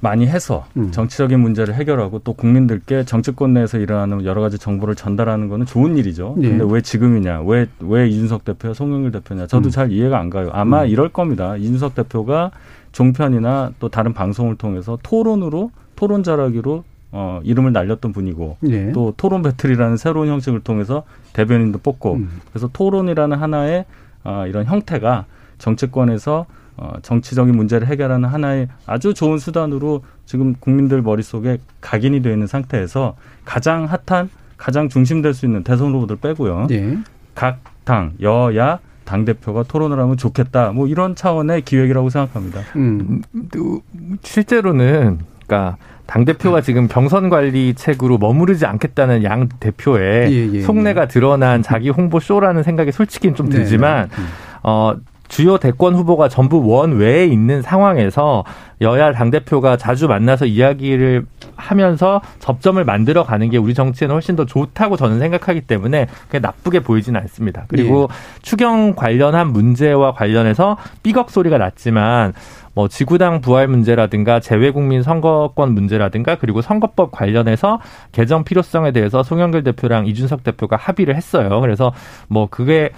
많이 0.01 0.27
해서 0.27 0.65
음. 0.77 0.91
정치적인 0.91 1.39
문제를 1.39 1.73
해결하고 1.75 2.19
또 2.19 2.33
국민들께 2.33 3.03
정치권 3.03 3.53
내에서 3.53 3.77
일어나는 3.77 4.23
여러 4.23 4.41
가지 4.41 4.57
정보를 4.57 4.95
전달하는 4.95 5.49
거는 5.49 5.65
좋은 5.65 5.97
일이죠. 5.97 6.37
예. 6.41 6.49
근데 6.49 6.65
왜 6.67 6.79
지금이냐? 6.79 7.41
왜, 7.41 7.67
왜 7.81 8.07
이준석 8.07 8.45
대표야, 8.45 8.73
송영길 8.73 9.11
대표냐? 9.11 9.47
저도 9.47 9.67
음. 9.67 9.71
잘 9.71 9.91
이해가 9.91 10.17
안 10.17 10.29
가요. 10.29 10.51
아마 10.53 10.83
음. 10.83 10.87
이럴 10.87 11.09
겁니다. 11.09 11.57
이준석 11.57 11.95
대표가 11.95 12.51
종편이나 12.93 13.73
또 13.79 13.89
다른 13.89 14.13
방송을 14.13 14.55
통해서 14.55 14.97
토론으로 15.03 15.71
토론 15.99 16.23
자라기로 16.23 16.85
어, 17.11 17.41
이름을 17.43 17.73
날렸던 17.73 18.13
분이고 18.13 18.55
예. 18.69 18.93
또 18.93 19.13
토론 19.17 19.41
배틀이라는 19.41 19.97
새로운 19.97 20.29
형식을 20.29 20.61
통해서 20.61 21.03
대변인도 21.33 21.79
뽑고 21.79 22.13
음. 22.13 22.39
그래서 22.49 22.69
토론이라는 22.71 23.37
하나의 23.37 23.83
어, 24.23 24.45
이런 24.47 24.65
형태가 24.65 25.25
정치권에서 25.57 26.45
어, 26.77 26.93
정치적인 27.01 27.53
문제를 27.53 27.87
해결하는 27.87 28.29
하나의 28.29 28.69
아주 28.85 29.13
좋은 29.13 29.39
수단으로 29.39 30.03
지금 30.25 30.55
국민들 30.61 31.01
머릿속에 31.01 31.57
각인이 31.81 32.21
되어 32.21 32.31
있는 32.31 32.47
상태에서 32.47 33.17
가장 33.43 33.85
핫한 33.85 34.29
가장 34.55 34.87
중심될 34.87 35.33
수 35.33 35.45
있는 35.45 35.65
대선 35.65 35.93
후보들 35.93 36.15
빼고요. 36.15 36.67
예. 36.71 36.97
각 37.35 37.59
당, 37.83 38.13
여야, 38.21 38.79
당 39.03 39.25
대표가 39.25 39.63
토론을 39.63 39.99
하면 39.99 40.15
좋겠다. 40.15 40.71
뭐 40.71 40.87
이런 40.87 41.15
차원의 41.15 41.63
기획이라고 41.63 42.09
생각합니다. 42.09 42.61
음, 42.77 43.21
실제로는 44.21 45.19
그러니까 45.49 45.77
당 46.05 46.25
대표가 46.25 46.61
지금 46.61 46.87
경선 46.87 47.29
관리 47.29 47.73
책으로 47.73 48.17
머무르지 48.17 48.65
않겠다는 48.65 49.23
양 49.23 49.49
대표의 49.59 50.31
예, 50.31 50.57
예, 50.57 50.61
속내가 50.61 51.03
예. 51.03 51.07
드러난 51.07 51.61
자기 51.61 51.89
홍보 51.89 52.19
쇼라는 52.19 52.63
생각이 52.63 52.91
솔직히 52.91 53.33
좀 53.33 53.49
네, 53.49 53.57
들지만 53.57 54.09
네, 54.09 54.15
네. 54.15 54.23
어 54.63 54.95
주요 55.27 55.59
대권 55.59 55.93
후보가 55.93 56.27
전부 56.27 56.67
원 56.67 56.97
외에 56.97 57.25
있는 57.25 57.61
상황에서 57.61 58.43
여야 58.81 59.11
당대표가 59.11 59.77
자주 59.77 60.07
만나서 60.07 60.45
이야기를 60.45 61.25
하면서 61.55 62.21
접점을 62.39 62.83
만들어 62.83 63.23
가는 63.23 63.47
게 63.49 63.57
우리 63.57 63.73
정치에는 63.73 64.13
훨씬 64.13 64.35
더 64.35 64.45
좋다고 64.45 64.97
저는 64.97 65.19
생각하기 65.19 65.61
때문에 65.61 66.07
그게 66.25 66.39
나쁘게 66.39 66.79
보이지는 66.79 67.19
않습니다. 67.21 67.65
그리고 67.67 68.07
예. 68.09 68.41
추경 68.41 68.95
관련한 68.95 69.53
문제와 69.53 70.13
관련해서 70.13 70.77
삐걱 71.03 71.29
소리가 71.29 71.59
났지만 71.59 72.33
뭐 72.73 72.87
지구당 72.87 73.41
부활 73.41 73.67
문제라든가 73.67 74.39
재외국민 74.39 75.03
선거권 75.03 75.73
문제라든가 75.73 76.35
그리고 76.35 76.61
선거법 76.61 77.11
관련해서 77.11 77.79
개정 78.11 78.43
필요성에 78.43 78.91
대해서 78.91 79.23
송영길 79.23 79.63
대표랑 79.63 80.07
이준석 80.07 80.43
대표가 80.43 80.75
합의를 80.75 81.15
했어요. 81.15 81.59
그래서 81.61 81.93
뭐 82.27 82.47
그게 82.49 82.91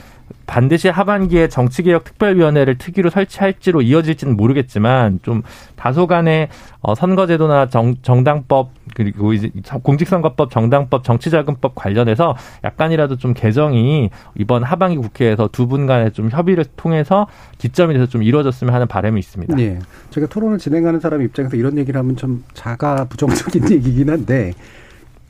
반드시 0.46 0.90
하반기에 0.90 1.48
정치개혁 1.48 2.04
특별위원회를 2.04 2.78
특위로 2.78 3.10
설치할지로 3.10 3.82
이어질지는 3.82 4.36
모르겠지만 4.38 5.20
좀 5.24 5.42
다소간의 5.76 6.50
어, 6.82 6.96
선거제도나 6.96 7.70
정, 7.70 7.96
정당법 8.02 8.72
그리고 8.96 9.34
이제 9.34 9.52
공직선거법, 9.84 10.52
정당법, 10.52 11.04
정치자금법 11.04 11.76
관련해서 11.76 12.36
약간이라도 12.64 13.18
좀 13.18 13.34
개정이 13.34 14.10
이번 14.36 14.64
하반기 14.64 14.98
국회에서 14.98 15.48
두 15.48 15.72
분 15.72 15.86
간의 15.88 16.12
좀 16.12 16.30
협의를 16.30 16.66
통해서 16.76 17.28
기점이 17.58 17.94
돼서 17.94 18.06
좀 18.06 18.24
이루어졌으면 18.24 18.74
하는 18.74 18.88
바람이 18.88 19.18
있습니다. 19.20 19.56
네. 19.56 19.80
제가 20.10 20.28
토론을 20.28 20.58
진행하는 20.58 21.00
사람 21.00 21.22
입장에서 21.22 21.56
이런 21.56 21.78
얘기를 21.78 21.98
하면 22.00 22.18
좀 22.18 22.44
자가 22.54 23.06
부정적인 23.06 23.70
얘기긴 23.72 24.10
한데 24.10 24.54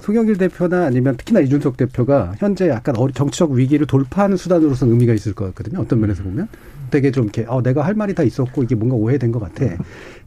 송영길 0.02 0.38
대표나 0.38 0.86
아니면 0.86 1.16
특히나 1.16 1.40
이준석 1.42 1.78
대표가 1.78 2.34
현재 2.40 2.68
약간 2.70 2.96
정치적 3.14 3.52
위기를 3.52 3.86
돌파하는 3.88 4.36
수단으로서 4.36 4.88
의미가 4.88 5.14
있을 5.14 5.34
것 5.34 5.46
같거든요. 5.46 5.80
어떤 5.80 6.00
면에서 6.02 6.24
보면 6.24 6.48
되게 6.90 7.12
좀 7.12 7.26
이렇게 7.26 7.46
어 7.48 7.62
내가 7.62 7.84
할 7.86 7.94
말이 7.94 8.14
다 8.14 8.24
있었고 8.24 8.64
이게 8.64 8.76
뭔가 8.76 8.96
오해된 8.98 9.32
것 9.32 9.40
같아. 9.40 9.66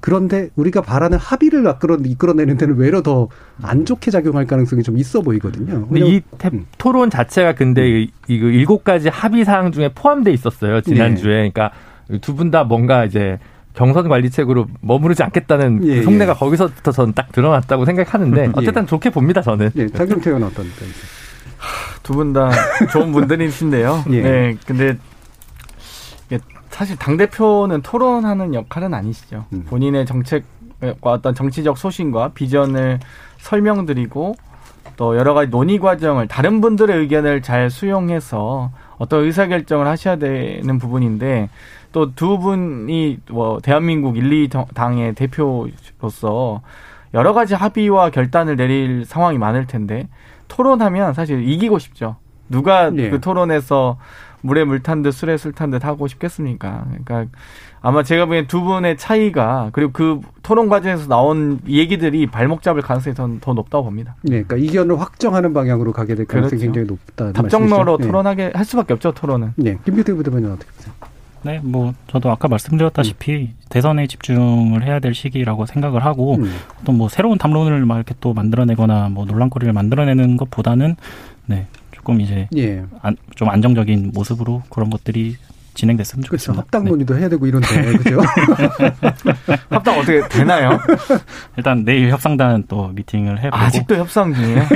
그런데 0.01 0.49
우리가 0.57 0.81
바라는 0.81 1.19
합의를 1.19 1.63
이끌어내는 2.07 2.57
데는 2.57 2.77
외려 2.77 3.03
더 3.03 3.29
안 3.63 3.85
좋게 3.85 4.11
작용할 4.11 4.47
가능성이 4.47 4.83
좀 4.83 4.97
있어 4.99 5.21
보이거든요. 5.21 5.87
근데 5.87 6.07
이 6.07 6.23
음. 6.53 6.67
토론 6.79 7.11
자체가 7.11 7.55
근데 7.55 7.83
음. 7.83 8.07
이 8.29 8.35
일곱 8.35 8.85
가지 8.85 9.09
합의 9.09 9.45
사항 9.45 9.73
중에 9.73 9.91
포함돼 9.95 10.33
있었어요 10.33 10.81
지난주에. 10.81 11.43
네. 11.43 11.51
그러니까 11.51 11.71
두 12.21 12.35
분 12.35 12.51
다 12.51 12.65
뭔가 12.65 13.05
이제 13.05 13.39
경선 13.75 14.09
관리책으로 14.09 14.67
머무르지 14.81 15.23
않겠다는 15.23 15.81
그 15.81 15.89
예, 15.89 15.97
그 15.97 16.03
속내가 16.05 16.33
예. 16.33 16.39
거기서부터 16.39 16.93
저는 16.93 17.13
딱 17.13 17.33
드러났다고 17.33 17.85
생각하는데 17.85 18.43
예. 18.43 18.51
어쨌든 18.55 18.83
예. 18.83 18.87
좋게 18.87 19.11
봅니다 19.11 19.43
저는. 19.43 19.71
예, 19.77 19.89
장경태 19.89 20.31
의원 20.31 20.45
어떤 20.45 20.67
두분 22.03 22.33
다 22.33 22.51
좋은 22.93 23.13
분들이신데요. 23.13 24.05
예. 24.13 24.23
네, 24.23 24.57
근데 24.67 24.97
사실 26.75 26.97
당 26.97 27.17
대표는 27.17 27.83
토론하는 27.83 28.53
역할은 28.53 28.95
아니시죠. 28.95 29.45
음. 29.53 29.65
본인의 29.69 30.07
정책과 30.07 30.43
어떤 31.03 31.33
정치적 31.33 31.79
소신과 31.79 32.33
비전을 32.35 32.99
설명드리고 33.39 34.35
또 34.97 35.17
여러 35.17 35.35
가지 35.35 35.53
논의 35.53 35.79
과정을 35.79 36.27
다른 36.27 36.61
분들의 36.61 36.99
의견을 36.99 37.43
잘 37.43 37.71
수용해서 37.71 38.73
어떤 38.99 39.23
의사결정을 39.23 39.87
하셔야 39.87 40.17
되는 40.17 40.79
부분인데 40.81 41.49
또 41.95 42.11
두 42.15 42.39
분이 42.39 43.21
뭐 43.31 43.61
대한민국 43.63 44.17
1, 44.19 44.49
2당의 44.49 45.15
대표로서 45.17 46.61
여러 47.15 47.33
가지 47.33 47.55
합의와 47.55 48.11
결단을 48.11 48.57
내릴 48.57 49.05
상황이 49.07 49.39
많을 49.39 49.67
텐데 49.67 50.09
토론하면 50.49 51.15
사실 51.15 51.49
이기고 51.49 51.79
싶죠. 51.79 52.17
누가 52.49 52.91
네. 52.91 53.09
그 53.11 53.21
토론에서 53.21 53.97
물에 54.43 54.65
물 54.65 54.83
탄 54.83 55.03
듯 55.03 55.13
술에 55.13 55.37
술 55.39 55.53
탄 55.53 55.71
듯 55.71 55.85
하고 55.87 56.07
싶겠습니까? 56.09 56.85
그러니까 57.05 57.27
아마 57.81 58.03
제가 58.03 58.27
보기엔 58.27 58.47
두 58.49 58.61
분의 58.63 58.97
차이가 58.99 59.71
그리고 59.73 59.93
그 59.93 60.21
토론 60.43 60.69
과정에서 60.69 61.07
나온 61.09 61.61
얘기들이 61.67 62.27
발목 62.27 62.61
잡을 62.63 62.83
가능성이 62.83 63.15
더, 63.15 63.31
더 63.41 63.55
높다고 63.55 63.85
봅니다. 63.85 64.17
네, 64.23 64.43
그러니까 64.43 64.57
이견을 64.57 65.01
확정하는 65.01 65.55
방향으로 65.55 65.93
가게 65.93 66.15
될 66.15 66.27
가능성이 66.27 66.61
그렇죠. 66.61 66.73
굉장히 66.73 66.87
높다. 66.89 67.33
답정너로 67.33 67.99
네. 67.99 68.07
토론하게 68.07 68.53
할 68.55 68.65
수밖에 68.65 68.93
없죠, 68.95 69.13
토론은. 69.13 69.53
네, 69.57 69.79
김규태 69.85 70.13
부대변인 70.13 70.51
어떻게 70.51 70.71
보세요? 70.73 70.93
네, 71.45 71.61
뭐 71.63 71.93
저도 72.07 72.31
아까 72.31 72.49
말씀드렸다시피 72.49 73.33
음. 73.33 73.55
대선에 73.69 74.07
집중을 74.07 74.85
해야 74.85 74.99
될 74.99 75.15
시기라고 75.15 75.67
생각을 75.67 76.05
하고 76.05 76.37
음. 76.37 76.51
또뭐 76.85 77.09
새로운 77.09 77.37
담론을 77.37 77.85
막 77.85 77.97
이렇게 77.97 78.15
또 78.21 78.33
만들어내거나 78.33 79.11
뭐 79.11 79.27
논란거리를 79.27 79.73
만들어내는 79.73 80.39
것보다는 80.39 80.97
네 81.47 81.67
조금 81.93 82.21
이제 82.21 82.49
예. 82.57 82.83
안, 83.03 83.17
좀 83.35 83.51
안정적인 83.51 84.13
모습으로 84.15 84.63
그런 84.71 84.89
것들이 84.89 85.37
진행됐으면 85.75 86.23
그렇죠. 86.23 86.53
좋겠습니다. 86.53 86.63
합당 86.63 86.85
논의도 86.85 87.15
네. 87.15 87.21
해야 87.21 87.29
되고 87.29 87.47
이런데 87.47 87.97
그죠? 87.99 88.21
합당 89.69 89.99
어떻게 89.99 90.27
되나요? 90.29 90.79
일단 91.57 91.85
내일 91.85 92.11
협상단 92.11 92.65
또 92.69 92.89
미팅을 92.89 93.39
해보고 93.39 93.57
아직도 93.57 93.97
협상 93.97 94.33
중이에요? 94.33 94.63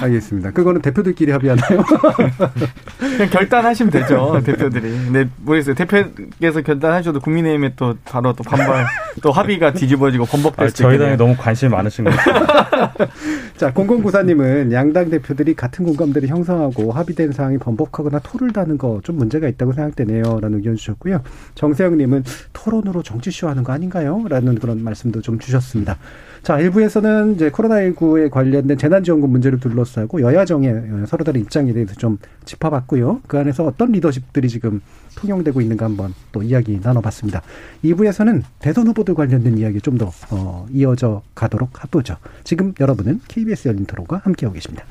알겠습니다. 0.00 0.50
그거는 0.52 0.80
대표들끼리 0.82 1.32
합의하나요? 1.32 1.82
그냥 2.98 3.28
결단하시면 3.30 3.90
되죠, 3.90 4.40
대표들이. 4.44 4.82
근데 4.82 5.28
모르겠어요. 5.38 5.74
대표께서 5.74 6.62
결단하셔도 6.62 7.20
국민의힘에 7.20 7.74
또 7.76 7.94
바로 8.04 8.32
또 8.32 8.42
반발, 8.44 8.86
또 9.22 9.32
합의가 9.32 9.72
뒤집어지고 9.72 10.26
번복될 10.26 10.66
아, 10.66 10.68
수 10.68 10.74
저희 10.76 10.98
당에 10.98 11.16
너무 11.16 11.34
관심이 11.36 11.70
많으신 11.70 12.04
것 12.04 12.14
같아요. 12.16 12.90
자, 13.56 13.72
공공구사님은 13.72 14.72
양당 14.72 15.10
대표들이 15.10 15.54
같은 15.54 15.84
공감대를 15.84 16.28
형성하고 16.28 16.92
합의된 16.92 17.32
사항이 17.32 17.58
번복하거나 17.58 18.20
토를 18.20 18.52
다는 18.52 18.78
거 18.78 19.00
좀 19.02 19.16
문제가 19.16 19.48
있다고 19.48 19.72
생각되네요. 19.72 20.40
라는 20.40 20.58
의견 20.58 20.76
주셨고요. 20.76 21.22
정세영님은 21.54 22.24
토론으로 22.52 23.02
정치쇼 23.02 23.48
하는 23.48 23.64
거 23.64 23.72
아닌가요? 23.72 24.22
라는 24.28 24.58
그런 24.58 24.82
말씀도 24.84 25.20
좀 25.22 25.38
주셨습니다. 25.38 25.96
자, 26.42 26.58
일부에서는 26.58 27.34
이제 27.34 27.50
코로나19에 27.50 28.30
관련된 28.30 28.78
재난지원금 28.78 29.30
문제를 29.30 29.60
둘러싸고 29.60 30.22
여야정의 30.22 31.06
서로 31.06 31.24
다른 31.24 31.42
입장에 31.42 31.72
대해서 31.72 31.94
좀 31.94 32.18
짚어봤고요. 32.44 33.20
그 33.26 33.38
안에서 33.38 33.64
어떤 33.64 33.92
리더십들이 33.92 34.48
지금 34.48 34.80
통용되고 35.16 35.60
있는가 35.60 35.84
한번 35.84 36.14
또 36.32 36.42
이야기 36.42 36.80
나눠봤습니다. 36.82 37.42
2부에서는 37.84 38.42
대선 38.58 38.86
후보들 38.86 39.14
관련된 39.14 39.58
이야기 39.58 39.80
좀더 39.80 40.10
어, 40.30 40.66
이어져 40.72 41.22
가도록 41.34 41.84
하보죠. 41.84 42.16
지금 42.44 42.74
여러분은 42.80 43.20
KBS 43.28 43.68
열린 43.68 43.84
토론과 43.84 44.22
함께하고 44.24 44.54
계십니다. 44.54 44.84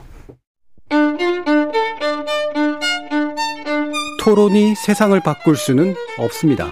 토론이 4.22 4.76
세상을 4.76 5.20
바꿀 5.22 5.56
수는 5.56 5.96
없습니다. 6.20 6.72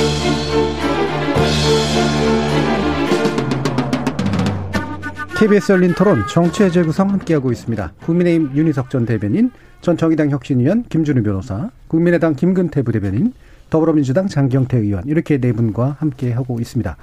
KBS 5.41 5.71
열린 5.71 5.95
토론 5.95 6.21
정치의 6.27 6.71
재구성 6.71 7.09
함께하고 7.09 7.51
있습니다. 7.51 7.93
국민의힘 8.05 8.55
윤희석 8.55 8.91
전 8.91 9.07
대변인, 9.07 9.49
전 9.81 9.97
정의당 9.97 10.29
혁신위원 10.29 10.83
김준우 10.83 11.23
변호사, 11.23 11.71
국민의당 11.87 12.35
김근태 12.35 12.83
부대변인, 12.83 13.33
더불어민주당 13.71 14.27
장경태 14.27 14.77
의원 14.77 15.03
이렇게 15.07 15.39
네 15.39 15.51
분과 15.51 15.95
함께하고 15.97 16.59
있습니다. 16.59 16.95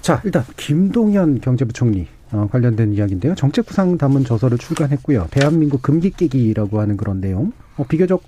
자, 0.00 0.20
일단 0.24 0.42
김동연 0.56 1.40
경제부총리 1.42 2.08
어, 2.32 2.48
관련된 2.50 2.92
이야기인데요. 2.92 3.36
정책부상 3.36 3.98
담은 3.98 4.24
저서를 4.24 4.58
출간했고요. 4.58 5.28
대한민국 5.30 5.80
금기 5.80 6.10
깨기라고 6.10 6.80
하는 6.80 6.96
그런 6.96 7.20
내용. 7.20 7.52
어, 7.76 7.84
비교적 7.88 8.24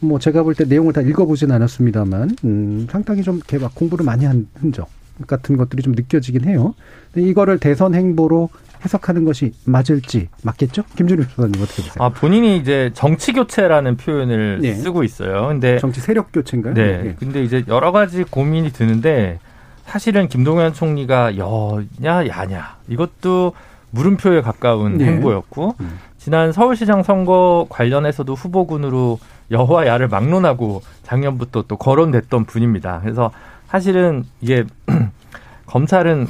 뭐 0.00 0.18
제가 0.18 0.42
볼 0.42 0.54
때 0.54 0.66
내용을 0.66 0.92
다 0.92 1.00
읽어보진 1.00 1.52
않았습니다만 1.52 2.36
음, 2.44 2.86
상당히 2.90 3.22
좀 3.22 3.40
개박 3.46 3.74
공부를 3.74 4.04
많이 4.04 4.26
한 4.26 4.46
흔적 4.56 4.90
같은 5.26 5.56
것들이 5.56 5.82
좀 5.82 5.92
느껴지긴 5.94 6.44
해요. 6.46 6.74
이거를 7.16 7.58
대선 7.58 7.94
행보로 7.94 8.50
해석하는 8.84 9.24
것이 9.24 9.52
맞을지 9.64 10.28
맞겠죠? 10.42 10.82
김준일 10.96 11.26
변호사님 11.28 11.62
어떻게 11.62 11.82
보세요? 11.82 11.94
아 11.98 12.08
본인이 12.10 12.56
이제 12.58 12.90
정치 12.94 13.32
교체라는 13.32 13.96
표현을 13.96 14.60
네. 14.60 14.74
쓰고 14.74 15.02
있어요. 15.02 15.48
근데 15.48 15.78
정치 15.78 16.00
세력 16.00 16.32
교체인가요? 16.32 16.74
네. 16.74 17.02
네. 17.02 17.16
근데 17.18 17.42
이제 17.42 17.64
여러 17.68 17.92
가지 17.92 18.22
고민이 18.24 18.72
드는데 18.72 19.38
사실은 19.86 20.28
김동연 20.28 20.74
총리가 20.74 21.36
여냐 21.36 22.26
야냐 22.28 22.76
이것도 22.88 23.52
물음표에 23.90 24.42
가까운 24.42 24.98
네. 24.98 25.06
행보였고 25.06 25.74
음. 25.80 25.98
지난 26.18 26.52
서울시장 26.52 27.02
선거 27.02 27.66
관련해서도 27.68 28.34
후보군으로 28.34 29.18
여와 29.52 29.86
야를 29.86 30.08
막론하고 30.08 30.82
작년부터 31.04 31.62
또 31.68 31.76
거론됐던 31.76 32.46
분입니다. 32.46 33.00
그래서 33.02 33.30
사실은 33.68 34.24
이게 34.40 34.64
검찰은 35.66 36.26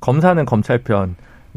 검사는 0.00 0.44
검찰 0.44 0.78
편 0.78 1.16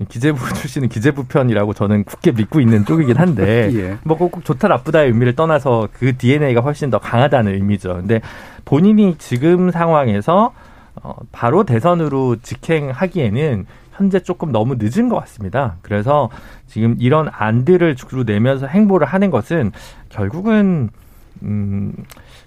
기재부 0.10 0.38
출신은 0.56 0.90
기재부 0.90 1.26
편이라고 1.26 1.74
저는 1.74 2.04
굳게 2.04 2.32
믿고 2.34 2.60
있는 2.60 2.86
쪽이긴 2.86 3.18
한데 3.18 3.72
예. 3.76 3.98
뭐꼭 4.04 4.44
좋다 4.44 4.68
나쁘다의 4.68 5.08
의미를 5.08 5.36
떠나서 5.36 5.88
그 5.94 6.18
DNA가 6.18 6.62
훨씬 6.62 6.90
더 6.90 7.00
강하다는 7.00 7.54
의미죠. 7.54 7.96
근데 7.96 8.22
본인이 8.66 9.16
지금 9.18 9.72
상황에서 9.72 10.54
어, 11.02 11.16
바로 11.32 11.64
대선으로 11.64 12.38
직행하기에는 12.42 13.66
현재 13.94 14.20
조금 14.20 14.52
너무 14.52 14.76
늦은 14.78 15.08
것 15.08 15.18
같습니다. 15.22 15.78
그래서 15.82 16.30
지금 16.68 16.96
이런 17.00 17.30
안들을 17.32 17.96
주로 17.96 18.24
내면서 18.24 18.68
행보를 18.68 19.08
하는 19.08 19.32
것은 19.32 19.72
결국은 20.10 20.90
음, 21.44 21.94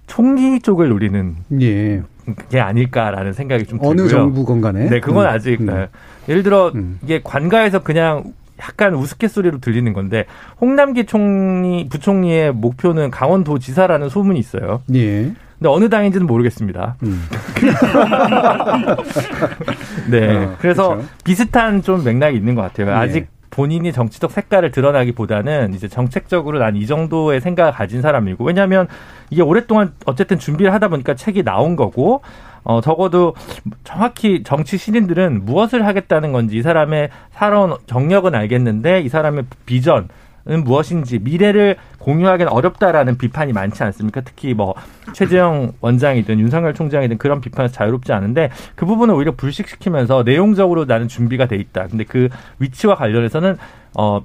총리 0.09 0.59
쪽을 0.59 0.89
노리는 0.89 1.37
예. 1.61 2.03
게 2.51 2.61
아닐까라는 2.61 3.33
생각이 3.33 3.65
좀 3.65 3.79
들고요. 3.79 3.91
어느 3.91 4.09
정부 4.09 4.45
건 4.45 4.61
간에. 4.61 4.89
네, 4.89 5.01
그건 5.01 5.27
음. 5.27 5.31
아직 5.31 5.61
음. 5.61 5.87
예를 6.29 6.43
들어 6.43 6.73
음. 6.75 6.99
이게 7.03 7.21
관가에서 7.23 7.83
그냥 7.83 8.25
약간 8.61 8.95
우스갯소리로 8.95 9.61
들리는 9.61 9.93
건데 9.93 10.25
홍남기 10.61 11.07
총리 11.07 11.89
부총리의 11.89 12.53
목표는 12.53 13.11
강원도 13.11 13.59
지사라는 13.59 14.09
소문이 14.09 14.39
있어요. 14.39 14.83
예. 14.95 15.33
근데 15.59 15.69
어느 15.69 15.89
당인지는 15.89 16.27
모르겠습니다. 16.27 16.97
음. 17.03 17.23
네. 20.11 20.37
어, 20.37 20.57
그래서 20.61 20.89
그렇죠. 20.91 21.09
비슷한 21.25 21.83
좀 21.83 22.05
맥락이 22.05 22.37
있는 22.37 22.55
것 22.55 22.63
같아요. 22.63 22.89
예. 22.89 22.93
아직 22.93 23.27
본인이 23.59 23.93
정치적 23.93 24.31
색깔을 24.31 24.71
드러나기보다는 24.71 25.75
이제 25.75 25.89
정책적으로 25.89 26.61
난 26.61 26.77
이 26.77 26.87
정도의 26.87 27.41
생각을 27.41 27.73
가진 27.73 28.03
사람이고 28.03 28.45
왜냐하면 28.45 28.87
이게 29.31 29.43
오랫동안 29.43 29.95
어쨌든 30.05 30.39
준비를 30.39 30.73
하다 30.73 30.89
보니까 30.89 31.15
책이 31.15 31.43
나온 31.43 31.75
거고 31.75 32.21
어 32.63 32.81
적어도 32.81 33.35
정확히 33.83 34.45
정치 34.45 34.79
신인들은 34.79 35.45
무엇을 35.45 35.85
하겠다는 35.87 36.31
건지 36.31 36.57
이 36.57 36.63
사람의 36.63 37.09
살아온 37.33 37.75
경력은 37.89 38.37
알겠는데 38.37 39.01
이 39.01 39.09
사람의 39.09 39.47
비전 39.67 40.05
은 40.05 40.09
무엇인지 40.49 41.21
미래를 41.21 41.77
공유하기는 41.99 42.51
어렵다라는 42.51 43.19
비판이 43.19 43.53
많지 43.53 43.83
않습니까? 43.85 44.23
특히 44.23 44.55
뭐 44.55 44.75
최재형 45.13 45.73
원장이든 45.81 46.41
윤석열 46.41 46.75
총장이든 46.75 47.19
그런 47.19 47.41
비판에서 47.41 47.75
자유롭지 47.75 48.13
않은데 48.13 48.51
그 48.75 48.87
부분을 48.87 49.15
오히려 49.15 49.33
불식시키면서 49.33 50.23
내용적으로 50.25 50.85
나는 50.85 51.09
준비가 51.09 51.47
돼 51.47 51.57
있다. 51.57 51.89
근데 51.89 52.05
그 52.05 52.29
위치와 52.59 52.95
관련해서는 52.95 53.57
어 53.95 54.21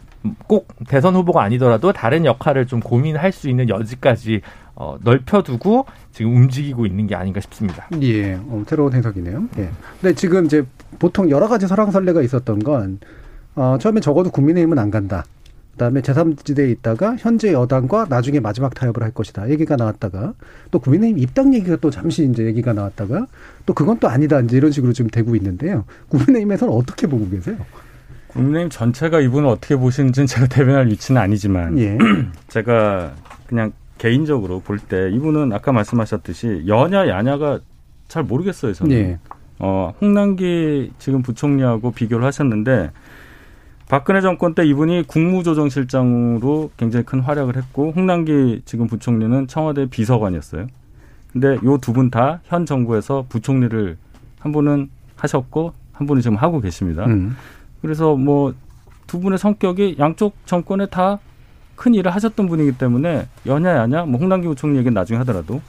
꼭 0.47 0.67
대선 0.87 1.15
후보가 1.15 1.41
아니더라도 1.43 1.91
다른 1.91 2.25
역할을 2.25 2.65
좀 2.65 2.79
고민할 2.79 3.31
수 3.31 3.49
있는 3.49 3.69
여지까지 3.69 4.41
어, 4.75 4.97
넓혀두고 5.03 5.85
지금 6.11 6.35
움직이고 6.35 6.85
있는 6.85 7.07
게 7.07 7.15
아닌가 7.15 7.39
싶습니다. 7.41 7.87
예, 8.01 8.35
어, 8.35 8.63
새로운 8.67 8.93
해석이네요. 8.93 9.43
예. 9.59 9.69
근데 10.01 10.15
지금 10.15 10.45
이제 10.45 10.63
보통 10.97 11.29
여러 11.29 11.47
가지 11.47 11.67
설왕설래가 11.67 12.21
있었던 12.21 12.59
건 12.59 12.99
어, 13.55 13.77
처음에 13.79 13.99
적어도 13.99 14.31
국민의힘은 14.31 14.79
안 14.79 14.89
간다. 14.89 15.25
그다음에 15.73 16.01
제3지대에 16.01 16.69
있다가 16.71 17.15
현재 17.19 17.51
여당과 17.51 18.05
나중에 18.09 18.39
마지막 18.39 18.73
타협을 18.73 19.03
할 19.03 19.11
것이다 19.11 19.49
얘기가 19.49 19.75
나왔다가 19.75 20.33
또 20.71 20.79
국민의힘 20.79 21.17
입당 21.19 21.53
얘기가 21.53 21.77
또 21.77 21.89
잠시 21.89 22.23
이제 22.25 22.45
얘기가 22.45 22.73
나왔다가 22.73 23.25
또 23.65 23.73
그건 23.73 23.99
또 23.99 24.07
아니다 24.07 24.39
이제 24.39 24.57
이런 24.57 24.71
식으로 24.71 24.93
지금 24.93 25.09
되고 25.09 25.35
있는데요. 25.35 25.83
국민의힘에서는 26.09 26.73
어떻게 26.73 27.07
보고 27.07 27.27
계세요? 27.29 27.57
국민의힘 28.27 28.69
전체가 28.69 29.19
이분을 29.19 29.47
어떻게 29.49 29.75
보시는지는 29.75 30.27
제가 30.27 30.47
대변할 30.47 30.87
위치는 30.87 31.19
아니지만 31.21 31.77
예. 31.79 31.97
제가 32.49 33.13
그냥 33.47 33.71
개인적으로 33.97 34.59
볼 34.59 34.79
때 34.79 35.09
이분은 35.11 35.53
아까 35.53 35.71
말씀하셨듯이 35.71 36.63
여냐 36.67 37.07
야냐가 37.07 37.59
잘 38.07 38.23
모르겠어요 38.23 38.73
저는. 38.73 38.91
예. 38.95 39.19
어 39.59 39.93
홍남기 40.01 40.91
지금 40.99 41.21
부총리하고 41.21 41.91
비교를 41.91 42.25
하셨는데 42.25 42.91
박근혜 43.93 44.21
정권 44.21 44.55
때 44.55 44.65
이분이 44.65 45.03
국무조정실장으로 45.05 46.71
굉장히 46.77 47.05
큰 47.05 47.19
활약을 47.19 47.55
했고 47.57 47.93
홍남기 47.95 48.63
지금 48.65 48.87
부총리는 48.87 49.45
청와대 49.45 49.85
비서관이었어요. 49.85 50.65
근데 51.31 51.59
요 51.63 51.77
두 51.77 51.93
분 51.93 52.09
다 52.09 52.39
현 52.45 52.65
정부에서 52.65 53.25
부총리를 53.29 53.95
한 54.39 54.51
분은 54.51 54.89
하셨고 55.15 55.73
한 55.91 56.07
분은 56.07 56.23
지금 56.23 56.37
하고 56.37 56.59
계십니다. 56.59 57.05
음. 57.05 57.37
그래서 57.83 58.15
뭐 58.15 58.55
두 59.05 59.19
분의 59.19 59.37
성격이 59.37 59.97
양쪽 59.99 60.33
정권에 60.47 60.87
다 60.87 61.19
큰 61.75 61.93
일을 61.93 62.13
하셨던 62.15 62.47
분이기 62.47 62.75
때문에 62.79 63.27
여냐 63.45 63.75
야냐 63.77 64.05
뭐 64.05 64.19
홍남기 64.19 64.47
부총리 64.47 64.77
얘기는 64.79 64.91
나중에 64.91 65.19
하더라도 65.19 65.61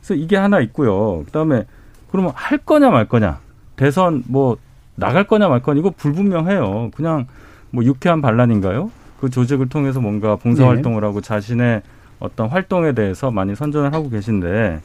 그래서 0.00 0.14
이게 0.14 0.36
하나 0.36 0.60
있고요. 0.60 1.24
그다음에 1.26 1.66
그러면 2.10 2.32
할 2.34 2.56
거냐 2.56 2.88
말 2.88 3.06
거냐 3.06 3.40
대선 3.76 4.22
뭐 4.28 4.56
나갈 4.94 5.24
거냐 5.26 5.48
말 5.48 5.60
거냐 5.60 5.80
이거 5.80 5.90
불분명해요. 5.90 6.90
그냥 6.94 7.26
뭐 7.70 7.84
유쾌한 7.84 8.20
반란인가요? 8.22 8.90
그 9.20 9.30
조직을 9.30 9.68
통해서 9.68 10.00
뭔가 10.00 10.36
봉사활동을 10.36 11.00
네. 11.00 11.06
하고 11.06 11.20
자신의 11.20 11.82
어떤 12.18 12.48
활동에 12.48 12.92
대해서 12.92 13.30
많이 13.30 13.54
선전을 13.54 13.92
하고 13.92 14.08
계신데 14.08 14.80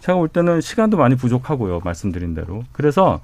제가 0.00 0.18
볼 0.18 0.28
때는 0.28 0.60
시간도 0.60 0.96
많이 0.96 1.14
부족하고요. 1.16 1.80
말씀드린 1.84 2.34
대로. 2.34 2.64
그래서 2.72 3.20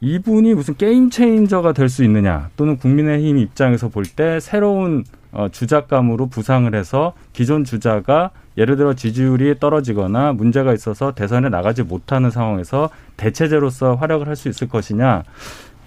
이분이 0.00 0.54
무슨 0.54 0.76
게임 0.76 1.10
체인저가 1.10 1.72
될 1.72 1.88
수 1.88 2.04
있느냐 2.04 2.50
또는 2.56 2.76
국민의힘 2.76 3.38
입장에서 3.38 3.88
볼 3.88 4.04
때 4.04 4.38
새로운 4.40 5.04
어, 5.32 5.48
주작감으로 5.50 6.28
부상을 6.28 6.72
해서 6.74 7.12
기존 7.32 7.64
주자가 7.64 8.30
예를 8.56 8.76
들어 8.76 8.94
지지율이 8.94 9.58
떨어지거나 9.58 10.32
문제가 10.32 10.72
있어서 10.72 11.12
대선에 11.12 11.48
나가지 11.48 11.82
못하는 11.82 12.30
상황에서 12.30 12.88
대체제로서 13.16 13.96
활약을 13.96 14.28
할 14.28 14.36
수 14.36 14.48
있을 14.48 14.68
것이냐 14.68 15.24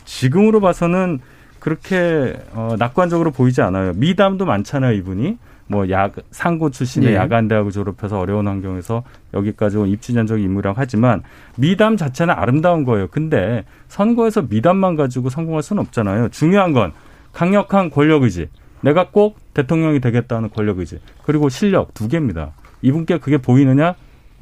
지금으로 0.05 0.59
봐서는 0.59 1.19
그렇게 1.59 2.39
어, 2.53 2.75
낙관적으로 2.77 3.31
보이지 3.31 3.61
않아요. 3.61 3.93
미담도 3.95 4.45
많잖아요, 4.45 4.93
이분이. 4.93 5.37
뭐, 5.67 5.89
야, 5.91 6.09
상고 6.31 6.71
출신의 6.71 7.11
네. 7.11 7.15
야간대학을 7.15 7.71
졸업해서 7.71 8.19
어려운 8.19 8.47
환경에서 8.47 9.03
여기까지 9.35 9.77
온 9.77 9.87
입지전적 9.87 10.39
인물이라고 10.39 10.79
하지만 10.79 11.21
미담 11.57 11.95
자체는 11.95 12.33
아름다운 12.33 12.85
거예요. 12.85 13.07
근데 13.07 13.65
선거에서 13.87 14.41
미담만 14.41 14.95
가지고 14.95 15.29
성공할 15.29 15.61
수는 15.61 15.81
없잖아요. 15.83 16.29
중요한 16.29 16.73
건 16.73 16.91
강력한 17.33 17.91
권력 17.91 18.23
의지. 18.23 18.49
내가 18.81 19.09
꼭 19.09 19.37
대통령이 19.53 19.99
되겠다는 19.99 20.49
권력 20.49 20.79
의지. 20.79 20.99
그리고 21.23 21.49
실력 21.49 21.93
두 21.93 22.07
개입니다. 22.07 22.53
이분께 22.81 23.19
그게 23.19 23.37
보이느냐? 23.37 23.93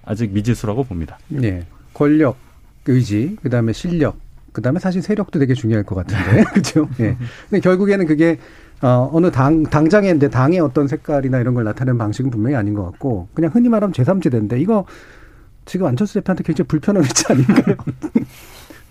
아직 0.05 0.31
미지수라고 0.31 0.85
봅니다. 0.85 1.17
네. 1.27 1.65
권력 1.93 2.37
의지, 2.85 3.35
그 3.41 3.49
다음에 3.49 3.73
실력, 3.73 4.17
그다음에 4.57 4.79
사실 4.79 5.03
세력도 5.03 5.37
되게 5.37 5.53
중요할 5.53 5.83
것 5.83 5.95
같은데 5.95 6.43
그렇죠. 6.49 6.89
예. 6.99 7.15
근데 7.49 7.61
결국에는 7.61 8.07
그게 8.07 8.39
어, 8.81 9.09
어느 9.13 9.31
당, 9.31 9.63
당장인데 9.63 10.29
당의 10.29 10.59
어떤 10.59 10.87
색깔이나 10.87 11.39
이런 11.39 11.53
걸 11.53 11.63
나타내는 11.63 11.97
방식은 11.97 12.29
분명히 12.29 12.55
아닌 12.55 12.75
것 12.75 12.85
같고, 12.85 13.27
그냥 13.33 13.49
흔히 13.51 13.69
말하면 13.69 13.91
제3지대인데, 13.91 14.61
이거 14.61 14.85
지금 15.65 15.87
안철수 15.87 16.13
대표한테 16.15 16.43
굉장히 16.43 16.67
불편한 16.67 17.03
위치 17.03 17.25
아닌가요? 17.27 17.75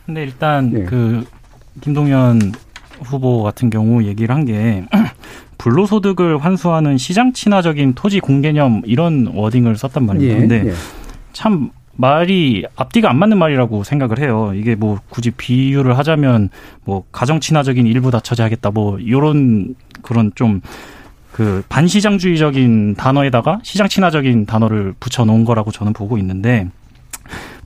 근데 0.05 0.25
일단 0.25 0.73
예. 0.75 0.85
그, 0.85 1.25
김동연 1.83 2.53
후보 3.05 3.45
같은 3.45 3.71
경우 3.71 4.03
얘기를 4.03 4.35
한 4.35 4.45
게, 4.45 4.85
불로소득을 5.59 6.39
환수하는 6.39 6.99
시장 6.99 7.33
친화적인 7.33 7.95
토지 7.95 8.19
공개념 8.19 8.83
이런 8.87 9.29
워딩을 9.35 9.77
썼단 9.77 10.05
말입니다. 10.05 10.35
예, 10.35 10.41
근데 10.41 10.67
예. 10.67 10.73
참 11.33 11.71
말이 11.97 12.65
앞뒤가 12.77 13.11
안 13.11 13.19
맞는 13.19 13.39
말이라고 13.39 13.85
생각을 13.85 14.19
해요. 14.19 14.53
이게 14.55 14.75
뭐 14.75 14.99
굳이 15.09 15.31
비유를 15.31 15.97
하자면 15.99 16.51
뭐 16.85 17.05
가정 17.13 17.41
친화적인 17.41 17.87
일부 17.87 18.11
다 18.11 18.21
처리하겠다 18.21 18.71
뭐 18.71 18.99
요런 19.07 19.75
그런 20.03 20.33
좀 20.35 20.61
그 21.37 21.63
반시장주의적인 21.69 22.95
단어에다가 22.95 23.61
시장 23.63 23.89
친화적인 23.89 24.47
단어를 24.47 24.95
붙여 24.99 25.27
놓은 25.27 25.45
거라고 25.45 25.71
저는 25.71 25.93
보고 25.93 26.17
있는데 26.17 26.71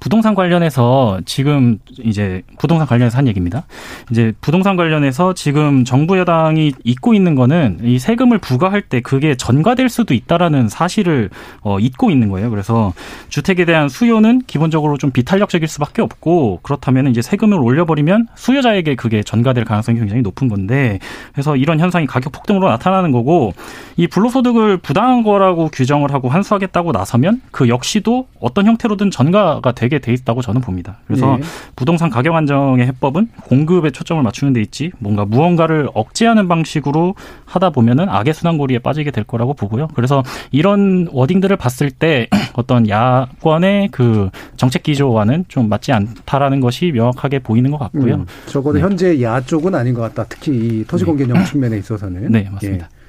부동산 0.00 0.34
관련해서 0.34 1.20
지금 1.26 1.78
이제 2.02 2.42
부동산 2.58 2.86
관련해서 2.86 3.18
한 3.18 3.28
얘기입니다. 3.28 3.64
이제 4.10 4.32
부동산 4.40 4.74
관련해서 4.76 5.34
지금 5.34 5.84
정부 5.84 6.18
여당이 6.18 6.72
잊고 6.84 7.12
있는 7.12 7.34
거는 7.34 7.80
이 7.82 7.98
세금을 7.98 8.38
부과할 8.38 8.80
때 8.80 9.00
그게 9.00 9.34
전가될 9.34 9.90
수도 9.90 10.14
있다라는 10.14 10.68
사실을 10.68 11.28
어, 11.60 11.78
잊고 11.78 12.10
있는 12.10 12.30
거예요. 12.30 12.48
그래서 12.50 12.94
주택에 13.28 13.66
대한 13.66 13.90
수요는 13.90 14.42
기본적으로 14.46 14.96
좀 14.96 15.10
비탄력적일 15.10 15.68
수밖에 15.68 16.00
없고 16.00 16.60
그렇다면 16.62 17.08
이제 17.08 17.20
세금을 17.20 17.58
올려버리면 17.58 18.28
수요자에게 18.34 18.94
그게 18.94 19.22
전가될 19.22 19.64
가능성이 19.64 19.98
굉장히 19.98 20.22
높은 20.22 20.48
건데 20.48 20.98
그래서 21.32 21.56
이런 21.56 21.78
현상이 21.78 22.06
가격 22.06 22.32
폭등으로 22.32 22.68
나타나는 22.70 23.12
거고 23.12 23.52
이 23.98 24.06
불로소득을 24.06 24.78
부당한 24.78 25.22
거라고 25.22 25.68
규정을 25.68 26.14
하고 26.14 26.30
환수하겠다고 26.30 26.92
나서면 26.92 27.42
그 27.50 27.68
역시도 27.68 28.28
어떤 28.40 28.66
형태로든 28.66 29.10
전가가 29.10 29.72
되게 29.72 29.89
돼 29.98 30.12
있다고 30.12 30.42
저는 30.42 30.60
봅니다. 30.60 30.98
그래서 31.06 31.36
네. 31.36 31.42
부동산 31.76 32.10
가격 32.10 32.34
안정의 32.34 32.86
해법은 32.86 33.28
공급에 33.44 33.90
초점을 33.90 34.22
맞추는 34.22 34.52
데 34.52 34.60
있지 34.60 34.92
뭔가 34.98 35.24
무언가를 35.24 35.88
억제하는 35.94 36.48
방식으로 36.48 37.14
하다 37.44 37.70
보면은 37.70 38.08
악의 38.08 38.34
순환고리에 38.34 38.78
빠지게 38.78 39.10
될 39.10 39.24
거라고 39.24 39.54
보고요. 39.54 39.88
그래서 39.94 40.22
이런 40.50 41.08
워딩들을 41.12 41.56
봤을 41.56 41.90
때 41.90 42.28
어떤 42.54 42.88
야권의 42.88 43.88
그 43.90 44.30
정책 44.56 44.82
기조와는 44.82 45.46
좀 45.48 45.68
맞지 45.68 45.92
않다라는 45.92 46.60
것이 46.60 46.92
명확하게 46.92 47.40
보이는 47.40 47.70
것 47.70 47.78
같고요. 47.78 48.14
음, 48.14 48.26
적어도 48.46 48.78
네. 48.78 48.84
현재 48.84 49.20
야 49.22 49.40
쪽은 49.40 49.74
아닌 49.74 49.94
것 49.94 50.02
같다. 50.02 50.24
특히 50.28 50.52
이 50.52 50.84
토지공개념 50.84 51.36
네. 51.38 51.44
측면에 51.44 51.78
있어서는. 51.78 52.30
네, 52.30 52.48
맞습니다. 52.50 52.86
예. 52.86 53.00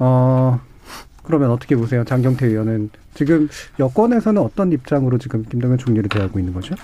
어, 0.00 0.60
그러면 1.28 1.50
어떻게 1.50 1.76
보세요? 1.76 2.04
장경태 2.04 2.46
의원은 2.46 2.88
지금 3.12 3.50
여권에서는 3.78 4.40
어떤 4.40 4.72
입장으로 4.72 5.18
지금 5.18 5.44
김동연 5.44 5.76
총리를 5.76 6.08
대하고 6.08 6.38
있는 6.38 6.54
거죠? 6.54 6.74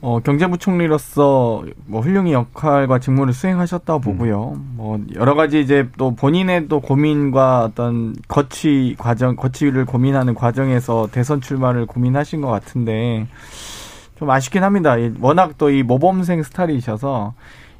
어, 0.00 0.20
경제부총리로서 0.20 1.64
뭐 1.86 2.00
훌륭히 2.00 2.32
역할과 2.32 3.00
직무를 3.00 3.32
수행하셨다고 3.32 3.98
보고요. 4.00 4.52
음. 4.54 4.74
뭐 4.76 5.00
여러 5.16 5.34
가지 5.34 5.58
이제 5.60 5.88
또 5.98 6.14
본인의 6.14 6.68
또 6.68 6.80
고민과 6.80 7.64
어떤 7.64 8.14
거취 8.28 8.94
과정, 8.96 9.34
거취를 9.34 9.86
고민하는 9.86 10.36
과정에서 10.36 11.08
대선 11.10 11.40
출마를 11.40 11.86
고민하신 11.86 12.40
것 12.40 12.46
같은데 12.46 13.26
좀 14.20 14.30
아쉽긴 14.30 14.62
합니다. 14.62 14.94
워낙 15.20 15.58
또 15.58 15.70
이 15.70 15.82
모범생 15.82 16.44
스타일이셔서 16.44 17.34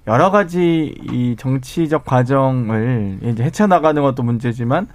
여러 0.09 0.33
가지 0.33 0.97
이 1.12 1.37
정치적 1.39 2.05
과정을 2.05 3.18
이제 3.22 3.45
헤쳐나가는 3.45 4.03
것도 4.03 4.24
문제지만 4.24 4.89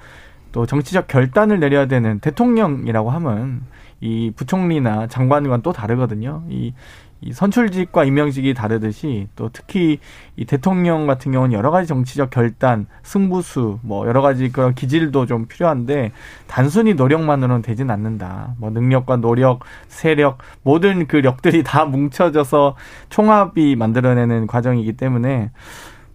또 0.53 0.65
정치적 0.65 1.07
결단을 1.07 1.59
내려야 1.59 1.87
되는 1.87 2.19
대통령이라고 2.19 3.09
하면 3.09 3.63
이 3.99 4.31
부총리나 4.35 5.07
장관과 5.07 5.57
또 5.57 5.73
다르거든요. 5.73 6.43
이, 6.49 6.73
이 7.21 7.33
선출직과 7.33 8.03
임명직이 8.03 8.53
다르듯이 8.53 9.27
또 9.35 9.49
특히 9.51 9.99
이 10.35 10.45
대통령 10.45 11.07
같은 11.07 11.31
경우는 11.31 11.57
여러 11.57 11.71
가지 11.71 11.87
정치적 11.87 12.29
결단, 12.29 12.85
승부수, 13.01 13.79
뭐 13.81 14.07
여러 14.07 14.21
가지 14.21 14.51
그런 14.51 14.75
기질도 14.75 15.25
좀 15.25 15.47
필요한데 15.47 16.11
단순히 16.47 16.93
노력만으로는 16.93 17.61
되진 17.61 17.89
않는다. 17.89 18.55
뭐 18.57 18.69
능력과 18.69 19.17
노력, 19.17 19.61
세력, 19.87 20.37
모든 20.61 21.07
그 21.07 21.17
력들이 21.17 21.63
다 21.63 21.85
뭉쳐져서 21.85 22.75
총합이 23.09 23.75
만들어내는 23.75 24.47
과정이기 24.47 24.93
때문에 24.93 25.49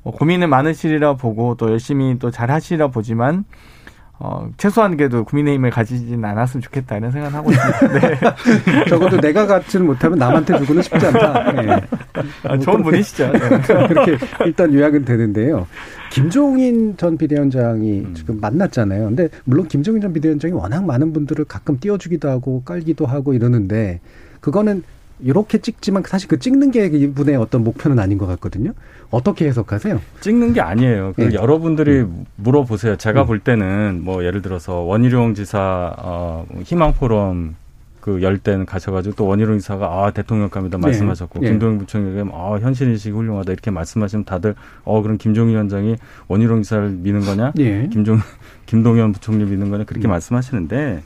뭐 0.04 0.12
고민은 0.12 0.48
많으시리라 0.48 1.16
보고 1.16 1.56
또 1.56 1.70
열심히 1.70 2.18
또 2.18 2.30
잘 2.30 2.50
하시리라 2.50 2.88
보지만 2.88 3.44
어, 4.20 4.48
최소한 4.56 4.96
그래도 4.96 5.24
국민의힘을 5.24 5.70
가지진 5.70 6.24
않았으면 6.24 6.62
좋겠다 6.62 6.96
이런 6.96 7.12
생각을 7.12 7.36
하고 7.36 7.52
있습니다. 7.52 8.00
네. 8.00 8.84
적어도 8.90 9.20
내가 9.20 9.46
갖지는 9.46 9.86
못하면 9.86 10.18
남한테 10.18 10.58
주고는 10.58 10.82
싶지 10.82 11.06
않다. 11.06 11.52
네. 11.52 11.80
아, 12.42 12.58
좋은 12.58 12.82
분이시죠. 12.82 13.30
네. 13.30 13.38
그렇게 13.86 14.18
일단 14.44 14.74
요약은 14.74 15.04
되는데요. 15.04 15.68
김종인 16.10 16.96
전 16.96 17.16
비대위원장이 17.16 18.00
음. 18.00 18.14
지금 18.14 18.40
만났잖아요. 18.40 19.04
근데 19.04 19.28
물론 19.44 19.68
김종인 19.68 20.00
전 20.00 20.12
비대위원장이 20.12 20.52
워낙 20.52 20.84
많은 20.84 21.12
분들을 21.12 21.44
가끔 21.44 21.78
띄워주기도 21.78 22.28
하고 22.28 22.62
깔기도 22.64 23.06
하고 23.06 23.34
이러는데 23.34 24.00
그거는 24.40 24.82
이렇게 25.20 25.58
찍지만 25.58 26.02
사실 26.06 26.28
그 26.28 26.38
찍는 26.38 26.70
게 26.70 26.86
이분의 26.86 27.36
어떤 27.36 27.64
목표는 27.64 27.98
아닌 27.98 28.18
것 28.18 28.26
같거든요. 28.26 28.72
어떻게 29.10 29.46
해석하세요? 29.46 30.00
찍는 30.20 30.52
게 30.52 30.60
아니에요. 30.60 31.12
그 31.16 31.22
네. 31.22 31.34
여러분들이 31.34 32.00
음. 32.00 32.26
물어보세요. 32.36 32.96
제가 32.96 33.22
음. 33.22 33.26
볼 33.26 33.38
때는 33.40 34.00
뭐 34.02 34.24
예를 34.24 34.42
들어서 34.42 34.80
원희룡 34.80 35.34
지사 35.34 35.94
어, 35.98 36.46
희망 36.64 36.92
포럼 36.92 37.56
그열 38.00 38.38
때는 38.38 38.64
가셔가지고 38.64 39.16
또 39.16 39.26
원희룡 39.26 39.58
지사가 39.58 39.86
아 39.86 40.10
대통령감이다 40.10 40.78
네. 40.78 40.82
말씀하셨고 40.82 41.40
네. 41.40 41.48
김동연 41.48 41.78
부총리가 41.78 42.30
아 42.32 42.58
현실 42.60 42.88
인식이 42.88 43.14
훌륭하다 43.14 43.52
이렇게 43.52 43.70
말씀하시면 43.70 44.24
다들 44.24 44.54
어 44.84 45.02
그럼 45.02 45.18
김종인 45.18 45.54
위원장이 45.54 45.96
원희룡 46.28 46.62
지사를 46.62 46.88
미는 46.90 47.20
거냐? 47.20 47.52
네. 47.54 47.88
김종 47.92 48.18
김동연 48.66 49.12
부총리 49.12 49.44
미는 49.44 49.70
거냐 49.70 49.84
그렇게 49.84 50.08
음. 50.08 50.10
말씀하시는데. 50.10 51.02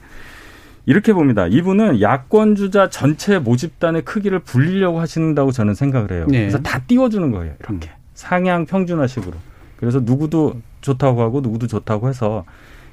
이렇게 0.85 1.13
봅니다. 1.13 1.47
이분은 1.47 2.01
야권 2.01 2.55
주자 2.55 2.89
전체 2.89 3.39
모집단의 3.39 4.03
크기를 4.03 4.39
불리려고 4.39 4.99
하신다고 4.99 5.51
저는 5.51 5.75
생각을 5.75 6.11
해요. 6.11 6.25
네. 6.29 6.39
그래서 6.39 6.59
다 6.59 6.79
띄워주는 6.85 7.31
거예요. 7.31 7.53
이렇게 7.59 7.89
음. 7.89 7.93
상향 8.13 8.65
평준화식으로. 8.65 9.33
그래서 9.77 9.99
누구도 10.01 10.55
좋다고 10.81 11.21
하고 11.21 11.41
누구도 11.41 11.67
좋다고 11.67 12.09
해서 12.09 12.43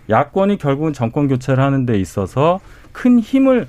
야권이 0.09 0.59
결국은 0.59 0.93
정권 0.93 1.29
교체를 1.29 1.63
하는 1.63 1.85
데 1.87 1.99
있어서 1.99 2.61
큰 2.93 3.19
힘을 3.19 3.67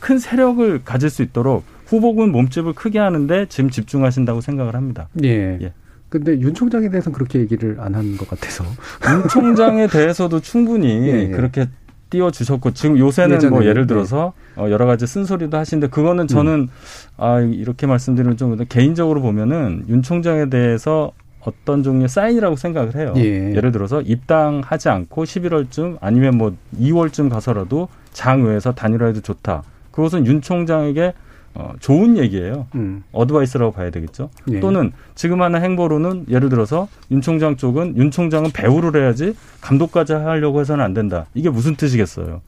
큰 0.00 0.18
세력을 0.18 0.82
가질 0.84 1.10
수 1.10 1.22
있도록 1.22 1.64
후보군 1.86 2.32
몸집을 2.32 2.72
크게 2.74 2.98
하는데 2.98 3.46
지금 3.48 3.70
집중하신다고 3.70 4.40
생각을 4.40 4.74
합니다. 4.74 5.08
예. 5.22 5.58
예. 5.62 5.72
근데 6.08 6.38
윤 6.40 6.52
총장에 6.54 6.90
대해서는 6.90 7.14
그렇게 7.14 7.38
얘기를 7.40 7.76
안 7.80 7.94
한 7.94 8.16
것 8.18 8.28
같아서. 8.28 8.64
윤 9.10 9.28
총장에 9.28 9.86
대해서도 9.86 10.40
충분히 10.40 10.88
예, 11.08 11.22
예. 11.24 11.28
그렇게 11.28 11.66
띄워주셨고 12.12 12.72
지금 12.72 12.98
요새는 12.98 13.48
뭐 13.48 13.64
예를 13.64 13.86
들어서 13.86 14.34
네. 14.56 14.62
어, 14.62 14.70
여러 14.70 14.84
가지 14.86 15.06
쓴소리도 15.06 15.56
하시는데 15.56 15.88
그거는 15.88 16.28
저는 16.28 16.52
음. 16.52 16.68
아 17.16 17.40
이렇게 17.40 17.86
말씀드리면 17.86 18.36
좀 18.36 18.56
개인적으로 18.68 19.22
보면은 19.22 19.84
윤 19.88 20.02
총장에 20.02 20.50
대해서 20.50 21.12
어떤 21.40 21.82
종류의 21.82 22.08
사인이라고 22.08 22.56
생각을 22.56 22.94
해요. 22.94 23.14
예. 23.16 23.52
를 23.60 23.72
들어서 23.72 24.00
입당하지 24.00 24.90
않고 24.90 25.24
11월쯤 25.24 25.96
아니면 26.00 26.36
뭐 26.36 26.54
2월쯤 26.78 27.30
가서라도 27.30 27.88
장외에서 28.12 28.72
단일화해도 28.72 29.22
좋다. 29.22 29.62
그것은 29.90 30.26
윤 30.26 30.40
총장에게 30.40 31.14
어, 31.54 31.72
좋은 31.80 32.16
얘기예요. 32.16 32.66
음. 32.74 33.02
어드바이스라고 33.12 33.72
봐야 33.72 33.90
되겠죠. 33.90 34.30
예. 34.50 34.60
또는 34.60 34.92
지금 35.14 35.42
하는 35.42 35.62
행보로는 35.62 36.26
예를 36.28 36.48
들어서 36.48 36.88
윤 37.10 37.20
총장 37.20 37.56
쪽은 37.56 37.96
윤 37.96 38.10
총장은 38.10 38.52
배우를 38.52 39.00
해야지 39.00 39.34
감독까지 39.60 40.14
하려고 40.14 40.60
해서는 40.60 40.82
안 40.82 40.94
된다. 40.94 41.26
이게 41.34 41.50
무슨 41.50 41.76
뜻이겠어요. 41.76 42.40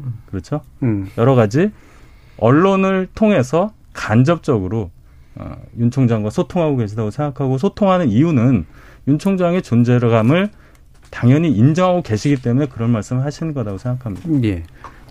음. 0.00 0.14
그렇죠? 0.26 0.62
음. 0.82 1.10
여러 1.18 1.34
가지 1.34 1.70
언론을 2.38 3.08
통해서 3.14 3.72
간접적으로 3.92 4.90
어, 5.34 5.56
윤 5.78 5.90
총장과 5.90 6.30
소통하고 6.30 6.76
계시다고 6.76 7.10
생각하고 7.10 7.58
소통하는 7.58 8.08
이유는 8.08 8.64
윤 9.08 9.18
총장의 9.18 9.62
존재감을 9.62 10.50
당연히 11.10 11.50
인정하고 11.50 12.02
계시기 12.02 12.36
때문에 12.36 12.66
그런 12.66 12.90
말씀을 12.90 13.22
하시는 13.22 13.52
거라고 13.54 13.78
생각합니다. 13.78 14.28
예. 14.48 14.64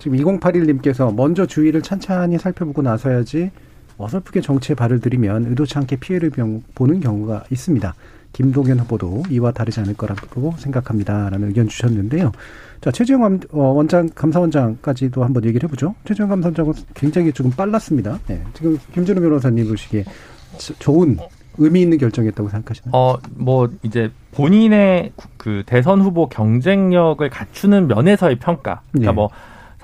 지금 0.06 0.20
2081님께서 0.20 1.12
먼저 1.16 1.48
주위를 1.48 1.82
찬찬히 1.82 2.38
살펴보고 2.38 2.84
나서야지 2.84 3.50
어설프게 3.98 4.40
정치에 4.40 4.76
발을 4.76 5.00
들이면 5.00 5.48
의도치 5.48 5.80
않게 5.80 5.96
피해를 5.96 6.30
보는 6.76 7.00
경우가 7.00 7.46
있습니다. 7.50 7.96
김동연 8.34 8.82
후보도 8.82 9.24
이와 9.32 9.52
다르지 9.52 9.80
않을 9.80 9.96
거라고 9.96 10.54
생각합니다 10.60 11.32
라는 11.32 11.48
의견 11.48 11.68
주셨는데요. 11.68 12.32
자 12.82 12.92
최재형 12.92 13.40
어, 13.52 13.60
원장 13.60 14.08
감사원장까지도 14.14 15.24
한번 15.24 15.44
얘기를 15.44 15.68
해보죠. 15.68 15.96
최재형 16.06 16.30
감사원장은 16.30 16.74
굉장히 16.94 17.32
조금 17.32 17.50
빨랐습니다. 17.50 18.20
네, 18.28 18.44
지금 18.54 18.78
김준우 18.94 19.20
변호사님 19.20 19.68
보시기에 19.68 20.04
좋은 20.78 21.18
의미 21.58 21.82
있는 21.82 21.98
결정이었다고 21.98 22.50
생각하시나요? 22.50 22.92
어, 22.94 23.18
뭐 23.34 23.70
이제 23.82 24.12
본인의 24.34 25.14
그 25.38 25.64
대선 25.66 26.02
후보 26.02 26.30
경쟁력을 26.30 27.28
갖추는 27.28 27.88
면에서의 27.88 28.36
평가. 28.36 28.82
그러니까 28.92 29.12
예. 29.12 29.16
뭐 29.16 29.30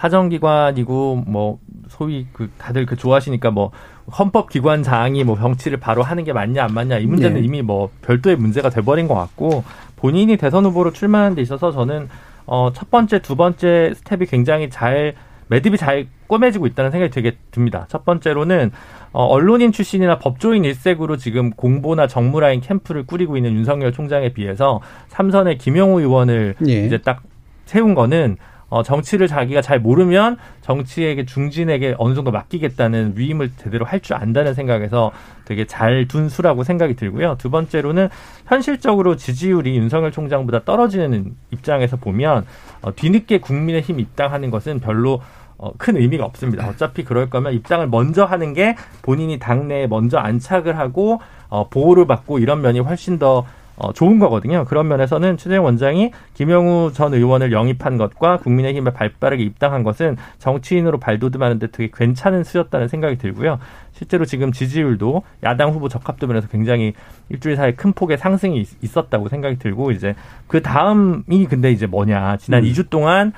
사정기관이고 0.02 1.26
뭐 1.28 1.60
소위 1.88 2.26
그 2.34 2.50
다들 2.58 2.88
그 2.88 2.96
좋아하시니까 2.96 3.52
뭐 3.52 3.72
헌법기관장이 4.18 5.24
뭐 5.24 5.38
정치를 5.38 5.80
바로 5.80 6.02
하는 6.02 6.24
게 6.24 6.34
맞냐 6.34 6.64
안 6.64 6.74
맞냐 6.74 6.98
이 6.98 7.06
문제는 7.06 7.42
예. 7.42 7.46
이미 7.46 7.62
뭐 7.62 7.92
별도의 8.02 8.36
문제가 8.36 8.70
돼버린 8.70 9.08
것 9.08 9.14
같고 9.14 9.64
본인이 9.98 10.38
대선 10.38 10.66
후보로 10.66 10.92
출마하는 10.92 11.36
데 11.36 11.42
있어서 11.44 11.72
저는 11.72 12.10
어 12.48 12.72
첫 12.74 12.90
번째 12.90 13.20
두 13.20 13.36
번째 13.36 13.94
스텝이 13.96 14.26
굉장히 14.26 14.72
잘 14.72 15.14
매듭이 15.50 15.78
잘 15.78 16.08
꼬매지고 16.28 16.66
있다는 16.66 16.92
생각이 16.92 17.12
되게 17.12 17.38
듭니다. 17.52 17.86
첫 17.90 18.04
번째로는 18.04 18.72
어, 19.12 19.26
언론인 19.26 19.72
출신이나 19.72 20.18
법조인 20.18 20.64
일색으로 20.66 21.18
지금 21.18 21.52
공보나 21.52 22.08
정무라인 22.08 22.62
캠프를 22.62 23.06
꾸리고 23.06 23.38
있는 23.38 23.54
윤석열 23.54 23.92
총장에 23.92 24.34
비해서 24.34 24.80
삼선의 25.10 25.58
김용우 25.60 26.00
의원을 26.00 26.56
예. 26.68 26.86
이제 26.86 26.98
딱 26.98 27.22
세운 27.66 27.94
거는 27.94 28.38
어, 28.72 28.84
정치를 28.84 29.28
자기가 29.28 29.62
잘 29.62 29.80
모르면 29.82 30.38
정치에게 30.62 31.26
중진에게 31.26 31.96
어느 31.98 32.16
정도 32.16 32.32
맡기겠다는 32.32 33.14
위임을 33.18 33.52
제대로 33.58 33.84
할 33.86 34.00
줄 34.00 34.16
안다는 34.16 34.54
생각에서 34.54 35.12
되게 35.46 35.66
잘 35.66 36.08
둔 36.08 36.30
수라고 36.30 36.64
생각이 36.64 36.96
들고요. 36.96 37.36
두 37.38 37.50
번째로는 37.52 38.08
현실적으로 38.48 39.18
지지율이 39.18 39.76
윤석열 39.78 40.12
총장보다 40.12 40.64
떨어지는 40.64 41.36
입장에서 41.52 41.98
보면 41.98 42.46
어, 42.82 42.96
뒤늦게 42.96 43.40
국민의힘 43.40 44.00
입당하는 44.00 44.50
것은 44.50 44.80
별로 44.80 45.22
어, 45.58 45.72
큰 45.78 45.98
의미가 45.98 46.24
없습니다. 46.26 46.68
어차피 46.70 47.04
그럴 47.04 47.30
거면 47.30 47.54
입당을 47.54 47.88
먼저 47.88 48.24
하는 48.24 48.54
게 48.54 48.76
본인이 49.02 49.38
당내에 49.38 49.86
먼저 49.88 50.18
안착을 50.18 50.78
하고 50.80 51.20
어, 51.50 51.68
보호를 51.70 52.08
받고 52.08 52.40
이런 52.40 52.62
면이 52.62 52.80
훨씬 52.80 53.20
더 53.20 53.46
어, 53.78 53.94
좋은 53.94 54.20
거거든요. 54.20 54.66
그런 54.66 54.88
면에서는 54.88 55.38
최재형 55.38 55.64
원장이 55.66 56.12
김영우 56.36 56.92
전 56.94 57.14
의원을 57.14 57.52
영입한 57.52 57.98
것과 57.98 58.38
국민의힘에 58.38 58.92
발빠르게 58.92 59.44
입당한 59.44 59.84
것은 59.84 60.18
정치인으로 60.40 61.00
발돋움하는데 61.00 61.68
되게 61.68 61.90
괜찮은 61.94 62.44
수였다는 62.44 62.88
생각이 62.88 63.18
들고요. 63.18 63.60
실제로 63.94 64.26
지금 64.26 64.52
지지율도 64.52 65.24
야당 65.44 65.72
후보 65.72 65.88
적합도 65.90 66.28
면에서 66.28 66.48
굉장히 66.48 66.94
일주일 67.30 67.56
사이에 67.56 67.74
큰 67.74 67.94
폭의 67.94 68.18
상승이 68.18 68.60
있- 68.60 68.84
있었다고 68.84 69.30
생각이 69.30 69.58
들고 69.58 69.92
이제 69.92 70.16
그 70.48 70.62
다음이 70.62 71.46
근데 71.50 71.72
이제 71.72 71.86
뭐냐 71.88 72.38
지난 72.38 72.64
음. 72.64 72.70
2주 72.70 72.90
동안 72.90 73.32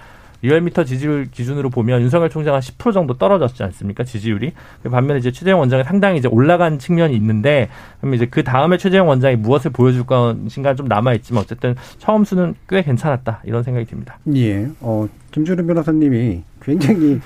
리얼미터 0.43 0.83
지지율 0.83 1.25
기준으로 1.31 1.69
보면 1.69 2.01
윤석열 2.01 2.29
총장 2.29 2.53
한 2.53 2.61
10% 2.61 2.93
정도 2.93 3.17
떨어졌지 3.17 3.63
않습니까? 3.63 4.03
지지율이. 4.03 4.51
반면에 4.91 5.19
이제 5.19 5.31
최재형 5.31 5.57
원장이 5.59 5.85
상당히 5.85 6.19
이제 6.19 6.27
올라간 6.27 6.79
측면이 6.79 7.15
있는데, 7.15 7.69
그러면 7.99 8.17
이제 8.17 8.25
그 8.25 8.43
다음에 8.43 8.77
최재형 8.77 9.07
원장이 9.07 9.37
무엇을 9.37 9.71
보여줄 9.71 10.05
것인가 10.05 10.75
좀 10.75 10.87
남아 10.87 11.13
있지만 11.15 11.43
어쨌든 11.43 11.75
처음 11.97 12.25
수는 12.25 12.55
꽤 12.67 12.83
괜찮았다. 12.83 13.41
이런 13.45 13.63
생각이 13.63 13.85
듭니다. 13.85 14.19
예. 14.35 14.67
어, 14.81 15.07
김준우 15.31 15.65
변호사님이 15.65 16.43
굉장히 16.61 17.21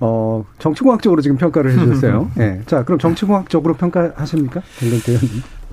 어, 0.00 0.42
정치공학적으로 0.58 1.20
지금 1.20 1.36
평가를 1.36 1.72
해주셨어요. 1.72 2.30
예. 2.40 2.62
자, 2.64 2.84
그럼 2.84 2.98
정치공학적으로 2.98 3.74
평가하십니까? 3.74 4.62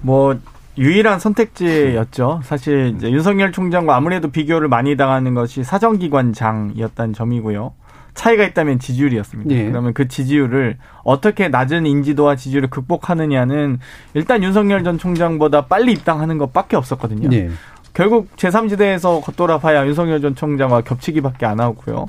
뭐 0.02 0.38
유일한 0.78 1.20
선택지였죠. 1.20 2.42
사실 2.44 2.94
이제 2.96 3.12
윤석열 3.12 3.52
총장과 3.52 3.96
아무래도 3.96 4.32
비교를 4.32 4.68
많이 4.68 4.96
당하는 4.96 5.34
것이 5.34 5.64
사정기관장이었다는 5.64 7.14
점이고요. 7.14 7.74
차이가 8.14 8.44
있다면 8.44 8.80
지지율이었습니다. 8.80 9.56
예. 9.56 9.66
그러면 9.70 9.94
그 9.94 10.08
지지율을 10.08 10.78
어떻게 11.04 11.48
낮은 11.48 11.86
인지도와 11.86 12.36
지지율을 12.36 12.70
극복하느냐는 12.70 13.80
일단 14.14 14.44
윤석열 14.44 14.84
전 14.84 14.98
총장보다 14.98 15.68
빨리 15.68 15.94
입당하는 15.94 16.38
것밖에 16.38 16.76
없었거든요. 16.76 17.30
예. 17.32 17.50
결국 17.94 18.36
제3지대에서 18.36 19.22
겉돌아봐야 19.24 19.86
윤석열 19.88 20.22
전 20.22 20.36
총장과 20.36 20.82
겹치기밖에 20.82 21.46
안 21.46 21.60
하고요. 21.60 22.08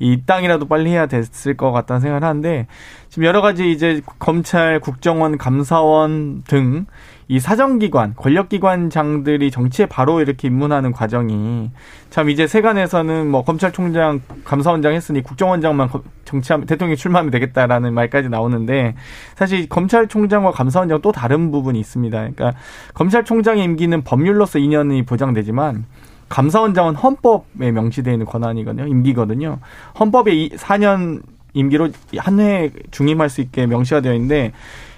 이 0.00 0.12
입당이라도 0.12 0.66
빨리 0.66 0.90
해야 0.90 1.06
됐을 1.06 1.56
것 1.56 1.70
같다는 1.70 2.00
생각을 2.00 2.26
하는데 2.26 2.66
지금 3.08 3.24
여러 3.24 3.40
가지 3.40 3.70
이제 3.70 4.00
검찰, 4.18 4.80
국정원, 4.80 5.38
감사원 5.38 6.42
등 6.48 6.86
이 7.28 7.40
사정기관, 7.40 8.14
권력기관장들이 8.16 9.50
정치에 9.50 9.86
바로 9.86 10.20
이렇게 10.20 10.48
입문하는 10.48 10.92
과정이 10.92 11.70
참 12.10 12.28
이제 12.28 12.46
세간에서는 12.46 13.30
뭐 13.30 13.44
검찰총장, 13.44 14.20
감사원장 14.44 14.92
했으니 14.92 15.22
국정원장만 15.22 15.88
거- 15.88 16.02
정치하면 16.26 16.66
대통령이 16.66 16.96
출마하면 16.96 17.30
되겠다라는 17.30 17.94
말까지 17.94 18.28
나오는데 18.28 18.94
사실 19.36 19.68
검찰총장과 19.68 20.50
감사원장 20.52 21.00
또 21.00 21.12
다른 21.12 21.50
부분이 21.50 21.80
있습니다. 21.80 22.18
그러니까 22.18 22.52
검찰총장의 22.92 23.64
임기는 23.64 24.02
법률로서 24.04 24.58
2년이 24.58 25.06
보장되지만 25.06 25.86
감사원장은 26.28 26.94
헌법에 26.94 27.70
명시되어 27.70 28.12
있는 28.12 28.26
권한이거든요. 28.26 28.86
임기거든요. 28.86 29.58
헌법에 29.98 30.32
이 30.34 30.50
4년 30.50 31.22
임기로 31.54 31.88
한 32.18 32.40
해 32.40 32.70
중임할 32.90 33.30
수 33.30 33.40
있게 33.40 33.66
명시가 33.66 34.00
되어 34.00 34.12
있는데 34.14 34.52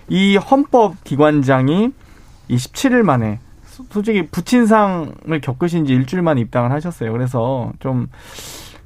이 0.08 0.36
헌법 0.36 0.94
기관장이 1.04 1.92
이 2.48 2.56
17일 2.56 3.02
만에 3.02 3.38
소- 3.64 3.84
솔직히 3.90 4.26
부친상을 4.26 5.40
겪으신 5.42 5.84
지 5.86 5.92
일주일 5.94 6.22
만에 6.22 6.40
입당을 6.40 6.70
하셨어요. 6.72 7.12
그래서 7.12 7.72
좀, 7.80 8.08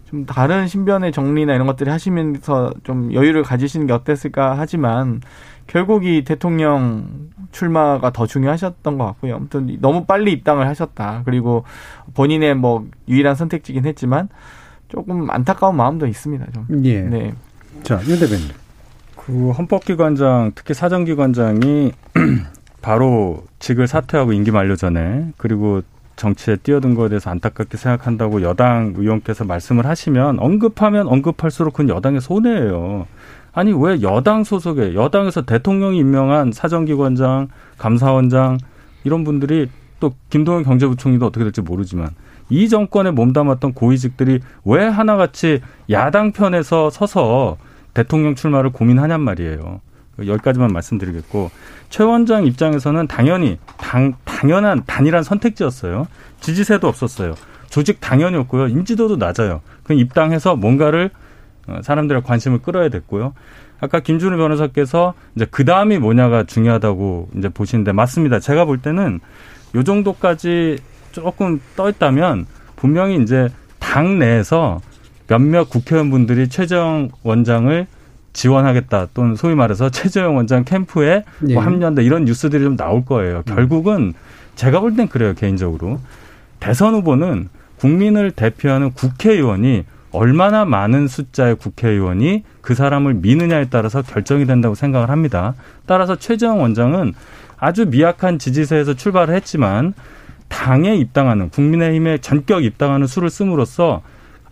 좀 0.09 0.27
다른 0.27 0.67
신변의 0.67 1.13
정리나 1.13 1.55
이런 1.55 1.67
것들을 1.67 1.93
하시면서 1.93 2.73
좀 2.85 3.13
여유를 3.13 3.43
가지시는 3.43 3.87
게 3.87 3.93
어땠을까 3.93 4.55
하지만 4.59 5.21
결국 5.67 6.05
이 6.05 6.25
대통령 6.25 7.29
출마가 7.53 8.11
더 8.11 8.27
중요하셨던 8.27 8.99
것 8.99 9.05
같고요. 9.07 9.37
아무튼 9.37 9.77
너무 9.81 10.05
빨리 10.05 10.33
입당을 10.33 10.67
하셨다. 10.67 11.23
그리고 11.25 11.65
본인의 12.15 12.57
뭐 12.57 12.87
유일한 13.09 13.37
선택지긴 13.37 13.87
했지만 13.87 14.29
조금 14.89 15.31
안타까운 15.31 15.77
마음도 15.77 16.07
있습니다. 16.09 16.47
좀. 16.53 16.67
예. 16.85 17.03
네. 17.03 17.33
자, 17.85 18.01
윤 18.09 18.19
대변인. 18.19 18.49
그 19.17 19.51
헌법기관장, 19.53 20.53
특히 20.57 20.75
사정기관장이 20.75 21.93
바로 22.83 23.45
직을 23.59 23.87
사퇴하고 23.87 24.33
임기 24.33 24.51
만료 24.51 24.77
전에 24.77 25.33
그리고 25.37 25.83
정치에 26.17 26.57
뛰어든 26.57 26.95
거에 26.95 27.09
대해서 27.09 27.31
안타깝게 27.31 27.77
생각한다고 27.77 28.43
여당 28.43 28.95
의원께서 28.97 29.45
말씀을 29.45 29.87
하시면 29.87 30.39
언급하면 30.39 31.09
언급할수록 31.09 31.75
그건 31.75 31.89
여당의 31.89 32.21
손해예요. 32.21 33.07
아니 33.53 33.73
왜 33.73 34.03
여당 34.03 34.45
소속의 34.45 34.95
여당에서 34.95 35.43
대통령이 35.43 35.99
임명한 35.99 36.53
사정기관장, 36.53 37.49
감사원장 37.79 38.59
이런 39.05 39.25
분들이 39.25 39.69
또 39.99 40.13
김동연 40.31 40.65
경제부총리도 40.65 41.27
어떻게 41.27 41.45
될지 41.45 41.61
모르지만 41.63 42.11
이 42.51 42.69
정권에 42.69 43.13
몸담았던 43.13 43.75
고위직들이 43.75 44.41
왜 44.65 44.85
하나같이 44.87 45.61
야당 45.89 46.33
편에서 46.33 46.91
서서 46.91 47.57
대통령 47.95 48.35
출마를 48.35 48.71
고민하냔 48.71 49.21
말이에요. 49.21 49.81
여기까지만 50.19 50.73
말씀드리겠고 50.73 51.51
최 51.91 52.05
원장 52.05 52.47
입장에서는 52.47 53.07
당연히 53.09 53.59
당, 53.77 54.15
당연한 54.25 54.83
단일한 54.87 55.23
선택지였어요. 55.23 56.07
지지세도 56.41 56.89
없었어요. 56.89 57.35
조직 57.69 58.01
당연이었고요. 58.01 58.69
인지도도 58.69 59.17
낮아요. 59.17 59.61
그 59.83 59.93
입당해서 59.93 60.57
뭔가를 60.57 61.11
어, 61.67 61.81
사람들의 61.83 62.23
관심을 62.23 62.61
끌어야 62.63 62.89
됐고요. 62.89 63.35
아까 63.81 64.01
김준우 64.01 64.37
변호사께서 64.37 65.15
이제 65.35 65.47
그 65.51 65.65
다음이 65.65 65.99
뭐냐가 65.99 66.45
중요하다고 66.45 67.31
이제 67.37 67.49
보시는데 67.49 67.93
맞습니다. 67.93 68.39
제가 68.39 68.65
볼 68.65 68.79
때는 68.79 69.21
요 69.75 69.85
정도까지 69.85 70.79
조금 71.13 71.61
떠 71.77 71.89
있다면 71.91 72.47
분명히 72.77 73.21
이제 73.23 73.49
당 73.79 74.19
내에서 74.19 74.81
몇몇 75.27 75.71
국회의원분들이 75.71 76.49
최재형 76.49 77.11
원장을 77.23 77.87
지원하겠다 78.33 79.09
또는 79.15 79.37
소위 79.37 79.55
말해서 79.55 79.91
최재형 79.91 80.37
원장 80.37 80.65
캠프에 80.65 81.25
예. 81.49 81.55
뭐 81.55 81.63
합류한다 81.63 82.03
이런 82.03 82.25
뉴스들이 82.25 82.63
좀 82.63 82.77
나올 82.77 83.05
거예요. 83.05 83.43
결국은 83.45 84.15
제가 84.55 84.81
볼 84.81 84.97
땐 84.97 85.09
그래요 85.09 85.35
개인적으로 85.35 85.99
대선 86.61 86.95
후보는 86.95 87.49
국민을 87.79 88.31
대표하는 88.31 88.93
국회의원이 88.93 89.85
얼마나 90.13 90.65
많은 90.65 91.09
숫자의 91.09 91.55
국회의원이 91.57 92.45
그 92.61 92.75
사람을 92.75 93.15
미느냐에 93.15 93.67
따라서 93.71 94.03
결정이 94.03 94.45
된다고 94.47 94.75
생각을 94.75 95.09
합니다. 95.09 95.55
따라서 95.87 96.17
최재형 96.17 96.61
원장은 96.61 97.15
아주 97.59 97.87
미약한 97.87 98.39
지지세에서 98.39 98.95
출발을 98.95 99.35
했지만 99.35 99.95
당에 100.49 100.97
입당하는 100.97 101.49
국민의힘에 101.49 102.19
전격 102.19 102.65
입당하는 102.65 103.07
수를 103.07 103.31
씀으로써 103.31 104.03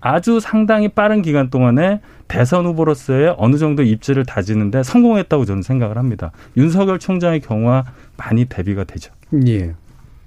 아주 0.01 0.39
상당히 0.41 0.89
빠른 0.89 1.22
기간 1.22 1.51
동안에 1.51 2.01
대선 2.29 2.66
후보로서의 2.66 3.35
어느 3.39 3.57
정도 3.57 3.83
입지를 3.83 4.24
다지는데 4.24 4.83
성공했다고 4.83 5.45
저는 5.45 5.62
생각을 5.62 5.99
합니다. 5.99 6.31
윤석열 6.57 6.99
총장의 6.99 7.41
경우와 7.41 7.85
많이 8.16 8.45
대비가 8.45 8.85
되죠. 8.85 9.12
예. 9.47 9.74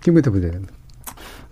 김근태 0.02 0.32
부대변인. 0.32 0.68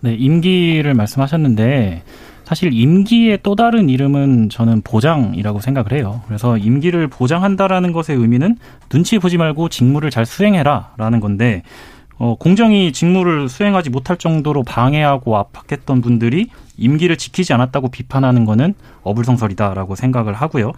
네, 0.02 0.14
임기를 0.16 0.94
말씀하셨는데 0.94 2.04
사실 2.46 2.74
임기의 2.74 3.40
또 3.44 3.56
다른 3.56 3.90
이름은 3.90 4.50
저는 4.50 4.82
보장이라고 4.82 5.60
생각을 5.60 5.94
해요. 5.94 6.24
그래서 6.26 6.58
임기를 6.58 7.08
보장한다라는 7.08 7.92
것의 7.92 8.18
의미는 8.18 8.58
눈치 8.90 9.20
보지 9.20 9.38
말고 9.38 9.70
직무를 9.70 10.10
잘 10.10 10.26
수행해라라는 10.26 11.20
건데 11.20 11.62
어, 12.20 12.36
공정히 12.36 12.92
직무를 12.92 13.48
수행하지 13.48 13.90
못할 13.90 14.18
정도로 14.18 14.64
방해하고 14.64 15.38
압박했던 15.38 16.02
분들이 16.02 16.50
임기를 16.78 17.18
지키지 17.18 17.54
않았다고 17.54 17.88
비판하는 17.90 18.46
거는 18.46 18.76
어불성설이다라고 19.04 19.96
생각을 19.96 20.34
하고요. 20.34 20.74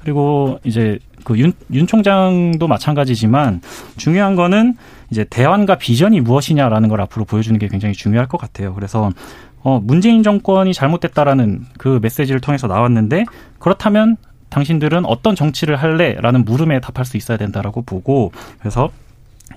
그리고 0.00 0.60
이제 0.64 0.98
그 1.24 1.36
윤, 1.38 1.52
윤 1.72 1.86
총장도 1.86 2.66
마찬가지지만 2.68 3.60
중요한 3.96 4.36
거는 4.36 4.76
이제 5.10 5.24
대안과 5.28 5.76
비전이 5.78 6.20
무엇이냐라는 6.20 6.88
걸 6.88 7.00
앞으로 7.00 7.24
보여주는 7.24 7.58
게 7.58 7.66
굉장히 7.68 7.94
중요할 7.94 8.28
것 8.28 8.38
같아요. 8.38 8.72
그래서 8.74 9.10
어, 9.62 9.80
문재인 9.82 10.22
정권이 10.22 10.74
잘못됐다라는 10.74 11.64
그 11.76 11.98
메시지를 12.02 12.40
통해서 12.40 12.68
나왔는데 12.68 13.24
그렇다면 13.58 14.16
당신들은 14.50 15.06
어떤 15.06 15.34
정치를 15.34 15.74
할래라는 15.74 16.44
물음에 16.44 16.80
답할 16.80 17.04
수 17.04 17.16
있어야 17.16 17.36
된다라고 17.36 17.82
보고 17.82 18.30
그래서 18.60 18.90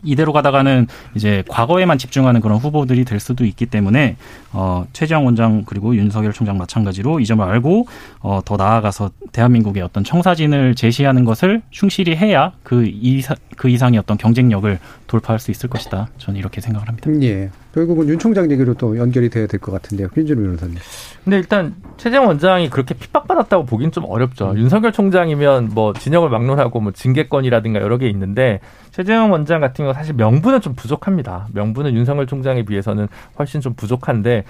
이대로 0.03 0.33
가다가는 0.33 0.87
이제 1.15 1.43
과거에만 1.47 1.97
집중하는 1.97 2.41
그런 2.41 2.57
후보들이 2.57 3.05
될 3.05 3.19
수도 3.19 3.45
있기 3.45 3.65
때문에 3.65 4.15
어 4.53 4.85
최재형 4.93 5.25
원장 5.25 5.63
그리고 5.65 5.95
윤석열 5.95 6.33
총장 6.33 6.57
마찬가지로 6.57 7.19
이 7.19 7.25
점을 7.25 7.43
알고 7.43 7.87
어 8.19 8.41
더 8.45 8.55
나아가서 8.55 9.11
대한민국의 9.33 9.83
어떤 9.83 10.03
청사진을 10.03 10.75
제시하는 10.75 11.25
것을 11.25 11.61
충실히 11.69 12.15
해야 12.15 12.53
그 12.63 12.85
이상 12.85 13.35
그 13.57 13.69
이상의 13.69 13.99
어떤 13.99 14.17
경쟁력을 14.17 14.79
돌파할 15.07 15.39
수 15.39 15.51
있을 15.51 15.69
것이다. 15.69 16.07
저는 16.17 16.39
이렇게 16.39 16.61
생각을 16.61 16.87
합니다. 16.87 17.09
예. 17.23 17.49
결국은 17.77 18.09
윤 18.09 18.17
총장 18.17 18.49
얘기로 18.49 18.73
또 18.73 18.97
연결이 18.97 19.29
돼야 19.29 19.45
될 19.45 19.59
것 19.59 19.71
같은데요. 19.71 20.07
김준우 20.09 20.41
변호사님. 20.41 20.77
근데 21.23 21.37
일단 21.37 21.75
최재형 21.97 22.25
원장이 22.25 22.71
그렇게 22.71 22.95
핍박받았다고 22.95 23.65
보긴 23.65 23.91
좀 23.91 24.05
어렵죠. 24.07 24.49
음. 24.51 24.57
윤석열 24.57 24.91
총장이면 24.91 25.69
뭐 25.75 25.93
진영을 25.93 26.29
막론하고 26.29 26.79
뭐 26.79 26.91
징계권이라든가 26.91 27.79
여러 27.81 27.99
개 27.99 28.07
있는데 28.07 28.61
최재형 28.93 29.31
원장 29.31 29.61
같은 29.61 29.85
경우 29.85 29.93
사실 29.93 30.15
명분은 30.15 30.61
좀 30.61 30.73
부족합니다. 30.73 31.45
명분은 31.53 31.93
윤석열 31.93 32.25
총장에 32.25 32.63
비해서는 32.63 33.09
훨씬 33.37 33.61
좀 33.61 33.75
부족한데 33.75 34.43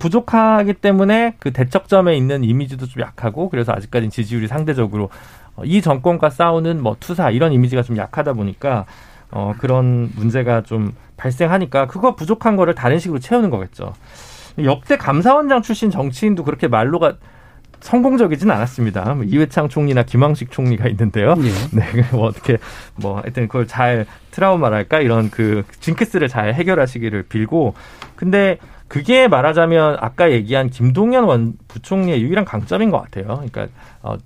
부족하기 0.00 0.72
때문에 0.74 1.36
그 1.38 1.52
대척점에 1.52 2.16
있는 2.16 2.42
이미지도 2.42 2.86
좀 2.86 3.00
약하고 3.02 3.48
그래서 3.48 3.72
아직까지는 3.72 4.10
지지율이 4.10 4.48
상대적으로 4.48 5.08
이 5.62 5.80
정권과 5.82 6.30
싸우는 6.30 6.82
뭐 6.82 6.96
투사 6.98 7.30
이런 7.30 7.52
이미지가 7.52 7.82
좀 7.82 7.96
약하다 7.96 8.32
보니까 8.32 8.86
어 9.32 9.54
그런 9.58 10.10
문제가 10.14 10.62
좀 10.62 10.92
발생하니까 11.16 11.86
그거 11.86 12.14
부족한 12.14 12.56
거를 12.56 12.74
다른 12.74 12.98
식으로 12.98 13.18
채우는 13.18 13.50
거겠죠. 13.50 13.94
역대 14.62 14.96
감사원장 14.96 15.62
출신 15.62 15.90
정치인도 15.90 16.44
그렇게 16.44 16.68
말로가 16.68 17.14
성공적이진 17.80 18.50
않았습니다. 18.50 19.14
뭐 19.14 19.24
이회창 19.24 19.68
총리나 19.68 20.04
김황식 20.04 20.50
총리가 20.50 20.88
있는데요. 20.88 21.34
예. 21.38 21.50
네, 21.76 22.04
뭐 22.12 22.26
어떻게 22.26 22.58
뭐 22.94 23.20
하여튼 23.20 23.48
그걸 23.48 23.66
잘 23.66 24.06
트라우마랄까 24.30 25.00
이런 25.00 25.30
그 25.30 25.64
징크스를 25.80 26.28
잘 26.28 26.54
해결하시기를 26.54 27.24
빌고 27.24 27.74
근데 28.14 28.58
그게 28.86 29.26
말하자면 29.26 29.96
아까 30.00 30.30
얘기한 30.30 30.70
김동연 30.70 31.24
원 31.24 31.54
부총리의 31.68 32.22
유일한 32.22 32.44
강점인 32.44 32.90
것 32.90 33.00
같아요. 33.00 33.24
그러니까 33.26 33.66
어, 34.02 34.16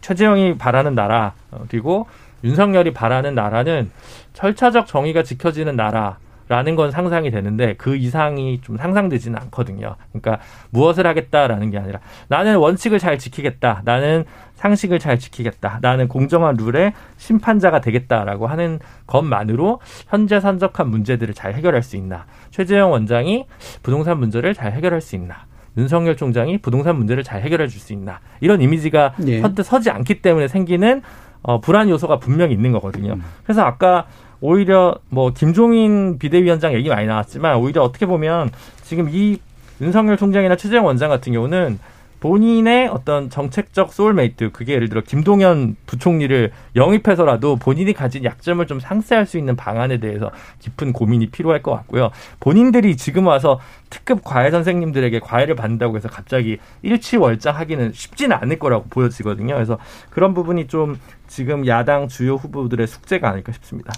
최재형이 0.00 0.58
바라는 0.58 0.94
나라 0.94 1.34
어, 1.50 1.64
그리고 1.68 2.06
윤석열이 2.44 2.92
바라는 2.92 3.34
나라는 3.34 3.90
절차적 4.34 4.86
정의가 4.86 5.22
지켜지는 5.22 5.76
나라. 5.76 6.18
라는 6.46 6.76
건 6.76 6.90
상상이 6.90 7.30
되는데 7.30 7.72
그 7.78 7.96
이상이 7.96 8.60
좀 8.60 8.76
상상되지는 8.76 9.38
않거든요. 9.44 9.96
그러니까 10.12 10.44
무엇을 10.68 11.06
하겠다라는 11.06 11.70
게 11.70 11.78
아니라 11.78 12.00
나는 12.28 12.56
원칙을 12.56 12.98
잘 12.98 13.16
지키겠다. 13.18 13.80
나는 13.86 14.26
상식을 14.56 14.98
잘 14.98 15.18
지키겠다. 15.18 15.78
나는 15.80 16.06
공정한 16.06 16.56
룰의 16.56 16.92
심판자가 17.16 17.80
되겠다라고 17.80 18.46
하는 18.46 18.78
것만으로 19.06 19.80
현재 20.08 20.38
산적한 20.38 20.90
문제들을 20.90 21.32
잘 21.32 21.54
해결할 21.54 21.82
수 21.82 21.96
있나. 21.96 22.26
최재형 22.50 22.92
원장이 22.92 23.46
부동산 23.82 24.18
문제를 24.18 24.52
잘 24.52 24.72
해결할 24.72 25.00
수 25.00 25.16
있나. 25.16 25.46
윤석열 25.78 26.14
총장이 26.16 26.58
부동산 26.58 26.96
문제를 26.96 27.24
잘 27.24 27.40
해결해 27.40 27.68
줄 27.68 27.80
수 27.80 27.94
있나. 27.94 28.20
이런 28.40 28.60
이미지가 28.60 29.14
예. 29.26 29.40
선뜻 29.40 29.64
서지 29.64 29.90
않기 29.90 30.20
때문에 30.20 30.48
생기는 30.48 31.02
어, 31.44 31.60
불안 31.60 31.88
요소가 31.88 32.18
분명히 32.18 32.54
있는 32.54 32.72
거거든요. 32.72 33.12
음. 33.12 33.22
그래서 33.44 33.62
아까 33.62 34.06
오히려 34.40 34.96
뭐 35.10 35.32
김종인 35.32 36.18
비대위원장 36.18 36.72
얘기 36.74 36.88
많이 36.88 37.06
나왔지만 37.06 37.56
오히려 37.56 37.82
어떻게 37.82 38.06
보면 38.06 38.50
지금 38.82 39.08
이 39.10 39.38
윤석열 39.80 40.16
총장이나 40.16 40.56
최재형 40.56 40.84
원장 40.84 41.10
같은 41.10 41.32
경우는 41.32 41.78
본인의 42.24 42.88
어떤 42.88 43.28
정책적 43.28 43.92
소울메이트 43.92 44.52
그게 44.52 44.72
예를 44.72 44.88
들어 44.88 45.02
김동연 45.02 45.76
부총리를 45.84 46.52
영입해서라도 46.74 47.56
본인이 47.56 47.92
가진 47.92 48.24
약점을 48.24 48.66
좀 48.66 48.80
상쇄할 48.80 49.26
수 49.26 49.36
있는 49.36 49.56
방안에 49.56 49.98
대해서 49.98 50.30
깊은 50.60 50.94
고민이 50.94 51.26
필요할 51.26 51.62
것 51.62 51.72
같고요. 51.72 52.12
본인들이 52.40 52.96
지금 52.96 53.26
와서 53.26 53.60
특급 53.90 54.24
과외 54.24 54.50
선생님들에게 54.50 55.20
과외를 55.20 55.54
받는다고 55.54 55.96
해서 55.96 56.08
갑자기 56.08 56.56
일취월장하기는 56.80 57.92
쉽지는 57.92 58.38
않을 58.38 58.58
거라고 58.58 58.86
보여지거든요. 58.88 59.52
그래서 59.52 59.76
그런 60.08 60.32
부분이 60.32 60.68
좀 60.68 60.98
지금 61.28 61.66
야당 61.66 62.08
주요 62.08 62.36
후보들의 62.36 62.86
숙제가 62.86 63.28
아닐까 63.28 63.52
싶습니다. 63.52 63.92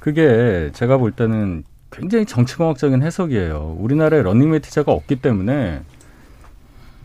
그게 0.00 0.70
제가 0.72 0.96
볼 0.96 1.12
때는 1.12 1.62
굉장히 1.92 2.26
정치공학적인 2.26 3.04
해석이에요. 3.04 3.76
우리나라에 3.78 4.22
런닝메이트제가 4.22 4.90
없기 4.90 5.16
때문에 5.22 5.82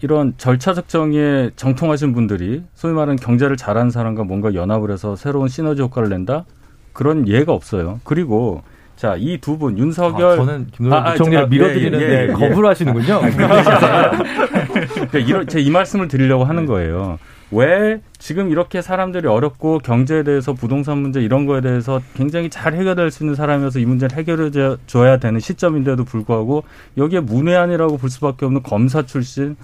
이런 0.03 0.33
절차적 0.37 0.89
정의에 0.89 1.51
정통하신 1.55 2.11
분들이 2.11 2.61
소위 2.75 2.93
말하는 2.93 3.15
경제를 3.15 3.55
잘하는 3.55 3.89
사람과 3.89 4.25
뭔가 4.25 4.53
연합을 4.53 4.91
해서 4.91 5.15
새로운 5.15 5.47
시너지 5.47 5.81
효과를 5.81 6.09
낸다? 6.09 6.43
그런 6.91 7.25
예가 7.25 7.53
없어요. 7.53 8.01
그리고 8.03 8.63
자, 8.97 9.15
이 9.17 9.37
두 9.39 9.57
분, 9.57 9.77
윤석열. 9.77 10.33
아, 10.33 10.35
저는 10.35 10.67
김노래 10.75 11.11
부총리를 11.11 11.43
아, 11.43 11.47
밀어드리는데 11.47 12.05
예, 12.05 12.09
예, 12.09 12.27
예. 12.29 12.33
거부를 12.33 12.69
하시는군요. 12.69 13.21
그러니까 13.21 15.19
이런, 15.19 15.47
제이 15.47 15.69
말씀을 15.71 16.09
드리려고 16.09 16.43
하는 16.43 16.65
거예요. 16.65 17.17
왜 17.51 18.01
지금 18.17 18.49
이렇게 18.51 18.81
사람들이 18.81 19.27
어렵고 19.27 19.79
경제에 19.79 20.23
대해서 20.23 20.53
부동산 20.53 20.97
문제 20.97 21.21
이런 21.21 21.45
거에 21.45 21.61
대해서 21.61 22.01
굉장히 22.15 22.49
잘 22.49 22.73
해결될 22.73 23.09
수 23.09 23.23
있는 23.23 23.35
사람이어서 23.35 23.79
이 23.79 23.85
문제를 23.85 24.17
해결해 24.17 24.49
줘야 24.85 25.17
되는 25.17 25.39
시점인데도 25.39 26.03
불구하고 26.03 26.63
여기에 26.97 27.21
문외한이라고 27.21 27.97
볼 27.97 28.09
수밖에 28.09 28.45
없는 28.45 28.63
검사 28.63 29.03
출신 29.03 29.55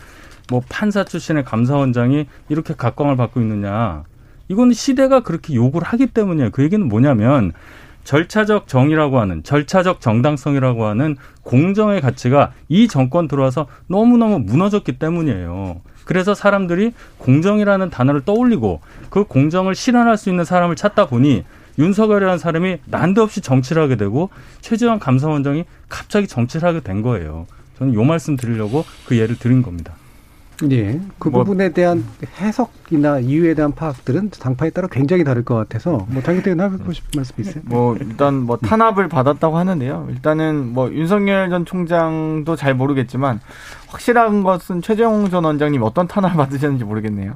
뭐 0.49 0.61
판사 0.67 1.03
출신의 1.03 1.45
감사원장이 1.45 2.25
이렇게 2.49 2.73
각광을 2.73 3.15
받고 3.15 3.39
있느냐. 3.41 4.03
이거는 4.47 4.73
시대가 4.73 5.21
그렇게 5.21 5.53
요구를 5.53 5.87
하기 5.87 6.07
때문이에요. 6.07 6.49
그 6.51 6.63
얘기는 6.63 6.85
뭐냐면 6.87 7.53
절차적 8.03 8.67
정의라고 8.67 9.19
하는 9.19 9.43
절차적 9.43 10.01
정당성이라고 10.01 10.85
하는 10.85 11.15
공정의 11.43 12.01
가치가 12.01 12.51
이 12.67 12.87
정권 12.87 13.27
들어와서 13.27 13.67
너무너무 13.87 14.39
무너졌기 14.39 14.93
때문이에요. 14.93 15.81
그래서 16.05 16.33
사람들이 16.33 16.93
공정이라는 17.19 17.91
단어를 17.91 18.21
떠올리고 18.21 18.81
그 19.11 19.25
공정을 19.25 19.75
실현할 19.75 20.17
수 20.17 20.31
있는 20.31 20.43
사람을 20.43 20.75
찾다 20.75 21.05
보니 21.05 21.45
윤석열이라는 21.77 22.39
사람이 22.39 22.79
난데없이 22.85 23.41
정치를 23.41 23.83
하게 23.83 23.95
되고 23.95 24.31
최재형 24.61 24.97
감사원장이 24.97 25.65
갑자기 25.87 26.27
정치를 26.27 26.67
하게 26.67 26.79
된 26.79 27.03
거예요. 27.03 27.45
저는 27.77 27.93
요 27.93 28.03
말씀 28.03 28.35
드리려고 28.35 28.85
그 29.05 29.17
예를 29.17 29.37
드린 29.37 29.61
겁니다. 29.61 29.93
예. 30.71 30.99
그 31.19 31.29
뭐, 31.29 31.43
부분에 31.43 31.69
대한 31.69 32.05
해석이나 32.39 33.19
이유에 33.19 33.53
대한 33.53 33.71
파악들은 33.71 34.31
당파에 34.31 34.71
따라 34.71 34.87
굉장히 34.91 35.23
다를 35.23 35.43
것 35.43 35.55
같아서 35.55 36.05
뭐 36.09 36.21
장기태는 36.21 36.59
하고 36.59 36.91
싶은 36.91 37.09
말씀 37.15 37.35
있어요? 37.39 37.63
뭐 37.65 37.95
일단 37.95 38.35
뭐 38.35 38.57
탄압을 38.57 39.07
받았다고 39.07 39.57
하는데요. 39.57 40.07
일단은 40.09 40.73
뭐 40.73 40.91
윤석열 40.91 41.49
전 41.49 41.65
총장도 41.65 42.55
잘 42.55 42.73
모르겠지만 42.73 43.39
확실한 43.87 44.43
것은 44.43 44.81
최재형 44.81 45.29
전 45.29 45.45
원장님 45.45 45.81
어떤 45.81 46.07
탄압을 46.07 46.35
받으셨는지 46.35 46.83
모르겠네요. 46.83 47.35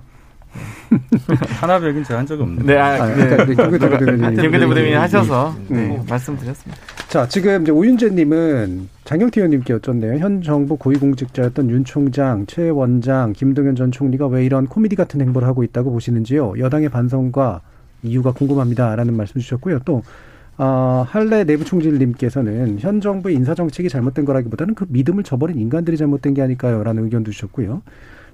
탄압 1.59 1.83
얘기는 1.83 2.03
제가 2.03 2.19
한 2.19 2.25
적이 2.25 2.43
없는데. 2.43 2.73
네, 2.73 2.79
아, 2.79 3.05
네. 3.07 3.45
김근태 3.47 4.67
부대변인 4.67 4.97
하셔서 4.97 5.55
네, 5.67 5.87
네, 5.87 6.03
말씀드렸습니다. 6.07 6.81
자, 7.13 7.27
지금 7.27 7.61
이제 7.61 7.71
오윤재님은 7.71 8.89
장경태 9.03 9.41
의원님께 9.41 9.73
여쭙네요. 9.75 10.17
현 10.17 10.41
정부 10.41 10.77
고위공직자였던 10.77 11.69
윤 11.69 11.85
총장, 11.85 12.47
최 12.47 12.71
원장, 12.71 13.33
김동연 13.33 13.75
전 13.75 13.91
총리가 13.91 14.25
왜 14.25 14.43
이런 14.43 14.65
코미디 14.65 14.95
같은 14.95 15.21
행보를 15.21 15.47
하고 15.47 15.63
있다고 15.63 15.91
보시는지요? 15.91 16.55
여당의 16.57 16.89
반성과 16.89 17.61
이유가 18.01 18.31
궁금합니다라는 18.31 19.15
말씀 19.15 19.39
주셨고요. 19.39 19.81
또 19.85 20.01
어, 20.57 21.05
할래 21.07 21.43
내부 21.43 21.63
총질님께서는 21.63 22.79
현 22.79 22.99
정부의 22.99 23.35
인사 23.35 23.53
정책이 23.53 23.89
잘못된 23.89 24.25
거라기보다는 24.25 24.73
그 24.73 24.87
믿음을 24.89 25.23
저버린 25.23 25.59
인간들이 25.59 25.97
잘못된 25.97 26.33
게 26.33 26.41
아닐까요 26.41 26.83
라는 26.83 27.03
의견도 27.03 27.29
주셨고요. 27.29 27.83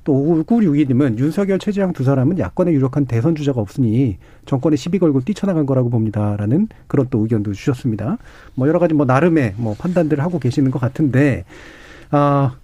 또 0.04 0.44
5962님은 0.46 1.18
윤석열, 1.18 1.60
최재형 1.60 1.94
두 1.94 2.04
사람은 2.04 2.40
야권에 2.40 2.72
유력한 2.72 3.06
대선 3.06 3.36
주자가 3.36 3.62
없으니 3.62 4.18
정권에 4.46 4.76
시비 4.76 5.00
걸고 5.00 5.22
뛰쳐나간 5.22 5.66
거라고 5.66 5.90
봅니다라는 5.90 6.68
그런 6.88 7.08
또 7.10 7.20
의견도 7.20 7.54
주셨습니다. 7.54 8.18
뭐 8.56 8.68
여러 8.68 8.80
가지 8.80 8.94
뭐 8.94 9.06
나름의 9.06 9.56
뭐 9.58 9.76
판단들을 9.78 10.24
하고 10.24 10.40
계시는 10.40 10.72
것 10.72 10.80
같은데 10.80 11.46
아 12.12 12.56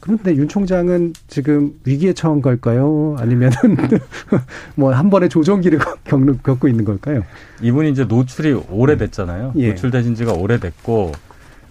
그런데 0.00 0.34
윤 0.34 0.48
총장은 0.48 1.12
지금 1.28 1.74
위기에 1.84 2.14
처한 2.14 2.40
걸까요? 2.40 3.16
아니면은 3.18 3.52
뭐 4.74 4.92
한 4.94 5.10
번의 5.10 5.28
조정기를 5.28 5.78
겪는, 6.04 6.40
겪고 6.42 6.68
있는 6.68 6.84
걸까요? 6.84 7.22
이분이 7.62 7.90
이제 7.90 8.04
노출이 8.04 8.52
오래됐잖아요. 8.70 9.52
예. 9.56 9.68
노출되신 9.68 10.14
지가 10.14 10.32
오래됐고 10.32 11.12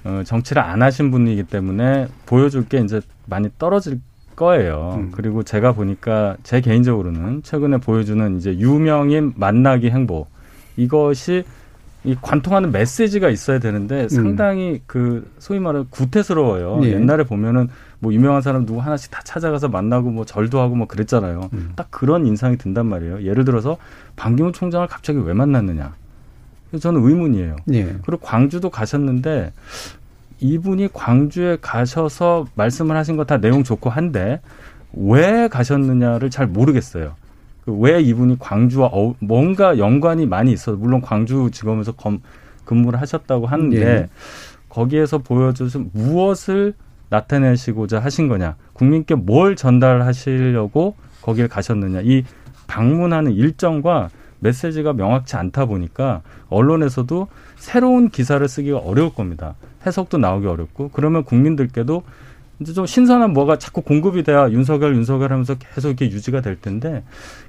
어, 0.06 0.22
정치를 0.26 0.62
안 0.62 0.82
하신 0.82 1.12
분이기 1.12 1.44
때문에 1.44 2.08
보여줄 2.26 2.68
게 2.68 2.80
이제 2.80 3.02
많이 3.26 3.50
떨어질 3.58 4.00
거예요. 4.40 4.96
음. 4.98 5.12
그리고 5.12 5.44
제가 5.44 5.74
보니까 5.74 6.38
제 6.44 6.62
개인적으로는 6.62 7.44
최근에 7.44 7.78
보여주는 7.78 8.38
이제 8.38 8.58
유명인 8.58 9.34
만나기 9.36 9.90
행보 9.90 10.28
이것이 10.78 11.44
이 12.06 12.16
관통하는 12.22 12.72
메시지가 12.72 13.30
있어야 13.30 13.60
되는데 13.60 14.04
음. 14.04 14.10
상당히 14.10 14.72
음. 14.72 14.80
그 14.88 15.30
소위 15.40 15.60
말해 15.60 15.84
구태스러워요. 15.90 16.80
예. 16.84 16.94
옛날에 16.94 17.26
보면은 17.26 17.68
뭐 18.00 18.14
유명한 18.14 18.42
사람 18.42 18.66
누구 18.66 18.80
하나씩 18.80 19.12
다 19.12 19.20
찾아가서 19.26 19.68
만나고 19.68 20.10
뭐 20.10 20.24
절도 20.24 20.62
하고 20.62 20.76
뭐 20.76 20.88
그랬잖아요. 20.88 21.50
음. 21.52 21.74
딱 21.76 21.88
그런 21.92 22.26
인상이 22.26 22.58
든단 22.58 22.86
말이에요. 22.86 23.24
예를 23.24 23.44
들어서 23.44 23.76
반기문 24.16 24.54
총장을 24.54 24.88
갑자기 24.88 25.20
왜 25.20 25.34
만났느냐. 25.34 25.94
저는 26.80 27.04
의문이에요. 27.04 27.56
예. 27.74 27.84
그리고 28.06 28.18
광주도 28.22 28.70
가셨는데 28.70 29.52
이분이 30.40 30.90
광주에 30.94 31.58
가셔서 31.62 32.46
말씀을 32.56 32.96
하신 32.96 33.18
거 33.18 33.24
다 33.24 33.38
내용 33.38 33.64
좋고 33.64 33.90
한데 33.90 34.42
왜 34.94 35.48
가셨느냐를 35.48 36.30
잘 36.30 36.48
모르겠어요. 36.48 37.14
그왜 37.66 38.02
이분이 38.02 38.38
광주와 38.40 38.90
어, 38.92 39.14
뭔가 39.20 39.78
연관이 39.78 40.26
많이 40.26 40.52
있어. 40.52 40.72
물론 40.74 41.02
광주지검에서 41.02 41.92
검, 41.94 42.20
근무를 42.66 43.00
하셨다고 43.02 43.46
하는데 43.46 43.78
예. 43.82 44.08
거기에서 44.70 45.20
보여줘서 45.20 45.84
무엇을 45.94 46.74
나타내시고자 47.10 48.00
하신 48.00 48.28
거냐, 48.28 48.56
국민께 48.74 49.16
뭘 49.16 49.56
전달하시려고 49.56 50.96
거기를 51.22 51.50
가셨느냐, 51.50 52.02
이 52.04 52.24
방문하는 52.68 53.32
일정과 53.32 54.10
메시지가 54.40 54.94
명확치 54.94 55.36
않다 55.36 55.66
보니까 55.66 56.22
언론에서도 56.50 57.28
새로운 57.58 58.10
기사를 58.10 58.48
쓰기가 58.48 58.78
어려울 58.78 59.14
겁니다. 59.14 59.56
해석도 59.86 60.18
나오기 60.18 60.48
어렵고 60.48 60.90
그러면 60.94 61.24
국민들께도 61.24 62.04
이제 62.60 62.74
좀 62.74 62.86
신선한 62.86 63.32
뭐가 63.32 63.58
자꾸 63.58 63.82
공급이 63.82 64.24
돼야 64.24 64.50
윤석열 64.50 64.96
윤석열 64.96 65.32
하면서 65.32 65.56
계속 65.56 65.90
이렇게 65.90 66.12
유지가 66.12 66.42
될 66.42 66.60
텐데 66.60 67.04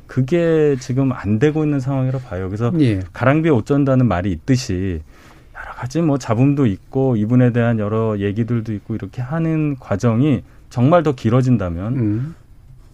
그게 0.06 0.76
지금 0.80 1.12
안 1.12 1.38
되고 1.38 1.64
있는 1.64 1.80
상황이라 1.80 2.20
봐요. 2.20 2.48
그래서 2.48 2.72
예. 2.80 3.00
가랑비에 3.12 3.50
옷 3.50 3.66
전다는 3.66 4.06
말이 4.06 4.30
있듯이 4.30 5.02
여러 5.56 5.74
가지 5.74 6.00
뭐 6.00 6.18
잡음도 6.18 6.66
있고 6.66 7.16
이분에 7.16 7.52
대한 7.52 7.78
여러 7.78 8.18
얘기들도 8.18 8.72
있고 8.74 8.94
이렇게 8.94 9.20
하는 9.20 9.76
과정이 9.78 10.42
정말 10.68 11.02
더 11.02 11.12
길어진다면 11.12 11.96
음. 11.96 12.34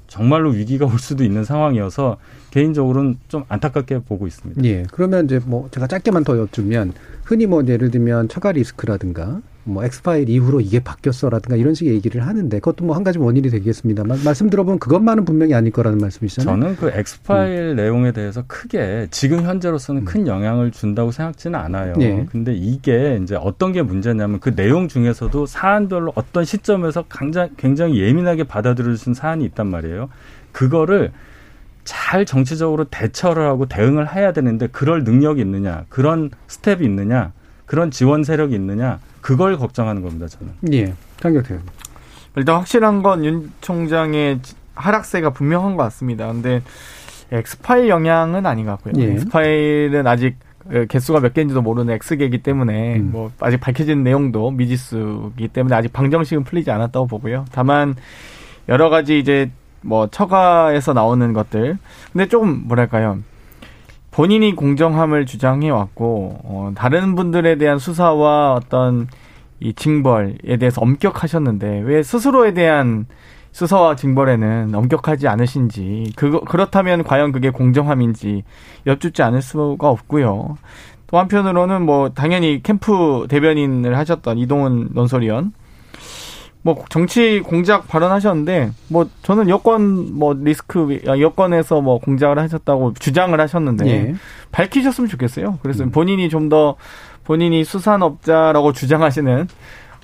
정말로 0.09 0.51
위기가 0.51 0.87
올 0.87 0.99
수도 0.99 1.25
있는 1.25 1.45
상황이어서 1.45 2.17
개인적으로는 2.51 3.19
좀 3.29 3.45
안타깝게 3.49 4.01
보고 4.01 4.27
있습니다. 4.27 4.65
예. 4.65 4.85
그러면 4.91 5.27
이제 5.27 5.41
뭐 5.45 5.69
제가 5.71 5.87
짧게만 5.87 6.25
더 6.25 6.39
여쭈면 6.39 6.95
흔히 7.27 7.47
뭐 7.47 7.65
예를 7.67 7.91
들면 7.91 8.29
처가 8.29 8.53
리스크라든가 8.53 9.41
뭐 9.65 9.85
엑스파일 9.85 10.29
이후로 10.29 10.61
이게 10.61 10.79
바뀌었어라든가 10.79 11.57
이런 11.57 11.75
식의 11.75 11.93
얘기를 11.93 12.25
하는데 12.25 12.57
그것도 12.61 12.85
뭐 12.85 12.95
한 12.95 13.03
가지 13.03 13.19
원인이 13.19 13.51
되겠습니다만 13.51 14.21
말씀 14.25 14.49
들어보면 14.49 14.79
그것만은 14.79 15.25
분명히 15.25 15.53
아닐 15.53 15.73
거라는 15.73 15.99
말씀이시잖아요. 15.99 16.61
저는 16.61 16.77
그 16.77 16.89
엑스파일 16.97 17.71
음. 17.71 17.77
내용에 17.77 18.13
대해서 18.13 18.45
크게 18.47 19.09
지금 19.11 19.43
현재로서는 19.43 20.03
음. 20.03 20.05
큰 20.05 20.29
영향을 20.29 20.71
준다고 20.71 21.11
생각지는 21.11 21.59
않아요. 21.59 21.95
네. 21.99 22.27
근데 22.31 22.55
이게 22.55 23.19
이제 23.21 23.35
어떤 23.35 23.73
게 23.73 23.83
문제냐면 23.83 24.39
그 24.39 24.55
내용 24.55 24.87
중에서도 24.87 25.47
사안별로 25.47 26.13
어떤 26.15 26.45
시점에서 26.45 27.07
굉장히, 27.11 28.01
예민하게 28.01 28.45
받아들여진 28.45 29.15
사안이 29.15 29.45
있단 29.47 29.67
말이에요. 29.67 30.11
그거를 30.53 31.11
잘 31.87 32.27
정치적으로 32.27 32.85
대처를 32.85 33.47
하고 33.47 33.65
대응을 33.67 34.15
해야 34.15 34.33
되는데 34.33 34.67
그럴 34.67 35.05
능력이 35.05 35.41
있느냐, 35.41 35.85
그런 35.89 36.31
스텝이 36.49 36.85
있느냐, 36.85 37.33
그런 37.65 37.91
지원 37.91 38.23
세력이 38.25 38.55
있느냐, 38.55 38.99
그걸 39.23 39.57
걱정하는 39.57 40.03
겁니다, 40.03 40.27
저는. 40.29 40.53
예. 40.73 40.93
강격태 41.23 41.59
일단 42.37 42.57
확실한 42.57 43.03
건 43.03 43.25
윤 43.25 43.51
총장의 43.63 44.41
하락세가 44.75 45.31
분명한 45.31 45.77
것 45.77 45.85
같습니다. 45.85 46.27
근데 46.27 46.61
엑스파일 47.33 47.89
영향은 47.89 48.45
아닌 48.45 48.67
것 48.67 48.73
같고요. 48.73 48.93
예. 49.03 49.13
엑스파일은 49.13 50.07
아직 50.07 50.37
그 50.69 50.87
개수가 50.87 51.21
몇 51.21 51.33
개인지도 51.33 51.63
모르는 51.63 51.95
X개이기 51.95 52.43
때문에 52.43 52.97
음. 52.97 53.11
뭐 53.13 53.31
아직 53.41 53.59
밝혀진 53.59 54.03
내용도 54.03 54.51
미지수이기 54.51 55.49
때문에 55.49 55.75
아직 55.75 55.93
방정식은 55.93 56.45
풀리지 56.45 56.71
않았다고 56.71 57.07
보고요. 57.07 57.45
다만 57.53 57.95
여러 58.69 58.91
가지 58.91 59.19
이제 59.19 59.51
뭐 59.81 60.09
처가에서 60.09 60.93
나오는 60.93 61.33
것들 61.33 61.79
근데 62.13 62.29
조금 62.29 62.67
뭐랄까요 62.67 63.19
본인이 64.11 64.57
공정함을 64.57 65.27
주장해 65.27 65.69
왔고 65.71 66.39
어, 66.45 66.73
다른 66.75 67.15
분들에 67.15 67.57
대한 67.57 67.79
수사와 67.79 68.55
어떤 68.55 69.09
이 69.61 69.73
징벌에 69.75 70.57
대해서 70.59 70.81
엄격하셨는데 70.81 71.81
왜 71.81 72.03
스스로에 72.03 72.55
대한 72.55 73.07
수사와 73.53 73.97
징벌에는 73.97 74.75
엄격하지 74.75 75.29
않으신지 75.29 76.13
그거 76.15 76.41
그렇다면 76.41 77.05
과연 77.05 77.33
그게 77.33 77.49
공정함인지 77.49 78.45
여쭙지 78.87 79.23
않을 79.23 79.41
수가 79.41 79.89
없고요. 79.89 80.59
또 81.07 81.19
한편으로는 81.19 81.83
뭐 81.83 82.11
당연히 82.11 82.63
캠프 82.63 83.27
대변인을 83.31 83.97
하셨던 83.97 84.37
이동훈 84.39 84.91
논설위원 84.93 85.53
뭐 86.67 86.85
정치 86.89 87.39
공작 87.41 87.87
발언하셨는데 87.87 88.73
뭐 88.89 89.09
저는 89.23 89.49
여권 89.49 90.19
뭐 90.19 90.35
리스크 90.35 91.01
아, 91.07 91.17
여권에서 91.17 91.81
뭐 91.81 92.01
공작을 92.01 92.41
하셨다고 92.41 92.95
주장을 92.95 93.41
하셨는데 93.41 93.87
예. 93.89 94.15
밝히셨으면 94.51 95.09
좋겠어요. 95.09 95.61
그래서 95.63 95.85
음. 95.85 95.93
본인이 95.93 96.29
좀 96.29 96.49
더 96.49 96.77
본인이 97.25 97.65
수산업자라고 97.65 98.73
주장하시는 98.73 99.49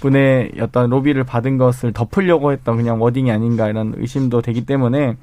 분의 0.00 0.52
어떤 0.60 0.90
로비를 0.90 1.22
받은 1.24 1.56
것을 1.56 1.92
덮으려고 1.92 2.50
했던 2.50 2.76
그냥 2.76 3.00
워딩이 3.00 3.30
아닌가 3.30 3.68
이런 3.68 3.94
의심도 3.96 4.42
되기 4.42 4.66
때문에 4.66 5.16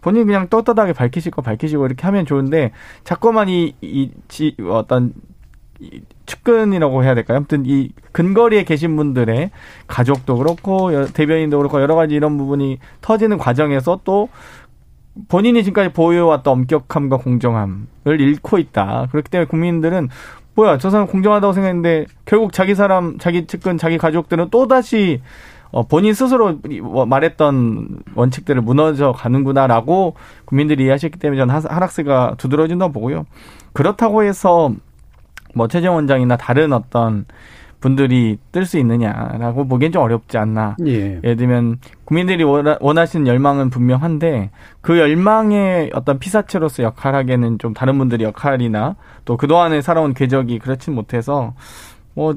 본인이 0.00 0.24
그냥 0.26 0.48
떳떳하게 0.48 0.92
밝히실 0.92 1.30
거 1.30 1.42
밝히시고 1.42 1.86
이렇게 1.86 2.02
하면 2.06 2.26
좋은데 2.26 2.72
자꾸만 3.04 3.48
이, 3.48 3.74
이, 3.80 4.10
지, 4.26 4.56
어떤 4.68 5.14
측근이라고 6.26 7.04
해야 7.04 7.14
될까요? 7.14 7.38
아무튼 7.38 7.64
이 7.66 7.90
근거리에 8.12 8.64
계신 8.64 8.96
분들의 8.96 9.50
가족도 9.86 10.38
그렇고 10.38 11.06
대변인도 11.12 11.58
그렇고 11.58 11.80
여러 11.80 11.94
가지 11.94 12.14
이런 12.14 12.38
부분이 12.38 12.78
터지는 13.00 13.38
과정에서 13.38 14.00
또 14.04 14.28
본인이 15.28 15.62
지금까지 15.62 15.92
보여왔던 15.92 16.52
엄격함과 16.52 17.18
공정함을 17.18 18.20
잃고 18.20 18.58
있다. 18.58 19.08
그렇기 19.10 19.30
때문에 19.30 19.46
국민들은 19.46 20.08
뭐야 20.54 20.78
저 20.78 20.90
사람 20.90 21.06
공정하다고 21.06 21.52
생각했는데 21.52 22.06
결국 22.24 22.52
자기 22.52 22.74
사람, 22.74 23.18
자기 23.18 23.46
측근, 23.46 23.76
자기 23.76 23.98
가족들은 23.98 24.48
또 24.50 24.66
다시 24.66 25.20
어, 25.70 25.82
본인 25.88 26.14
스스로 26.14 26.60
말했던 27.06 28.02
원칙들을 28.14 28.62
무너져 28.62 29.10
가는구나라고 29.10 30.14
국민들이 30.44 30.84
이해하셨기 30.84 31.18
때문에 31.18 31.40
저는 31.40 31.52
하락세가 31.52 32.36
두드러진다고 32.38 32.92
보고요. 32.92 33.26
그렇다고 33.72 34.22
해서 34.22 34.72
뭐 35.54 35.68
최재형 35.68 35.94
원장이나 35.94 36.36
다른 36.36 36.72
어떤 36.72 37.24
분들이 37.80 38.38
뜰 38.50 38.64
수 38.64 38.78
있느냐라고 38.78 39.68
보기엔 39.68 39.92
좀 39.92 40.02
어렵지 40.02 40.38
않나. 40.38 40.76
예. 40.86 41.20
예를 41.22 41.36
들면 41.36 41.78
국민들이 42.06 42.42
원하시는 42.42 43.26
열망은 43.26 43.68
분명한데 43.68 44.50
그 44.80 44.98
열망의 44.98 45.90
어떤 45.92 46.18
피사체로서 46.18 46.82
역할하기에는 46.82 47.58
좀 47.58 47.74
다른 47.74 47.98
분들의 47.98 48.26
역할이나 48.26 48.96
또 49.26 49.36
그동안에 49.36 49.82
살아온 49.82 50.14
궤적이 50.14 50.60
그렇진 50.60 50.94
못해서 50.94 51.52
뭐 52.14 52.34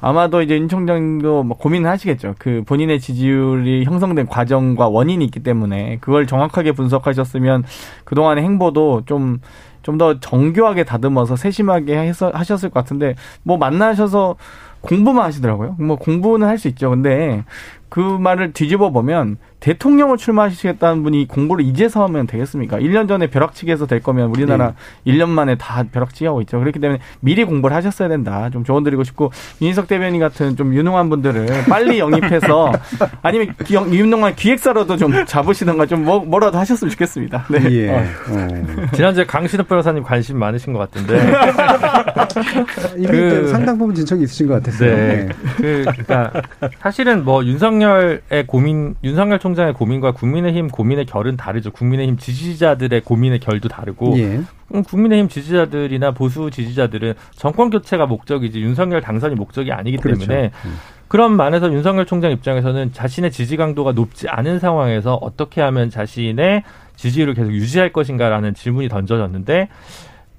아마도 0.00 0.40
이제 0.40 0.56
윤 0.56 0.68
총장도 0.68 1.42
뭐 1.42 1.56
고민을 1.58 1.90
하시겠죠. 1.90 2.36
그 2.38 2.62
본인의 2.64 3.00
지지율이 3.00 3.84
형성된 3.84 4.26
과정과 4.26 4.88
원인이 4.88 5.22
있기 5.26 5.40
때문에 5.40 5.98
그걸 6.00 6.26
정확하게 6.26 6.72
분석하셨으면 6.72 7.64
그동안의 8.04 8.42
행보도 8.44 9.02
좀 9.04 9.40
좀 9.88 9.96
더 9.98 10.20
정교하게 10.20 10.84
다듬어서 10.84 11.34
세심하게 11.36 11.96
해서 11.98 12.30
하셨을 12.34 12.68
것 12.68 12.80
같은데 12.80 13.14
뭐 13.42 13.56
만나셔서 13.56 14.36
공부만 14.82 15.24
하시더라고요. 15.24 15.76
뭐 15.78 15.96
공부는 15.96 16.46
할 16.46 16.58
수 16.58 16.68
있죠. 16.68 16.90
근데 16.90 17.42
그 17.88 18.00
말을 18.00 18.52
뒤집어 18.52 18.90
보면 18.90 19.38
대통령을 19.60 20.18
출마하시겠다는 20.18 21.02
분이 21.02 21.26
공부를 21.26 21.64
이제서 21.64 22.04
하면 22.04 22.26
되겠습니까? 22.26 22.78
1년 22.78 23.08
전에 23.08 23.28
벼락치기해서 23.28 23.86
될 23.86 24.00
거면 24.00 24.30
우리나라 24.30 24.74
네. 25.04 25.12
1년 25.12 25.28
만에 25.28 25.56
다 25.56 25.82
벼락치기 25.90 26.26
하고 26.26 26.40
있죠. 26.42 26.60
그렇기 26.60 26.78
때문에 26.78 27.00
미리 27.20 27.44
공부를 27.44 27.74
하셨어야 27.74 28.08
된다. 28.08 28.50
좀 28.50 28.62
조언 28.62 28.84
드리고 28.84 29.02
싶고 29.04 29.32
윤석 29.60 29.88
대변인 29.88 30.20
같은 30.20 30.54
좀 30.56 30.74
유능한 30.74 31.10
분들을 31.10 31.64
빨리 31.68 31.98
영입해서 31.98 32.72
아니면 33.22 33.54
유능한 33.70 34.36
기획사로도 34.36 34.96
좀 34.96 35.24
잡으시던가 35.26 35.86
좀 35.86 36.04
뭐, 36.04 36.20
뭐라도 36.20 36.58
하셨으면 36.58 36.90
좋겠습니다. 36.92 37.46
네. 37.50 37.70
예. 37.70 37.88
어. 37.90 37.96
어. 37.98 38.86
지난주에 38.94 39.24
강신업 39.26 39.66
변호사님 39.66 40.04
관심 40.04 40.38
많으신 40.38 40.72
것 40.72 40.78
같은데 40.78 41.18
그 43.08 43.48
상당 43.48 43.76
부분 43.76 43.94
진척이 43.94 44.22
있으신 44.22 44.46
것 44.46 44.54
같았어요. 44.54 44.94
네. 44.94 45.06
네. 45.06 45.28
그, 45.56 45.84
그러니까 45.84 46.32
사실은 46.78 47.24
뭐 47.24 47.44
윤석 47.44 47.77
열의 47.82 48.46
고민 48.46 48.94
윤석열 49.04 49.38
총장의 49.38 49.74
고민과 49.74 50.12
국민의힘 50.12 50.68
고민의 50.68 51.06
결은 51.06 51.36
다르죠. 51.36 51.70
국민의힘 51.70 52.16
지지자들의 52.16 53.00
고민의 53.02 53.40
결도 53.40 53.68
다르고 53.68 54.18
예. 54.18 54.40
그럼 54.68 54.82
국민의힘 54.84 55.28
지지자들이나 55.28 56.12
보수 56.12 56.50
지지자들은 56.50 57.14
정권 57.34 57.70
교체가 57.70 58.06
목적이지 58.06 58.60
윤석열 58.60 59.00
당선이 59.00 59.34
목적이 59.34 59.72
아니기 59.72 59.96
때문에 59.96 60.26
그렇죠. 60.26 60.56
음. 60.66 60.76
그런 61.08 61.36
만에서 61.36 61.72
윤석열 61.72 62.04
총장 62.04 62.30
입장에서는 62.32 62.92
자신의 62.92 63.32
지지 63.32 63.56
강도가 63.56 63.92
높지 63.92 64.28
않은 64.28 64.58
상황에서 64.58 65.14
어떻게 65.14 65.62
하면 65.62 65.88
자신의 65.88 66.64
지지율을 66.96 67.34
계속 67.34 67.52
유지할 67.52 67.92
것인가라는 67.92 68.54
질문이 68.54 68.88
던져졌는데 68.88 69.68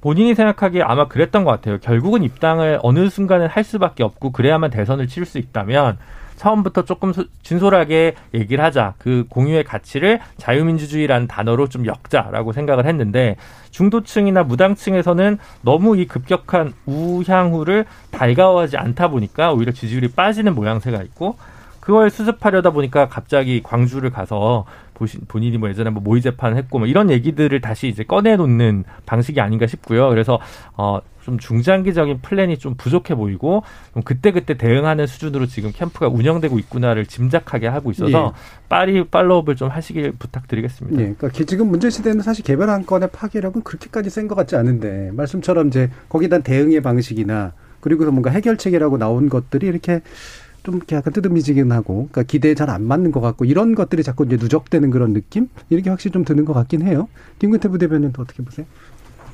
본인이 0.01 0.33
생각하기에 0.35 0.81
아마 0.81 1.07
그랬던 1.07 1.43
것 1.43 1.51
같아요. 1.51 1.77
결국은 1.79 2.23
입당을 2.23 2.79
어느 2.83 3.09
순간에 3.09 3.45
할 3.45 3.63
수밖에 3.63 4.03
없고 4.03 4.31
그래야만 4.31 4.69
대선을 4.69 5.07
치를 5.07 5.25
수 5.25 5.39
있다면 5.39 5.97
처음부터 6.39 6.85
조금 6.85 7.11
진솔하게 7.43 8.15
얘기를 8.33 8.63
하자. 8.63 8.93
그 8.97 9.25
공유의 9.29 9.65
가치를 9.65 10.21
자유민주주의라는 10.37 11.27
단어로 11.27 11.67
좀 11.67 11.85
엮자라고 11.85 12.53
생각을 12.53 12.85
했는데 12.85 13.35
중도층이나 13.71 14.43
무당층에서는 14.43 15.37
너무 15.61 15.97
이 15.97 16.07
급격한 16.07 16.73
우향후를 16.85 17.85
달가워하지 18.11 18.77
않다 18.77 19.09
보니까 19.09 19.51
오히려 19.51 19.73
지지율이 19.73 20.13
빠지는 20.13 20.55
모양새가 20.55 21.03
있고 21.03 21.35
그걸 21.81 22.09
수습하려다 22.09 22.69
보니까 22.71 23.09
갑자기 23.09 23.61
광주를 23.61 24.09
가서 24.09 24.65
본인이 25.27 25.57
뭐 25.57 25.69
예전에 25.69 25.89
뭐 25.89 26.01
모의 26.01 26.21
재판을 26.21 26.55
했고 26.55 26.79
뭐 26.79 26.87
이런 26.87 27.09
얘기들을 27.09 27.59
다시 27.59 27.87
이제 27.87 28.03
꺼내놓는 28.03 28.85
방식이 29.05 29.41
아닌가 29.41 29.67
싶고요. 29.67 30.07
그래서 30.09 30.39
어. 30.77 30.99
좀 31.29 31.37
중장기적인 31.37 32.19
플랜이 32.21 32.57
좀 32.57 32.73
부족해 32.75 33.13
보이고 33.13 33.61
좀 33.93 34.01
그때그때 34.01 34.57
대응하는 34.57 35.05
수준으로 35.05 35.45
지금 35.45 35.71
캠프가 35.71 36.07
운영되고 36.07 36.57
있구나를 36.57 37.05
짐작하게 37.05 37.67
하고 37.67 37.91
있어서 37.91 38.33
예. 38.35 38.39
빨리 38.67 39.03
팔로업을 39.03 39.55
좀 39.55 39.69
하시길 39.69 40.13
부탁드리겠습니다. 40.13 40.99
예. 41.01 41.13
그러니까 41.17 41.45
지금 41.45 41.67
문제 41.67 41.89
시대는 41.89 42.21
사실 42.21 42.43
개별 42.43 42.69
안건의 42.69 43.09
파괴력은 43.11 43.61
그렇게까지 43.63 44.09
센 44.09 44.27
것 44.27 44.35
같지 44.35 44.55
않은데 44.55 45.11
말씀처럼 45.13 45.67
이제 45.69 45.89
거기에 46.07 46.29
대한 46.29 46.43
대응의 46.43 46.81
방식이나 46.81 47.53
그리고서 47.79 48.11
뭔가 48.11 48.29
해결책이라고 48.29 48.97
나온 48.97 49.27
것들이 49.29 49.65
이렇게 49.67 50.01
좀 50.63 50.75
이렇게 50.75 50.95
약간 50.95 51.13
뜨듬미지근하고 51.13 52.09
그러니까 52.11 52.23
기대에 52.23 52.53
잘 52.53 52.69
안 52.69 52.83
맞는 52.83 53.11
것 53.11 53.21
같고 53.21 53.45
이런 53.45 53.73
것들이 53.75 54.03
자꾸 54.03 54.25
이제 54.25 54.35
누적되는 54.35 54.91
그런 54.91 55.13
느낌 55.13 55.47
이렇게 55.69 55.89
확실히 55.89 56.11
좀 56.11 56.23
드는 56.25 56.45
것 56.45 56.53
같긴 56.53 56.81
해요. 56.85 57.07
김근태 57.39 57.69
부대변인 57.69 58.11
어떻게 58.17 58.43
보세요? 58.43 58.65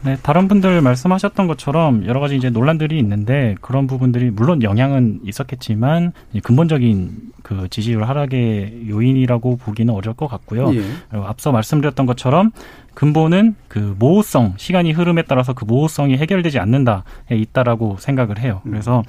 네, 0.06 0.18
다른 0.22 0.48
분들 0.48 0.82
말씀하셨던 0.82 1.48
것처럼 1.48 2.06
여러 2.06 2.20
가지 2.20 2.36
이제 2.36 2.52
논란들이 2.52 3.00
있는데 3.00 3.56
그런 3.60 3.88
부분들이 3.88 4.30
물론 4.30 4.62
영향은 4.62 5.22
있었겠지만 5.24 6.14
근본적인 6.44 7.32
그 7.42 7.68
지지율 7.70 8.04
하락의 8.04 8.88
요인이라고 8.88 9.58
보기는 9.58 9.92
어려울 9.92 10.16
것 10.16 10.28
같고요. 10.28 10.76
예. 10.76 10.84
앞서 11.12 11.52
말씀드렸던 11.52 12.06
것처럼 12.06 12.52
근본은 12.94 13.56
그 13.68 13.96
모호성, 13.98 14.54
시간이 14.58 14.92
흐름에 14.92 15.24
따라서 15.24 15.54
그 15.54 15.66
모호성이 15.66 16.18
해결되지 16.18 16.60
않는다에 16.60 17.02
있다라고 17.32 17.98
생각을 18.00 18.38
해요. 18.40 18.62
음. 18.66 18.72
그래서 18.72 19.04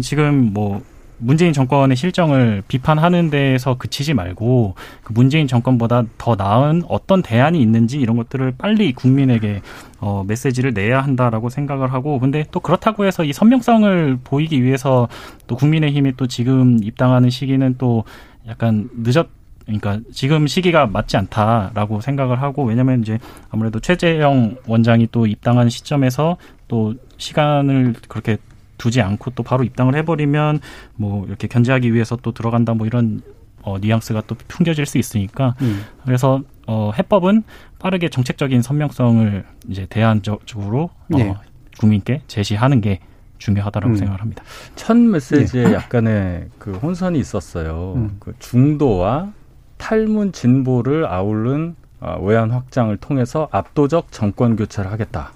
지금 0.00 0.52
뭐 0.54 0.82
문재인 1.18 1.52
정권의 1.52 1.96
실정을 1.96 2.62
비판하는 2.68 3.30
데에서 3.30 3.76
그치지 3.76 4.14
말고 4.14 4.74
그 5.02 5.12
문재인 5.12 5.46
정권보다 5.46 6.04
더 6.16 6.36
나은 6.36 6.82
어떤 6.88 7.22
대안이 7.22 7.60
있는지 7.60 7.98
이런 7.98 8.16
것들을 8.16 8.54
빨리 8.56 8.92
국민에게 8.92 9.60
어, 10.00 10.24
메시지를 10.26 10.72
내야 10.74 11.00
한다라고 11.00 11.48
생각을 11.48 11.92
하고 11.92 12.18
근데 12.18 12.44
또 12.50 12.60
그렇다고 12.60 13.04
해서 13.04 13.24
이 13.24 13.32
선명성을 13.32 14.18
보이기 14.22 14.62
위해서 14.62 15.08
또 15.46 15.56
국민의힘이 15.56 16.14
또 16.16 16.26
지금 16.26 16.78
입당하는 16.82 17.30
시기는 17.30 17.74
또 17.78 18.04
약간 18.46 18.88
늦었 18.96 19.26
그러니까 19.66 20.00
지금 20.12 20.46
시기가 20.46 20.86
맞지 20.86 21.18
않다라고 21.18 22.00
생각을 22.00 22.40
하고 22.40 22.64
왜냐하면 22.64 23.02
이제 23.02 23.18
아무래도 23.50 23.80
최재형 23.80 24.56
원장이 24.66 25.08
또 25.12 25.26
입당한 25.26 25.68
시점에서 25.68 26.38
또 26.68 26.94
시간을 27.18 27.94
그렇게 28.08 28.38
두지 28.78 29.02
않고 29.02 29.32
또 29.32 29.42
바로 29.42 29.64
입당을 29.64 29.94
해버리면 29.96 30.60
뭐 30.94 31.26
이렇게 31.26 31.48
견제하기 31.48 31.92
위해서 31.92 32.16
또 32.16 32.32
들어간다 32.32 32.74
뭐 32.74 32.86
이런 32.86 33.20
어, 33.62 33.78
뉘앙스가 33.78 34.22
또 34.26 34.36
풍겨질 34.48 34.86
수 34.86 34.98
있으니까 34.98 35.54
음. 35.60 35.82
그래서 36.04 36.42
어, 36.66 36.92
해법은 36.96 37.42
빠르게 37.78 38.08
정책적인 38.08 38.62
선명성을 38.62 39.44
이제 39.68 39.86
대안적으로 39.90 40.84
어, 40.84 41.16
네. 41.16 41.34
국민께 41.78 42.22
제시하는 42.26 42.80
게 42.80 43.00
중요하다라고 43.38 43.94
음. 43.94 43.96
생각을 43.96 44.20
합니다. 44.20 44.42
첫 44.74 44.96
메시지에 44.96 45.68
네. 45.68 45.74
약간의 45.74 46.48
그 46.58 46.72
혼선이 46.72 47.18
있었어요. 47.18 47.94
음. 47.96 48.16
그 48.18 48.34
중도와 48.38 49.32
탈문 49.76 50.32
진보를 50.32 51.06
아우른 51.06 51.76
어, 52.00 52.18
외환 52.22 52.50
확장을 52.50 52.96
통해서 52.98 53.48
압도적 53.50 54.12
정권 54.12 54.56
교체를 54.56 54.90
하겠다. 54.92 55.32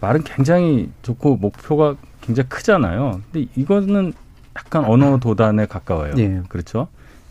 말은 0.00 0.22
굉장히 0.22 0.90
좋고 1.02 1.36
목표가 1.36 1.96
굉장히 2.28 2.48
크잖아요. 2.50 3.22
근데 3.32 3.48
이거는 3.56 4.12
약간 4.54 4.84
언어 4.84 5.18
도단에 5.18 5.66
가까워요. 5.66 6.12
예. 6.18 6.42
그렇죠? 6.48 6.88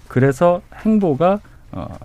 그래서 0.08 0.62
행보가 0.84 1.40
어, 1.72 1.98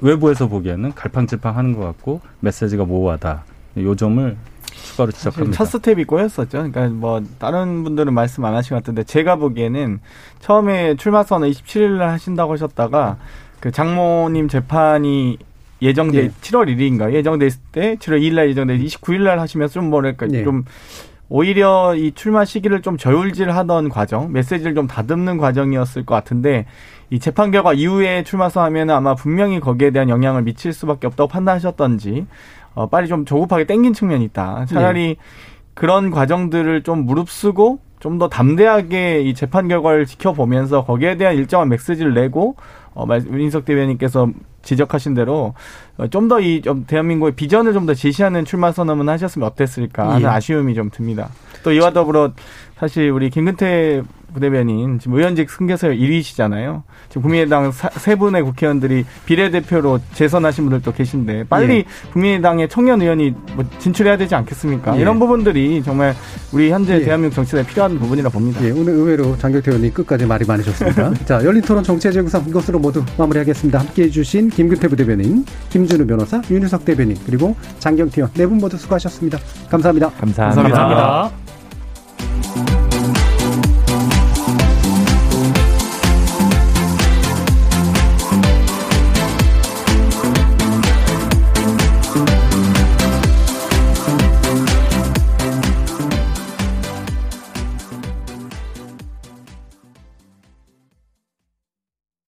외부에서 0.00 0.46
보기에는 0.46 0.92
갈팡질팡 0.94 1.56
하는 1.56 1.74
것 1.74 1.80
같고 1.80 2.20
메시지가 2.40 2.84
모호하다. 2.84 3.44
요 3.78 3.94
점을 3.94 4.36
추가로 4.72 5.10
지적합니다. 5.12 5.56
첫 5.56 5.64
스텝이 5.64 6.04
꼬였었죠. 6.04 6.70
그러니까 6.70 6.88
뭐 6.88 7.22
다른 7.38 7.82
분들은 7.82 8.12
말씀 8.12 8.44
안 8.44 8.54
하신 8.54 8.70
것 8.70 8.76
같은데 8.76 9.02
제가 9.04 9.36
보기에는 9.36 10.00
처음에 10.40 10.96
출마 10.96 11.22
선언 11.22 11.50
27일 11.50 11.98
날 11.98 12.10
하신다고 12.10 12.52
하셨다가 12.52 13.16
그 13.60 13.70
장모님 13.70 14.48
재판이 14.48 15.38
예정돼 15.80 16.18
예. 16.18 16.28
7월 16.28 16.66
1일인가 16.68 17.12
예정돼 17.12 17.46
있을 17.46 17.60
때 17.72 17.96
7월 17.96 18.20
2일 18.20 18.34
날 18.34 18.50
예정돼 18.50 18.78
29일 18.78 19.22
날 19.22 19.38
하시면서 19.38 19.74
좀 19.74 19.88
뭐랄까 19.88 20.26
예. 20.32 20.44
좀 20.44 20.64
오히려 21.28 21.94
이 21.96 22.12
출마 22.12 22.44
시기를 22.44 22.82
좀 22.82 22.96
저울질하던 22.96 23.88
과정, 23.88 24.32
메시지를 24.32 24.74
좀 24.74 24.86
다듬는 24.86 25.38
과정이었을 25.38 26.04
것 26.06 26.14
같은데 26.14 26.66
이 27.10 27.18
재판 27.18 27.50
결과 27.50 27.72
이후에 27.72 28.22
출마선하면 28.22 28.90
아마 28.90 29.14
분명히 29.14 29.60
거기에 29.60 29.90
대한 29.90 30.08
영향을 30.08 30.42
미칠 30.42 30.72
수밖에 30.72 31.06
없다고 31.06 31.28
판단하셨던지 31.28 32.26
어, 32.74 32.88
빨리 32.88 33.08
좀 33.08 33.24
조급하게 33.24 33.64
땡긴 33.64 33.92
측면이 33.92 34.24
있다. 34.26 34.66
차라리 34.66 35.08
네. 35.08 35.16
그런 35.74 36.10
과정들을 36.10 36.82
좀 36.82 37.04
무릅쓰고 37.04 37.80
좀 37.98 38.18
더 38.18 38.28
담대하게 38.28 39.22
이 39.22 39.34
재판 39.34 39.66
결과를 39.68 40.06
지켜보면서 40.06 40.84
거기에 40.84 41.16
대한 41.16 41.34
일정한 41.34 41.68
메시지를 41.68 42.14
내고 42.14 42.54
어, 42.94 43.04
민석 43.06 43.64
대변인께서 43.64 44.28
지적하신 44.66 45.14
대로 45.14 45.54
어, 45.96 46.06
좀더이좀 46.08 46.84
대한민국의 46.86 47.34
비전을 47.36 47.72
좀 47.72 47.86
더 47.86 47.94
제시하는 47.94 48.44
출마 48.44 48.72
선언을 48.72 49.08
하셨으면 49.08 49.46
어땠을까 49.48 50.08
하는 50.10 50.22
예. 50.22 50.26
아쉬움이 50.26 50.74
좀 50.74 50.90
듭니다. 50.90 51.28
또 51.62 51.70
이와 51.72 51.92
더불어 51.92 52.32
사실 52.76 53.10
우리 53.10 53.30
김근태 53.30 54.02
부대변인 54.36 54.98
지금 54.98 55.16
의원직 55.16 55.48
승계서 55.50 55.88
1위시잖아요. 55.88 56.82
지금 57.08 57.22
국민의당 57.22 57.72
세 57.72 58.14
분의 58.16 58.42
국회의원들이 58.42 59.04
비례대표로 59.24 60.00
재선하신 60.12 60.64
분들도 60.64 60.92
계신데 60.92 61.44
빨리 61.48 61.76
예. 61.78 61.84
국민의당의 62.12 62.68
청년 62.68 63.00
의원이 63.00 63.34
뭐 63.54 63.64
진출해야 63.78 64.16
되지 64.18 64.34
않겠습니까? 64.34 64.96
예. 64.96 65.00
이런 65.00 65.18
부분들이 65.18 65.82
정말 65.82 66.14
우리 66.52 66.70
현재 66.70 66.96
예. 66.96 67.00
대한민국 67.04 67.34
정치에 67.34 67.64
필요한 67.64 67.98
부분이라 67.98 68.28
봅니다. 68.28 68.62
예, 68.64 68.70
오늘 68.70 68.92
의외로 68.92 69.36
장경태 69.38 69.70
의원님 69.70 69.92
끝까지 69.94 70.26
말이 70.26 70.44
많으셨습니다. 70.46 71.14
자, 71.24 71.42
열린 71.44 71.62
토론 71.62 71.82
정치의 71.82 72.12
재구성 72.12 72.44
이것으로 72.48 72.78
모두 72.78 73.02
마무리하겠습니다. 73.16 73.78
함께해 73.78 74.10
주신 74.10 74.50
김근태 74.50 74.88
부대변인, 74.88 75.44
김준우 75.70 76.06
변호사, 76.06 76.42
윤유석 76.50 76.84
대변인, 76.84 77.16
그리고 77.24 77.56
장경태 77.78 78.20
의원 78.20 78.32
네 78.34 78.46
분 78.46 78.58
모두 78.58 78.76
수고하셨습니다 78.76 79.38
감사합니다. 79.70 80.10
감사합니다. 80.10 80.62
감사합니다. 80.62 81.45